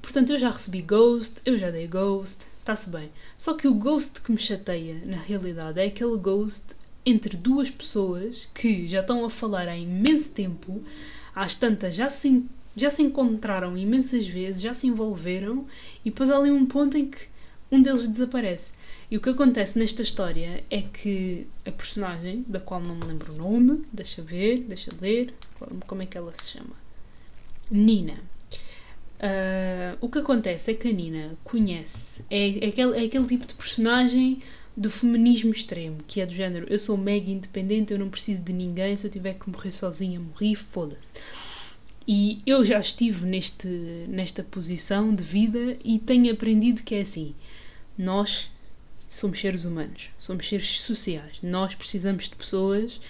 portanto, 0.00 0.32
eu 0.32 0.38
já 0.38 0.50
recebi 0.50 0.82
ghost, 0.82 1.40
eu 1.44 1.58
já 1.58 1.70
dei 1.70 1.86
ghost, 1.86 2.46
está-se 2.60 2.90
bem. 2.90 3.10
Só 3.36 3.54
que 3.54 3.68
o 3.68 3.74
ghost 3.74 4.20
que 4.20 4.32
me 4.32 4.38
chateia, 4.38 5.00
na 5.04 5.18
realidade, 5.18 5.80
é 5.80 5.86
aquele 5.86 6.16
ghost 6.16 6.74
entre 7.04 7.36
duas 7.36 7.70
pessoas 7.70 8.48
que 8.52 8.88
já 8.88 9.00
estão 9.00 9.24
a 9.24 9.30
falar 9.30 9.68
há 9.68 9.76
imenso 9.76 10.32
tempo, 10.32 10.82
às 11.34 11.54
tantas 11.54 11.94
já 11.94 12.08
se, 12.08 12.44
já 12.74 12.90
se 12.90 13.02
encontraram 13.02 13.76
imensas 13.76 14.26
vezes, 14.26 14.60
já 14.60 14.74
se 14.74 14.86
envolveram, 14.86 15.66
e 16.04 16.10
depois 16.10 16.30
há 16.30 16.36
ali 16.36 16.50
um 16.50 16.66
ponto 16.66 16.96
em 16.96 17.08
que 17.08 17.28
um 17.70 17.80
deles 17.80 18.08
desaparece. 18.08 18.72
E 19.08 19.16
o 19.16 19.20
que 19.20 19.30
acontece 19.30 19.78
nesta 19.78 20.02
história 20.02 20.64
é 20.68 20.82
que 20.82 21.46
a 21.64 21.70
personagem, 21.70 22.44
da 22.48 22.58
qual 22.58 22.80
não 22.80 22.96
me 22.96 23.04
lembro 23.04 23.32
o 23.32 23.36
nome, 23.36 23.84
deixa 23.92 24.20
ver, 24.20 24.64
deixa 24.66 24.90
ler, 25.00 25.32
como 25.86 26.02
é 26.02 26.06
que 26.06 26.18
ela 26.18 26.34
se 26.34 26.52
chama? 26.52 26.74
Nina. 27.70 28.14
Uh, 29.16 29.96
o 30.00 30.10
que 30.10 30.18
acontece 30.18 30.70
é 30.70 30.74
que 30.74 30.88
a 30.88 30.92
Nina 30.92 31.38
conhece, 31.42 32.22
é, 32.30 32.66
é, 32.66 32.68
aquele, 32.68 32.98
é 32.98 33.04
aquele 33.06 33.26
tipo 33.26 33.46
de 33.46 33.54
personagem 33.54 34.42
do 34.76 34.90
feminismo 34.90 35.52
extremo, 35.52 35.98
que 36.06 36.20
é 36.20 36.26
do 36.26 36.34
género 36.34 36.66
eu 36.68 36.78
sou 36.78 36.98
mega 36.98 37.30
independente, 37.30 37.94
eu 37.94 37.98
não 37.98 38.10
preciso 38.10 38.42
de 38.42 38.52
ninguém, 38.52 38.94
se 38.94 39.06
eu 39.06 39.10
tiver 39.10 39.34
que 39.34 39.48
morrer 39.48 39.70
sozinha, 39.70 40.20
morri, 40.20 40.54
foda-se. 40.54 41.12
E 42.06 42.42
eu 42.46 42.62
já 42.64 42.78
estive 42.78 43.24
neste, 43.24 43.66
nesta 44.06 44.42
posição 44.42 45.14
de 45.14 45.24
vida 45.24 45.76
e 45.82 45.98
tenho 45.98 46.30
aprendido 46.32 46.82
que 46.82 46.94
é 46.94 47.00
assim: 47.00 47.34
nós 47.96 48.50
somos 49.08 49.40
seres 49.40 49.64
humanos, 49.64 50.10
somos 50.18 50.46
seres 50.46 50.80
sociais, 50.82 51.38
nós 51.42 51.74
precisamos 51.74 52.28
de 52.28 52.36
pessoas, 52.36 53.00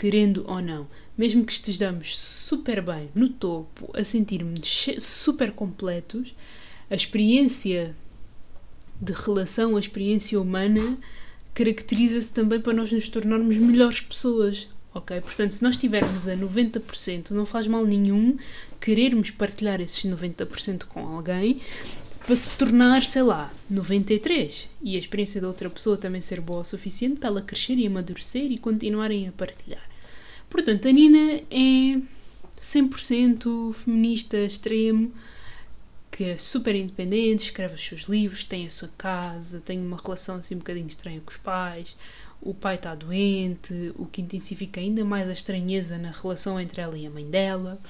querendo 0.00 0.44
ou 0.48 0.62
não. 0.62 0.88
Mesmo 1.16 1.44
que 1.44 1.52
estejamos 1.52 2.18
super 2.18 2.80
bem, 2.80 3.10
no 3.14 3.28
topo, 3.28 3.90
a 3.92 4.02
sentirmos 4.02 4.88
super 4.98 5.52
completos, 5.52 6.34
a 6.90 6.94
experiência 6.94 7.94
de 8.98 9.12
relação, 9.12 9.76
a 9.76 9.80
experiência 9.80 10.40
humana, 10.40 10.98
caracteriza-se 11.52 12.32
também 12.32 12.58
para 12.58 12.72
nós 12.72 12.90
nos 12.90 13.10
tornarmos 13.10 13.58
melhores 13.58 14.00
pessoas. 14.00 14.66
Ok? 14.94 15.20
Portanto, 15.20 15.52
se 15.52 15.62
nós 15.62 15.74
estivermos 15.74 16.26
a 16.26 16.34
90%, 16.34 17.30
não 17.30 17.44
faz 17.44 17.66
mal 17.66 17.84
nenhum 17.84 18.38
querermos 18.80 19.30
partilhar 19.30 19.82
esses 19.82 20.02
90% 20.04 20.84
com 20.86 21.06
alguém 21.06 21.60
para 22.24 22.34
se 22.34 22.56
tornar, 22.56 23.04
sei 23.04 23.22
lá, 23.22 23.52
93 23.68 24.68
e 24.82 24.96
a 24.96 24.98
experiência 24.98 25.40
da 25.40 25.48
outra 25.48 25.68
pessoa 25.68 25.96
também 25.96 26.20
ser 26.22 26.40
boa 26.40 26.60
o 26.60 26.64
suficiente 26.64 27.20
para 27.20 27.28
ela 27.28 27.42
crescer 27.42 27.74
e 27.74 27.86
amadurecer 27.86 28.50
e 28.50 28.58
continuarem 28.58 29.28
a 29.28 29.32
partilhar. 29.32 29.89
Portanto, 30.50 30.86
a 30.86 30.92
Nina 30.92 31.40
é 31.50 32.00
100% 32.60 33.72
feminista 33.72 34.36
extremo, 34.36 35.10
que 36.10 36.24
é 36.24 36.36
super 36.36 36.74
independente, 36.74 37.44
escreve 37.44 37.76
os 37.76 37.82
seus 37.82 38.02
livros, 38.02 38.44
tem 38.44 38.66
a 38.66 38.70
sua 38.70 38.90
casa, 38.98 39.60
tem 39.60 39.80
uma 39.80 39.96
relação 39.96 40.36
assim 40.36 40.56
um 40.56 40.58
bocadinho 40.58 40.88
estranha 40.88 41.22
com 41.24 41.30
os 41.30 41.38
pais, 41.38 41.96
o 42.42 42.52
pai 42.52 42.74
está 42.74 42.94
doente, 42.94 43.92
o 43.96 44.04
que 44.04 44.20
intensifica 44.20 44.80
ainda 44.80 45.04
mais 45.04 45.30
a 45.30 45.32
estranheza 45.32 45.96
na 45.96 46.10
relação 46.10 46.60
entre 46.60 46.82
ela 46.82 46.98
e 46.98 47.06
a 47.06 47.10
mãe 47.10 47.24
dela 47.24 47.80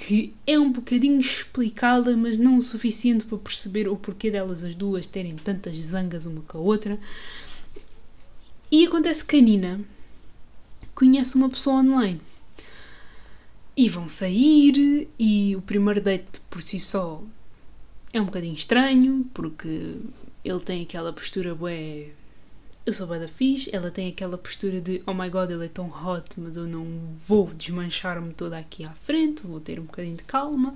que 0.00 0.32
é 0.46 0.58
um 0.58 0.72
bocadinho 0.72 1.20
explicada, 1.20 2.16
mas 2.16 2.38
não 2.38 2.56
o 2.56 2.62
suficiente 2.62 3.26
para 3.26 3.36
perceber 3.36 3.86
o 3.86 3.96
porquê 3.96 4.30
delas 4.30 4.64
as 4.64 4.74
duas 4.74 5.06
terem 5.06 5.36
tantas 5.36 5.76
zangas 5.76 6.24
uma 6.24 6.40
com 6.40 6.56
a 6.56 6.60
outra. 6.60 6.98
E 8.72 8.86
acontece 8.86 9.22
que 9.22 9.36
a 9.36 9.40
Nina 9.42 9.80
conhece 11.00 11.34
uma 11.34 11.48
pessoa 11.48 11.76
online. 11.76 12.20
E 13.74 13.88
vão 13.88 14.06
sair, 14.06 15.08
e 15.18 15.56
o 15.56 15.62
primeiro 15.62 15.98
date 15.98 16.40
por 16.50 16.60
si 16.60 16.78
só 16.78 17.22
é 18.12 18.20
um 18.20 18.26
bocadinho 18.26 18.54
estranho, 18.54 19.26
porque 19.32 19.96
ele 20.44 20.60
tem 20.60 20.82
aquela 20.82 21.10
postura 21.10 21.54
bué. 21.54 22.08
Eu 22.84 22.92
sou 22.92 23.06
bué 23.06 23.18
da 23.18 23.28
fixe, 23.28 23.74
ela 23.74 23.90
tem 23.90 24.08
aquela 24.08 24.36
postura 24.36 24.78
de 24.78 25.02
oh 25.06 25.14
my 25.14 25.30
god, 25.30 25.50
ele 25.50 25.64
é 25.64 25.68
tão 25.68 25.88
hot, 25.88 26.38
mas 26.38 26.58
eu 26.58 26.66
não 26.66 26.86
vou 27.26 27.46
desmanchar-me 27.54 28.34
toda 28.34 28.58
aqui 28.58 28.84
à 28.84 28.90
frente, 28.90 29.46
vou 29.46 29.58
ter 29.58 29.80
um 29.80 29.84
bocadinho 29.84 30.16
de 30.16 30.24
calma. 30.24 30.74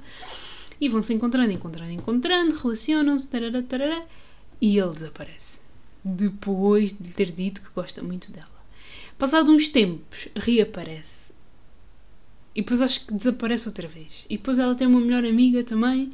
E 0.80 0.88
vão 0.88 1.02
se 1.02 1.12
encontrando, 1.12 1.52
encontrando, 1.52 1.92
encontrando, 1.92 2.56
relacionam-se, 2.56 3.28
tarará, 3.28 3.62
tarará, 3.62 4.02
e 4.58 4.78
ele 4.78 4.92
desaparece. 4.92 5.60
Depois 6.02 6.94
de 6.94 7.02
lhe 7.02 7.12
ter 7.12 7.30
dito 7.30 7.60
que 7.60 7.68
gosta 7.74 8.02
muito 8.02 8.32
dela. 8.32 8.53
Passado 9.18 9.50
uns 9.50 9.68
tempos, 9.68 10.28
reaparece. 10.34 11.32
E 12.54 12.62
depois 12.62 12.80
acho 12.80 13.06
que 13.06 13.14
desaparece 13.14 13.68
outra 13.68 13.88
vez. 13.88 14.26
E 14.28 14.36
depois 14.36 14.58
ela 14.58 14.74
tem 14.74 14.86
uma 14.86 15.00
melhor 15.00 15.24
amiga 15.24 15.64
também, 15.64 16.12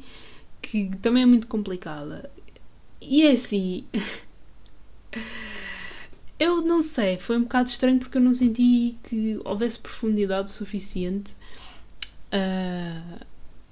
que 0.61 0.89
também 0.97 1.23
é 1.23 1.25
muito 1.25 1.47
complicada. 1.47 2.31
E 2.99 3.23
é 3.23 3.31
assim. 3.31 3.85
Eu 6.39 6.59
não 6.59 6.81
sei, 6.81 7.17
foi 7.17 7.37
um 7.37 7.43
bocado 7.43 7.69
estranho 7.69 7.99
porque 7.99 8.17
eu 8.17 8.21
não 8.21 8.33
senti 8.33 8.97
que 9.03 9.39
houvesse 9.45 9.77
profundidade 9.77 10.49
suficiente 10.49 11.35
uh, 12.33 13.25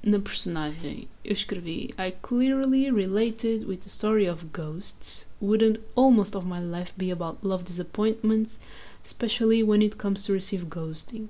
na 0.03 0.19
personagem. 0.19 1.07
Eu 1.25 1.34
escrevi: 1.34 1.89
I 1.97 2.13
clearly 2.21 2.91
related 2.91 3.65
with 3.65 3.77
the 3.77 3.89
story 3.89 4.30
of 4.30 4.45
ghosts. 4.53 5.25
Wouldn't 5.41 5.80
almost 5.95 6.38
of 6.38 6.45
my 6.45 6.59
life 6.59 6.93
be 6.95 7.09
about 7.09 7.39
love 7.41 7.63
disappointments, 7.63 8.59
especially 9.04 9.64
when 9.64 9.82
it 9.82 9.97
comes 9.97 10.26
to 10.26 10.34
receive 10.34 10.70
ghosting? 10.70 11.30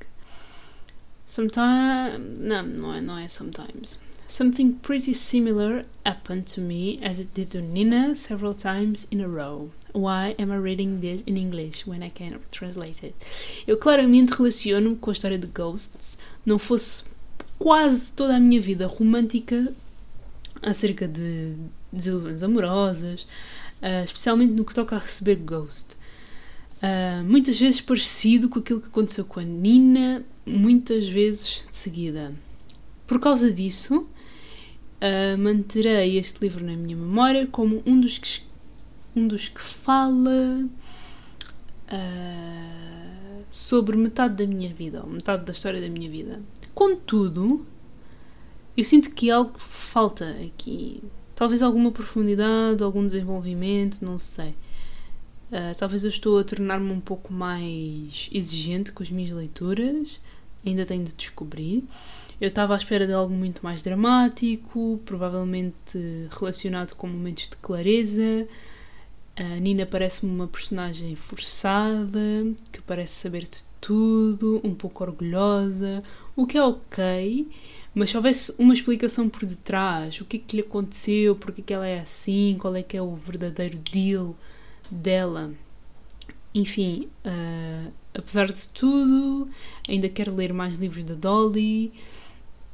Sometimes. 1.26 2.40
Não, 2.40 2.64
não 2.64 2.94
é, 2.94 3.02
não 3.02 3.18
é 3.18 3.28
sometimes. 3.28 4.00
Something 4.28 4.74
pretty 4.74 5.14
similar 5.14 5.86
happened 6.06 6.46
to 6.54 6.62
me 6.62 7.00
as 7.04 7.20
it 7.20 7.34
did 7.34 7.50
to 7.52 7.62
Nina 7.62 8.14
several 8.14 8.54
times 8.54 9.08
in 9.12 9.22
a 9.22 9.28
row. 9.28 9.72
Why 9.92 10.36
am 10.38 10.52
I 10.52 10.58
reading 10.58 11.02
this 11.02 11.24
in 11.26 11.36
English 11.36 11.88
when 11.88 12.04
I 12.04 12.10
can 12.10 12.40
translate 12.52 13.04
it? 13.04 13.16
Eu 13.68 13.78
claramente 13.78 14.32
relaciono 14.34 14.96
com 14.98 15.10
a 15.10 15.14
história 15.14 15.38
de 15.38 15.48
Ghosts. 15.48 16.18
Não 16.46 16.60
fosse 16.60 17.06
quase 17.58 18.12
toda 18.14 18.36
a 18.36 18.40
minha 18.40 18.62
vida 18.62 18.86
romântica 18.86 19.74
acerca 20.62 21.08
de 21.08 21.56
desilusões 21.92 22.44
amorosas, 22.44 23.24
uh, 23.82 24.04
especialmente 24.06 24.54
no 24.54 24.64
que 24.64 24.76
toca 24.76 24.96
a 24.96 25.00
receber 25.00 25.38
Ghost. 25.38 25.98
Uh, 26.82 27.24
muitas 27.26 27.60
vezes 27.60 27.82
parecido 27.82 28.48
com 28.48 28.60
aquilo 28.60 28.80
que 28.80 28.88
aconteceu 28.88 29.26
com 29.26 29.42
a 29.42 29.44
Nina, 29.44 30.24
muitas 30.46 31.08
vezes 31.08 31.66
de 31.70 31.76
seguida. 31.76 32.34
Por 33.06 33.20
causa 33.20 33.52
disso, 33.52 33.98
uh, 34.00 35.38
manterei 35.38 36.18
este 36.18 36.42
livro 36.42 36.66
na 36.66 36.74
minha 36.74 36.96
memória 36.96 37.48
como 37.48 37.84
um 37.86 38.00
dos 38.00 38.18
que, 38.18 38.44
um 39.14 39.28
dos 39.28 39.50
que 39.50 39.60
fala 39.60 40.66
uh, 41.92 43.44
sobre 43.50 43.98
metade 43.98 44.36
da 44.36 44.48
minha 44.48 44.74
vida, 44.74 45.02
ou 45.04 45.10
metade 45.10 45.44
da 45.44 45.52
história 45.52 45.82
da 45.82 45.90
minha 45.90 46.10
vida. 46.10 46.42
Contudo, 46.74 47.66
eu 48.78 48.84
sinto 48.86 49.12
que 49.12 49.30
algo 49.30 49.58
falta 49.58 50.30
aqui. 50.46 51.04
Talvez 51.36 51.62
alguma 51.62 51.92
profundidade, 51.92 52.82
algum 52.82 53.06
desenvolvimento, 53.06 54.02
não 54.02 54.18
sei. 54.18 54.56
Uh, 55.52 55.76
talvez 55.78 56.04
eu 56.04 56.10
estou 56.10 56.38
a 56.38 56.44
tornar-me 56.44 56.92
um 56.92 57.00
pouco 57.00 57.34
mais 57.34 58.30
exigente 58.32 58.92
com 58.92 59.02
as 59.02 59.10
minhas 59.10 59.32
leituras, 59.32 60.20
ainda 60.66 60.86
tenho 60.86 61.04
de 61.04 61.14
descobrir. 61.14 61.84
Eu 62.40 62.48
estava 62.48 62.74
à 62.74 62.78
espera 62.78 63.06
de 63.06 63.14
algo 63.14 63.34
muito 63.34 63.62
mais 63.64 63.82
dramático, 63.82 65.00
provavelmente 65.06 66.28
relacionado 66.32 66.96
com 66.96 67.08
momentos 67.08 67.50
de 67.50 67.58
clareza. 67.58 68.48
A 69.36 69.60
Nina 69.60 69.86
parece-me 69.86 70.32
uma 70.32 70.48
personagem 70.48 71.16
forçada, 71.16 72.20
que 72.72 72.82
parece 72.82 73.16
saber 73.16 73.44
de 73.44 73.64
tudo, 73.82 74.62
um 74.64 74.76
pouco 74.76 75.04
orgulhosa, 75.04 76.04
o 76.36 76.46
que 76.46 76.58
é 76.58 76.64
ok, 76.64 77.48
mas 77.94 78.10
se 78.10 78.18
houvesse 78.18 78.54
uma 78.60 78.74
explicação 78.74 79.28
por 79.28 79.46
detrás, 79.46 80.22
o 80.22 80.26
que 80.26 80.38
é 80.38 80.40
que 80.40 80.56
lhe 80.58 80.62
aconteceu, 80.62 81.36
porque 81.36 81.62
é 81.62 81.64
que 81.64 81.74
ela 81.74 81.88
é 81.88 82.00
assim, 82.00 82.58
qual 82.60 82.76
é 82.76 82.84
que 82.84 82.96
é 82.96 83.02
o 83.02 83.16
verdadeiro 83.16 83.78
deal 83.78 84.36
dela. 84.90 85.54
Enfim, 86.54 87.10
uh, 87.26 87.92
apesar 88.14 88.52
de 88.52 88.68
tudo, 88.70 89.50
ainda 89.88 90.10
quero 90.10 90.34
ler 90.36 90.52
mais 90.54 90.76
livros 90.76 91.04
da 91.04 91.14
Dolly. 91.14 91.94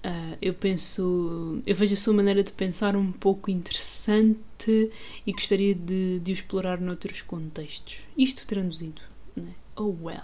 Uh, 0.06 0.38
eu 0.42 0.54
penso, 0.54 1.62
eu 1.66 1.76
vejo 1.76 1.96
a 1.96 1.98
sua 1.98 2.14
maneira 2.14 2.44
de 2.44 2.52
pensar 2.52 2.96
um 2.96 3.12
pouco 3.12 3.50
interessante 3.50 4.92
e 5.26 5.32
gostaria 5.32 5.74
de, 5.74 6.20
de 6.20 6.32
o 6.32 6.34
explorar 6.34 6.80
noutros 6.80 7.22
contextos. 7.22 8.02
Isto 8.18 8.46
traduzido, 8.46 9.02
né? 9.36 9.54
Oh 9.76 9.96
well. 10.02 10.24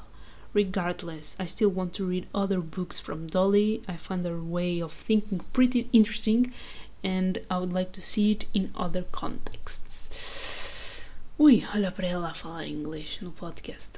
Regardless, 0.53 1.35
I 1.39 1.47
still 1.47 1.71
want 1.73 1.93
to 1.97 2.05
read 2.05 2.27
other 2.33 2.61
books 2.61 2.99
from 2.99 3.25
Dolly. 3.25 3.81
I 3.87 3.97
find 3.97 4.25
her 4.25 4.39
way 4.39 4.83
of 4.83 4.93
thinking 4.93 5.39
pretty 5.51 5.89
interesting 5.91 6.51
and 7.03 7.41
I 7.49 7.57
would 7.57 7.73
like 7.73 7.91
to 7.93 8.01
see 8.01 8.31
it 8.31 8.47
in 8.53 8.69
other 8.75 9.03
contexts. 9.11 10.60
Ui, 11.41 11.63
olha 11.73 11.91
para 11.91 12.05
ela 12.05 12.29
a 12.29 12.33
falar 12.35 12.67
inglês 12.67 13.17
no 13.19 13.31
podcast. 13.31 13.93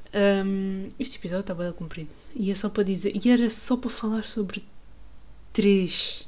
Um, 0.46 0.90
este 0.98 1.18
episódio 1.18 1.42
está 1.42 1.54
bem 1.54 1.74
comprido. 1.74 2.10
E 2.34 2.50
é 2.50 2.56
só 2.56 2.70
para 2.70 2.84
dizer, 2.84 3.20
e 3.22 3.30
era 3.30 3.50
só 3.50 3.76
para 3.76 3.90
falar 3.90 4.24
sobre 4.24 4.64
três 5.52 6.26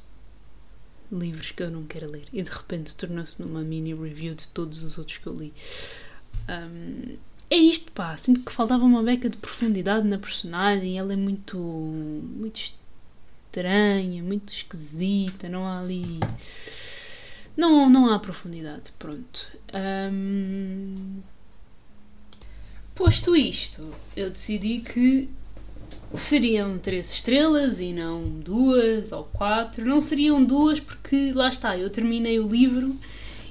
livros 1.10 1.52
que 1.52 1.64
eu 1.64 1.72
não 1.72 1.86
quero 1.86 2.12
ler 2.12 2.26
e 2.34 2.44
de 2.44 2.50
repente 2.50 2.94
tornou-se 2.96 3.42
numa 3.42 3.62
mini 3.62 3.94
review 3.94 4.36
de 4.36 4.50
todos 4.50 4.84
os 4.84 4.98
outros 4.98 5.18
que 5.18 5.26
eu 5.26 5.34
li. 5.38 5.54
Um, 6.50 7.16
é 7.50 7.56
isto, 7.56 7.94
pá. 7.94 8.18
Sinto 8.18 8.42
que 8.42 8.52
faltava 8.52 8.84
uma 8.84 9.02
beca 9.02 9.30
de 9.30 9.38
profundidade 9.38 10.06
na 10.06 10.18
personagem. 10.18 11.00
Ela 11.00 11.14
é 11.14 11.16
muito. 11.16 11.58
muito 11.58 12.60
estranha, 13.54 14.22
muito 14.22 14.52
esquisita. 14.52 15.48
Não 15.48 15.66
há 15.66 15.80
ali. 15.80 16.20
Não, 17.56 17.90
não 17.90 18.12
há 18.12 18.20
profundidade. 18.20 18.92
Pronto. 19.00 19.48
Um, 19.76 21.22
posto 22.96 23.36
isto, 23.36 23.94
eu 24.16 24.30
decidi 24.30 24.80
que 24.80 25.30
seriam 26.18 26.78
três 26.78 27.12
estrelas 27.12 27.82
e 27.82 27.92
não 27.92 28.24
duas 28.40 29.12
ou 29.12 29.26
quatro. 29.26 29.86
Não 29.86 30.00
seriam 30.00 30.44
duas 30.44 30.80
porque 30.80 31.34
lá 31.34 31.50
está, 31.50 31.78
eu 31.78 31.90
terminei 31.90 32.40
o 32.40 32.48
livro 32.48 32.96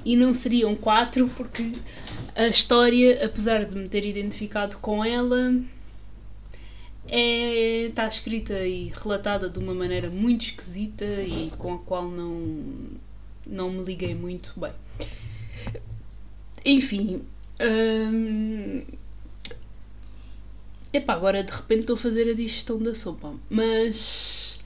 e 0.05 0.17
não 0.17 0.33
seriam 0.33 0.75
quatro 0.75 1.31
porque 1.37 1.73
a 2.35 2.47
história, 2.49 3.25
apesar 3.25 3.65
de 3.65 3.77
me 3.77 3.89
ter 3.89 4.07
identificado 4.07 4.79
com 4.79 5.05
ela, 5.05 5.55
é, 7.07 7.87
está 7.89 8.07
escrita 8.07 8.67
e 8.67 8.93
relatada 8.95 9.49
de 9.49 9.59
uma 9.59 9.75
maneira 9.75 10.09
muito 10.09 10.47
esquisita 10.47 11.05
e 11.05 11.53
com 11.59 11.75
a 11.75 11.79
qual 11.79 12.09
não, 12.09 12.65
não 13.47 13.71
me 13.71 13.85
liguei 13.85 14.15
muito 14.15 14.53
bem. 14.59 14.73
Enfim. 16.65 17.23
Hum, 17.61 18.83
Epá, 20.95 21.15
agora 21.15 21.43
de 21.43 21.51
repente 21.51 21.81
estou 21.81 21.95
a 21.95 21.99
fazer 21.99 22.31
a 22.31 22.35
digestão 22.35 22.79
da 22.79 22.95
sopa. 22.95 23.35
Mas 23.51 24.61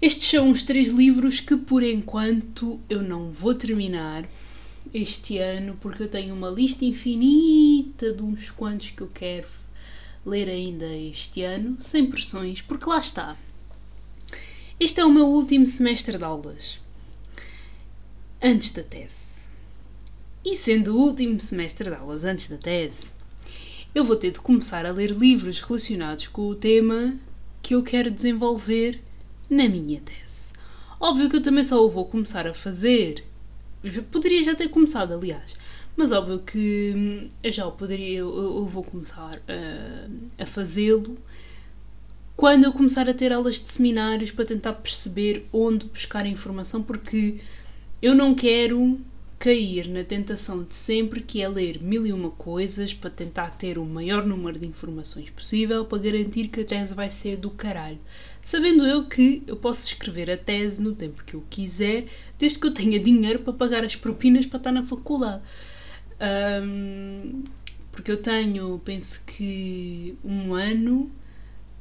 estes 0.00 0.28
são 0.28 0.48
os 0.48 0.62
três 0.62 0.90
livros 0.90 1.40
que 1.40 1.56
por 1.56 1.82
enquanto 1.82 2.78
eu 2.88 3.02
não 3.02 3.30
vou 3.32 3.52
terminar 3.52 4.28
este 4.92 5.38
ano, 5.38 5.76
porque 5.80 6.04
eu 6.04 6.08
tenho 6.08 6.32
uma 6.34 6.48
lista 6.48 6.84
infinita 6.84 8.12
de 8.12 8.22
uns 8.22 8.50
quantos 8.52 8.90
que 8.90 9.00
eu 9.00 9.08
quero 9.08 9.48
ler 10.24 10.48
ainda 10.48 10.86
este 10.86 11.42
ano, 11.42 11.78
sem 11.80 12.06
pressões, 12.06 12.62
porque 12.62 12.88
lá 12.88 13.00
está. 13.00 13.36
Este 14.78 15.00
é 15.00 15.04
o 15.04 15.10
meu 15.10 15.26
último 15.26 15.66
semestre 15.66 16.16
de 16.16 16.22
aulas, 16.24 16.78
antes 18.40 18.72
da 18.72 18.84
tese. 18.84 19.33
E 20.44 20.58
sendo 20.58 20.94
o 20.94 21.00
último 21.00 21.40
semestre 21.40 21.88
de 21.88 21.96
aulas 21.96 22.22
antes 22.22 22.50
da 22.50 22.58
tese, 22.58 23.14
eu 23.94 24.04
vou 24.04 24.14
ter 24.14 24.30
de 24.30 24.40
começar 24.40 24.84
a 24.84 24.92
ler 24.92 25.10
livros 25.10 25.58
relacionados 25.58 26.28
com 26.28 26.48
o 26.48 26.54
tema 26.54 27.16
que 27.62 27.74
eu 27.74 27.82
quero 27.82 28.10
desenvolver 28.10 29.00
na 29.48 29.66
minha 29.66 30.02
tese. 30.02 30.52
Óbvio 31.00 31.30
que 31.30 31.36
eu 31.36 31.42
também 31.42 31.64
só 31.64 31.82
o 31.82 31.88
vou 31.88 32.04
começar 32.04 32.46
a 32.46 32.52
fazer. 32.52 33.24
Poderia 34.12 34.42
já 34.42 34.54
ter 34.54 34.68
começado, 34.68 35.14
aliás. 35.14 35.56
Mas 35.96 36.12
óbvio 36.12 36.40
que 36.40 36.92
hum, 36.94 37.30
eu 37.42 37.50
já 37.50 37.66
o 37.66 37.72
poderia, 37.72 38.18
eu, 38.18 38.36
eu 38.36 38.66
vou 38.66 38.82
começar 38.82 39.40
a, 39.48 40.42
a 40.42 40.46
fazê-lo 40.46 41.16
quando 42.36 42.64
eu 42.64 42.72
começar 42.72 43.08
a 43.08 43.14
ter 43.14 43.32
aulas 43.32 43.60
de 43.60 43.68
seminários 43.68 44.30
para 44.30 44.44
tentar 44.44 44.74
perceber 44.74 45.46
onde 45.52 45.86
buscar 45.86 46.24
a 46.24 46.28
informação, 46.28 46.82
porque 46.82 47.40
eu 48.02 48.14
não 48.14 48.34
quero 48.34 49.00
cair 49.44 49.88
na 49.88 50.02
tentação 50.02 50.64
de 50.64 50.74
sempre 50.74 51.20
que 51.20 51.42
é 51.42 51.46
ler 51.46 51.82
mil 51.82 52.06
e 52.06 52.14
uma 52.14 52.30
coisas 52.30 52.94
para 52.94 53.10
tentar 53.10 53.50
ter 53.50 53.76
o 53.76 53.84
maior 53.84 54.24
número 54.24 54.58
de 54.58 54.66
informações 54.66 55.28
possível 55.28 55.84
para 55.84 55.98
garantir 55.98 56.48
que 56.48 56.62
a 56.62 56.64
tese 56.64 56.94
vai 56.94 57.10
ser 57.10 57.36
do 57.36 57.50
caralho. 57.50 57.98
Sabendo 58.40 58.86
eu 58.86 59.04
que 59.04 59.42
eu 59.46 59.54
posso 59.54 59.86
escrever 59.86 60.30
a 60.30 60.38
tese 60.38 60.82
no 60.82 60.94
tempo 60.94 61.22
que 61.22 61.34
eu 61.34 61.44
quiser, 61.50 62.06
desde 62.38 62.58
que 62.58 62.66
eu 62.66 62.72
tenha 62.72 62.98
dinheiro 62.98 63.40
para 63.40 63.52
pagar 63.52 63.84
as 63.84 63.94
propinas 63.94 64.46
para 64.46 64.56
estar 64.56 64.72
na 64.72 64.82
faculdade. 64.82 65.42
Um, 66.62 67.44
porque 67.92 68.10
eu 68.10 68.22
tenho, 68.22 68.80
penso 68.82 69.22
que, 69.26 70.16
um 70.24 70.54
ano 70.54 71.12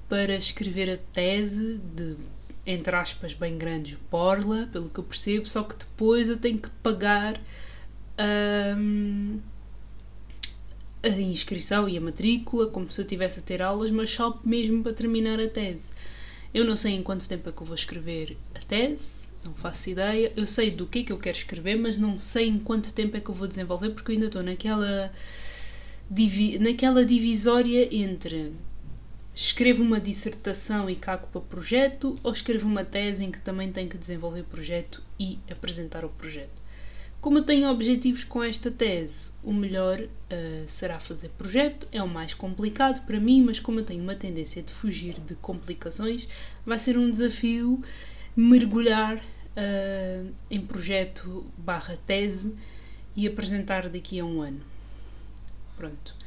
para 0.09 0.35
escrever 0.35 0.89
a 0.89 0.97
tese 0.97 1.79
de, 1.95 2.17
entre 2.65 2.95
aspas, 2.95 3.33
bem 3.33 3.57
grandes, 3.57 3.97
Borla, 4.09 4.69
pelo 4.71 4.89
que 4.89 4.99
eu 4.99 5.03
percebo, 5.03 5.47
só 5.47 5.63
que 5.63 5.75
depois 5.75 6.29
eu 6.29 6.37
tenho 6.37 6.59
que 6.59 6.69
pagar 6.81 7.39
um, 8.77 9.39
a 11.03 11.09
inscrição 11.09 11.89
e 11.89 11.97
a 11.97 12.01
matrícula, 12.01 12.67
como 12.67 12.89
se 12.89 13.01
eu 13.01 13.05
tivesse 13.05 13.39
a 13.39 13.43
ter 13.43 13.61
aulas, 13.61 13.91
mas 13.91 14.09
só 14.09 14.39
mesmo 14.45 14.81
para 14.81 14.93
terminar 14.93 15.39
a 15.39 15.49
tese. 15.49 15.91
Eu 16.53 16.63
não 16.63 16.75
sei 16.75 16.93
em 16.93 17.03
quanto 17.03 17.27
tempo 17.27 17.49
é 17.49 17.51
que 17.51 17.61
eu 17.61 17.65
vou 17.65 17.75
escrever 17.75 18.37
a 18.55 18.59
tese, 18.59 19.23
não 19.43 19.53
faço 19.53 19.89
ideia. 19.89 20.31
Eu 20.35 20.47
sei 20.47 20.71
do 20.71 20.85
que 20.85 20.99
é 20.99 21.03
que 21.03 21.11
eu 21.11 21.17
quero 21.17 21.35
escrever, 21.35 21.77
mas 21.77 21.97
não 21.97 22.17
sei 22.19 22.47
em 22.47 22.59
quanto 22.59 22.93
tempo 22.93 23.17
é 23.17 23.19
que 23.19 23.29
eu 23.29 23.35
vou 23.35 23.47
desenvolver, 23.47 23.89
porque 23.89 24.11
eu 24.11 24.13
ainda 24.13 24.27
estou 24.27 24.43
naquela, 24.43 25.11
naquela 26.61 27.05
divisória 27.05 27.93
entre 27.93 28.53
escrevo 29.35 29.83
uma 29.83 29.99
dissertação 29.99 30.89
e 30.89 30.95
cago 30.95 31.27
para 31.27 31.41
projeto 31.41 32.15
ou 32.23 32.31
escrevo 32.31 32.67
uma 32.67 32.85
tese 32.85 33.23
em 33.23 33.31
que 33.31 33.41
também 33.41 33.71
tenho 33.71 33.89
que 33.89 33.97
desenvolver 33.97 34.43
projeto 34.43 35.01
e 35.19 35.39
apresentar 35.49 36.05
o 36.05 36.09
projeto. 36.09 36.61
Como 37.19 37.37
eu 37.37 37.43
tenho 37.43 37.69
objetivos 37.69 38.25
com 38.25 38.43
esta 38.43 38.69
tese, 38.69 39.31
o 39.41 39.53
melhor 39.53 39.97
uh, 40.01 40.09
será 40.67 40.99
fazer 40.99 41.29
projeto, 41.29 41.87
é 41.89 42.03
o 42.03 42.07
mais 42.07 42.33
complicado 42.33 43.05
para 43.05 43.17
mim, 43.19 43.41
mas 43.41 43.61
como 43.61 43.79
eu 43.79 43.85
tenho 43.85 44.03
uma 44.03 44.13
tendência 44.15 44.61
de 44.61 44.73
fugir 44.73 45.19
de 45.21 45.33
complicações, 45.35 46.27
vai 46.65 46.77
ser 46.77 46.97
um 46.97 47.09
desafio 47.09 47.81
mergulhar 48.35 49.17
uh, 49.17 50.33
em 50.51 50.61
projeto 50.65 51.45
barra 51.57 51.97
tese 52.05 52.53
e 53.15 53.25
apresentar 53.25 53.87
daqui 53.87 54.19
a 54.19 54.25
um 54.25 54.41
ano. 54.41 54.61
Pronto. 55.77 56.22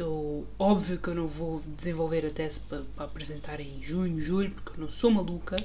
Que 0.00 0.04
eu, 0.04 0.46
óbvio 0.58 0.98
que 0.98 1.08
eu 1.08 1.14
não 1.14 1.26
vou 1.26 1.60
desenvolver 1.76 2.24
a 2.24 2.30
tese 2.30 2.60
para, 2.60 2.80
para 2.96 3.04
apresentar 3.04 3.60
em 3.60 3.82
junho, 3.82 4.18
julho, 4.18 4.50
porque 4.50 4.70
eu 4.70 4.82
não 4.82 4.90
sou 4.90 5.10
maluca 5.10 5.56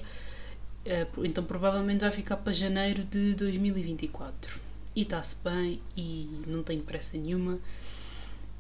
eh, 0.86 1.08
então 1.20 1.44
provavelmente 1.44 2.02
vai 2.02 2.12
ficar 2.12 2.36
para 2.36 2.52
janeiro 2.52 3.06
de 3.06 3.34
2024. 3.36 4.60
E 4.96 5.04
está-se 5.04 5.38
bem 5.44 5.82
e 5.98 6.30
não 6.48 6.64
tenho 6.64 6.84
pressa 6.84 7.18
nenhuma, 7.18 7.60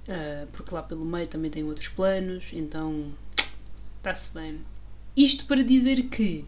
eh, 0.08 0.48
porque 0.54 0.74
lá 0.74 0.82
pelo 0.82 1.06
meio 1.06 1.28
também 1.28 1.52
tenho 1.52 1.68
outros 1.68 1.90
planos, 1.90 2.52
então 2.54 3.14
está-se 3.98 4.34
bem. 4.34 4.62
Isto 5.16 5.46
para 5.46 5.64
dizer 5.64 6.04
que, 6.04 6.46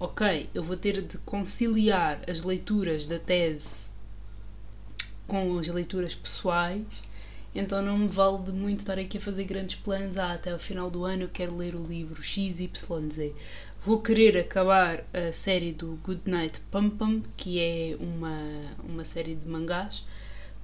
ok, 0.00 0.50
eu 0.52 0.62
vou 0.64 0.76
ter 0.76 1.00
de 1.02 1.18
conciliar 1.18 2.22
as 2.28 2.42
leituras 2.42 3.06
da 3.06 3.18
tese 3.18 3.92
com 5.26 5.58
as 5.58 5.68
leituras 5.68 6.14
pessoais, 6.14 6.84
então 7.54 7.82
não 7.82 7.98
me 7.98 8.08
vale 8.08 8.42
de 8.44 8.52
muito 8.52 8.80
estar 8.80 8.98
aqui 8.98 9.18
a 9.18 9.20
fazer 9.20 9.44
grandes 9.44 9.76
planos. 9.76 10.16
Ah, 10.18 10.32
até 10.32 10.54
o 10.54 10.58
final 10.58 10.90
do 10.90 11.04
ano 11.04 11.22
eu 11.22 11.28
quero 11.28 11.56
ler 11.56 11.74
o 11.74 11.86
livro 11.86 12.22
XYZ 12.22 12.70
vou 13.84 14.00
querer 14.00 14.36
acabar 14.38 15.04
a 15.12 15.32
série 15.32 15.72
do 15.72 15.98
Good 16.04 16.22
Night 16.26 16.60
Pum 16.70 16.88
Pum, 16.88 17.20
que 17.36 17.58
é 17.58 17.96
uma, 17.98 18.38
uma 18.88 19.04
série 19.04 19.34
de 19.34 19.46
mangás, 19.48 20.04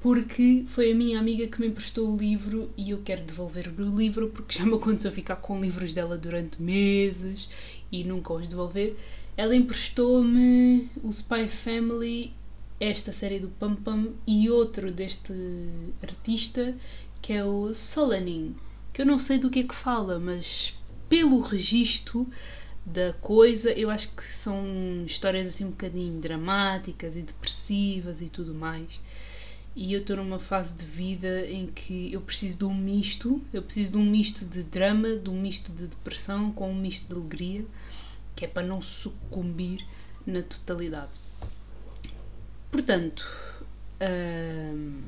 porque 0.01 0.65
foi 0.69 0.93
a 0.93 0.95
minha 0.95 1.19
amiga 1.19 1.49
que 1.49 1.61
me 1.61 1.67
emprestou 1.67 2.09
o 2.09 2.17
livro 2.17 2.71
e 2.77 2.91
eu 2.91 2.99
quero 3.05 3.23
devolver 3.23 3.69
o 3.77 3.97
livro 3.97 4.29
porque 4.29 4.57
já 4.57 4.65
me 4.65 4.75
aconteceu 4.75 5.11
ficar 5.11 5.37
com 5.37 5.61
livros 5.61 5.93
dela 5.93 6.17
durante 6.17 6.63
meses 6.63 7.51
e 7.91 8.05
nunca 8.05 8.33
os 8.33 8.47
devolver. 8.47 8.97
Ela 9.37 9.57
emprestou-me 9.57 10.89
o 11.03 11.11
Spy 11.11 11.49
Family, 11.49 12.33
esta 12.81 13.13
série 13.13 13.39
do 13.39 13.49
Pum 13.49 13.75
Pum 13.75 14.13
e 14.27 14.49
outro 14.49 14.93
deste 14.93 15.33
artista 16.03 16.75
que 17.21 17.33
é 17.33 17.45
o 17.45 17.75
Solanin, 17.75 18.55
que 18.93 19.03
eu 19.03 19.07
não 19.07 19.19
sei 19.19 19.39
do 19.39 19.51
que 19.51 19.61
é 19.61 19.63
que 19.65 19.75
fala, 19.75 20.19
mas 20.19 20.79
pelo 21.09 21.41
registro 21.41 22.27
da 22.85 23.13
coisa, 23.15 23.71
eu 23.73 23.91
acho 23.91 24.15
que 24.15 24.23
são 24.23 25.05
histórias 25.07 25.49
assim 25.49 25.65
um 25.65 25.71
bocadinho 25.71 26.21
dramáticas 26.21 27.17
e 27.17 27.23
depressivas 27.23 28.23
e 28.23 28.29
tudo 28.29 28.55
mais. 28.55 29.01
E 29.77 29.93
eu 29.93 30.01
estou 30.01 30.17
numa 30.17 30.39
fase 30.39 30.75
de 30.75 30.85
vida 30.85 31.47
em 31.47 31.67
que 31.67 32.13
eu 32.13 32.21
preciso 32.21 32.59
de 32.59 32.65
um 32.65 32.75
misto, 32.75 33.41
eu 33.53 33.63
preciso 33.63 33.93
de 33.93 33.99
um 33.99 34.05
misto 34.05 34.45
de 34.45 34.63
drama, 34.63 35.17
de 35.17 35.31
um 35.31 35.41
misto 35.41 35.71
de 35.71 35.87
depressão 35.87 36.51
com 36.51 36.71
um 36.71 36.75
misto 36.75 37.09
de 37.09 37.15
alegria, 37.15 37.65
que 38.35 38.45
é 38.45 38.49
para 38.49 38.67
não 38.67 38.81
sucumbir 38.81 39.85
na 40.27 40.43
totalidade. 40.43 41.13
Portanto, 42.71 43.27
hum, 44.01 45.03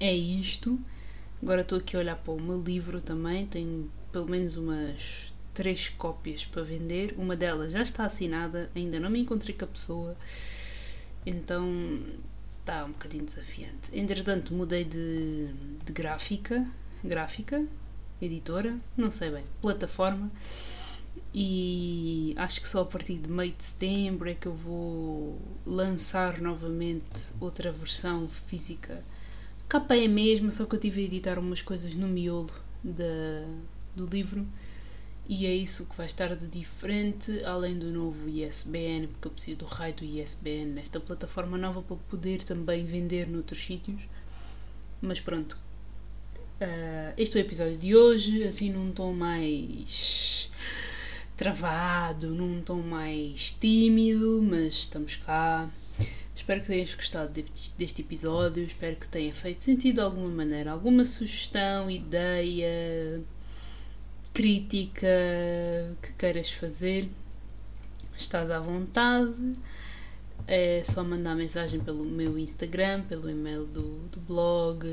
é 0.00 0.12
isto. 0.12 0.78
Agora 1.42 1.60
estou 1.60 1.78
aqui 1.78 1.96
a 1.96 2.00
olhar 2.00 2.16
para 2.16 2.32
o 2.32 2.40
meu 2.40 2.60
livro 2.60 3.00
também, 3.00 3.46
tenho 3.46 3.90
pelo 4.10 4.28
menos 4.28 4.56
umas 4.56 5.32
três 5.52 5.88
cópias 5.88 6.44
para 6.44 6.62
vender. 6.62 7.14
Uma 7.16 7.36
delas 7.36 7.72
já 7.72 7.82
está 7.82 8.04
assinada, 8.04 8.70
ainda 8.74 8.98
não 8.98 9.10
me 9.10 9.20
encontrei 9.20 9.54
com 9.54 9.64
a 9.64 9.68
pessoa, 9.68 10.16
então 11.24 12.00
está 12.60 12.84
um 12.84 12.92
bocadinho 12.92 13.24
desafiante. 13.24 13.90
Entretanto, 13.92 14.54
mudei 14.54 14.84
de, 14.84 15.48
de 15.84 15.92
gráfica, 15.92 16.66
gráfica, 17.02 17.64
editora, 18.20 18.76
não 18.96 19.10
sei 19.10 19.30
bem, 19.30 19.44
plataforma. 19.60 20.30
E 21.36 22.32
acho 22.36 22.60
que 22.60 22.68
só 22.68 22.82
a 22.82 22.84
partir 22.84 23.18
de 23.18 23.28
meio 23.28 23.52
de 23.52 23.64
setembro 23.64 24.30
é 24.30 24.34
que 24.34 24.46
eu 24.46 24.54
vou 24.54 25.36
lançar 25.66 26.40
novamente 26.40 27.32
outra 27.40 27.72
versão 27.72 28.28
física. 28.28 29.02
A 29.64 29.68
capa 29.68 29.96
é 29.96 30.06
a 30.06 30.08
mesma, 30.08 30.52
só 30.52 30.64
que 30.64 30.76
eu 30.76 30.80
tive 30.80 31.00
a 31.00 31.04
editar 31.04 31.38
umas 31.38 31.60
coisas 31.60 31.92
no 31.94 32.06
miolo 32.06 32.52
da, 32.84 33.44
do 33.96 34.06
livro 34.06 34.46
e 35.26 35.46
é 35.46 35.54
isso 35.54 35.86
que 35.86 35.96
vai 35.96 36.06
estar 36.06 36.36
de 36.36 36.46
diferente, 36.46 37.42
além 37.44 37.78
do 37.78 37.86
novo 37.86 38.28
ISBN, 38.28 39.08
porque 39.08 39.26
eu 39.26 39.32
preciso 39.32 39.58
do 39.60 39.64
raio 39.64 39.94
do 39.94 40.04
ISBN 40.04 40.66
nesta 40.66 41.00
plataforma 41.00 41.56
nova 41.56 41.82
para 41.82 41.96
poder 41.96 42.42
também 42.44 42.84
vender 42.84 43.26
noutros 43.26 43.64
sítios. 43.64 44.02
Mas 45.00 45.20
pronto, 45.20 45.58
uh, 46.60 47.14
este 47.16 47.38
é 47.38 47.40
o 47.40 47.44
episódio 47.44 47.78
de 47.78 47.96
hoje, 47.96 48.44
assim 48.44 48.70
num 48.70 48.92
tom 48.92 49.14
mais 49.14 50.50
travado, 51.36 52.28
num 52.28 52.62
tom 52.62 52.80
mais 52.82 53.52
tímido, 53.52 54.42
mas 54.42 54.74
estamos 54.74 55.16
cá. 55.16 55.68
Espero 56.34 56.60
que 56.60 56.66
tenhas 56.66 56.94
gostado 56.94 57.32
deste 57.78 58.02
episódio, 58.02 58.64
espero 58.64 58.96
que 58.96 59.08
tenha 59.08 59.32
feito 59.32 59.62
sentido 59.62 59.96
de 59.96 60.00
alguma 60.00 60.28
maneira, 60.28 60.72
alguma 60.72 61.04
sugestão, 61.04 61.90
ideia, 61.90 63.22
crítica 64.32 65.06
que 66.02 66.12
queiras 66.18 66.50
fazer, 66.50 67.08
estás 68.16 68.50
à 68.50 68.58
vontade. 68.58 69.56
É 70.46 70.82
só 70.84 71.02
mandar 71.02 71.34
mensagem 71.34 71.80
pelo 71.80 72.04
meu 72.04 72.38
Instagram, 72.38 73.02
pelo 73.04 73.30
e-mail 73.30 73.64
do, 73.64 74.00
do 74.08 74.20
blog, 74.20 74.86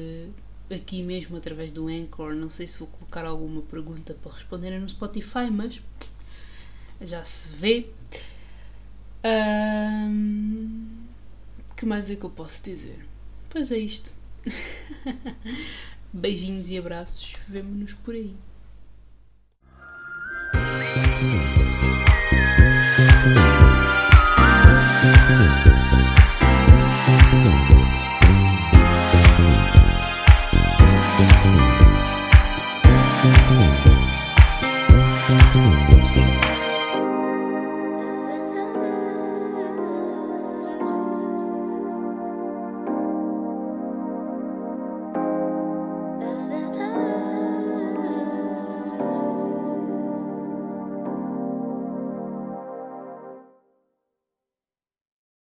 aqui 0.69 1.03
mesmo 1.03 1.35
através 1.35 1.71
do 1.71 1.87
Anchor. 1.87 2.33
Não 2.33 2.49
sei 2.49 2.67
se 2.67 2.79
vou 2.79 2.87
colocar 2.87 3.25
alguma 3.25 3.61
pergunta 3.63 4.13
para 4.13 4.31
responder 4.31 4.79
no 4.79 4.87
Spotify, 4.87 5.49
mas 5.51 5.81
já 7.01 7.23
se 7.23 7.49
vê. 7.49 7.87
Um, 9.23 10.87
que 11.75 11.85
mais 11.85 12.09
é 12.09 12.15
que 12.15 12.23
eu 12.23 12.29
posso 12.29 12.63
dizer? 12.63 13.05
Pois 13.49 13.71
é 13.71 13.77
isto. 13.77 14.11
Beijinhos 16.13 16.69
e 16.69 16.77
abraços, 16.77 17.37
vemo-nos 17.47 17.93
por 17.93 18.13
aí. 18.15 18.35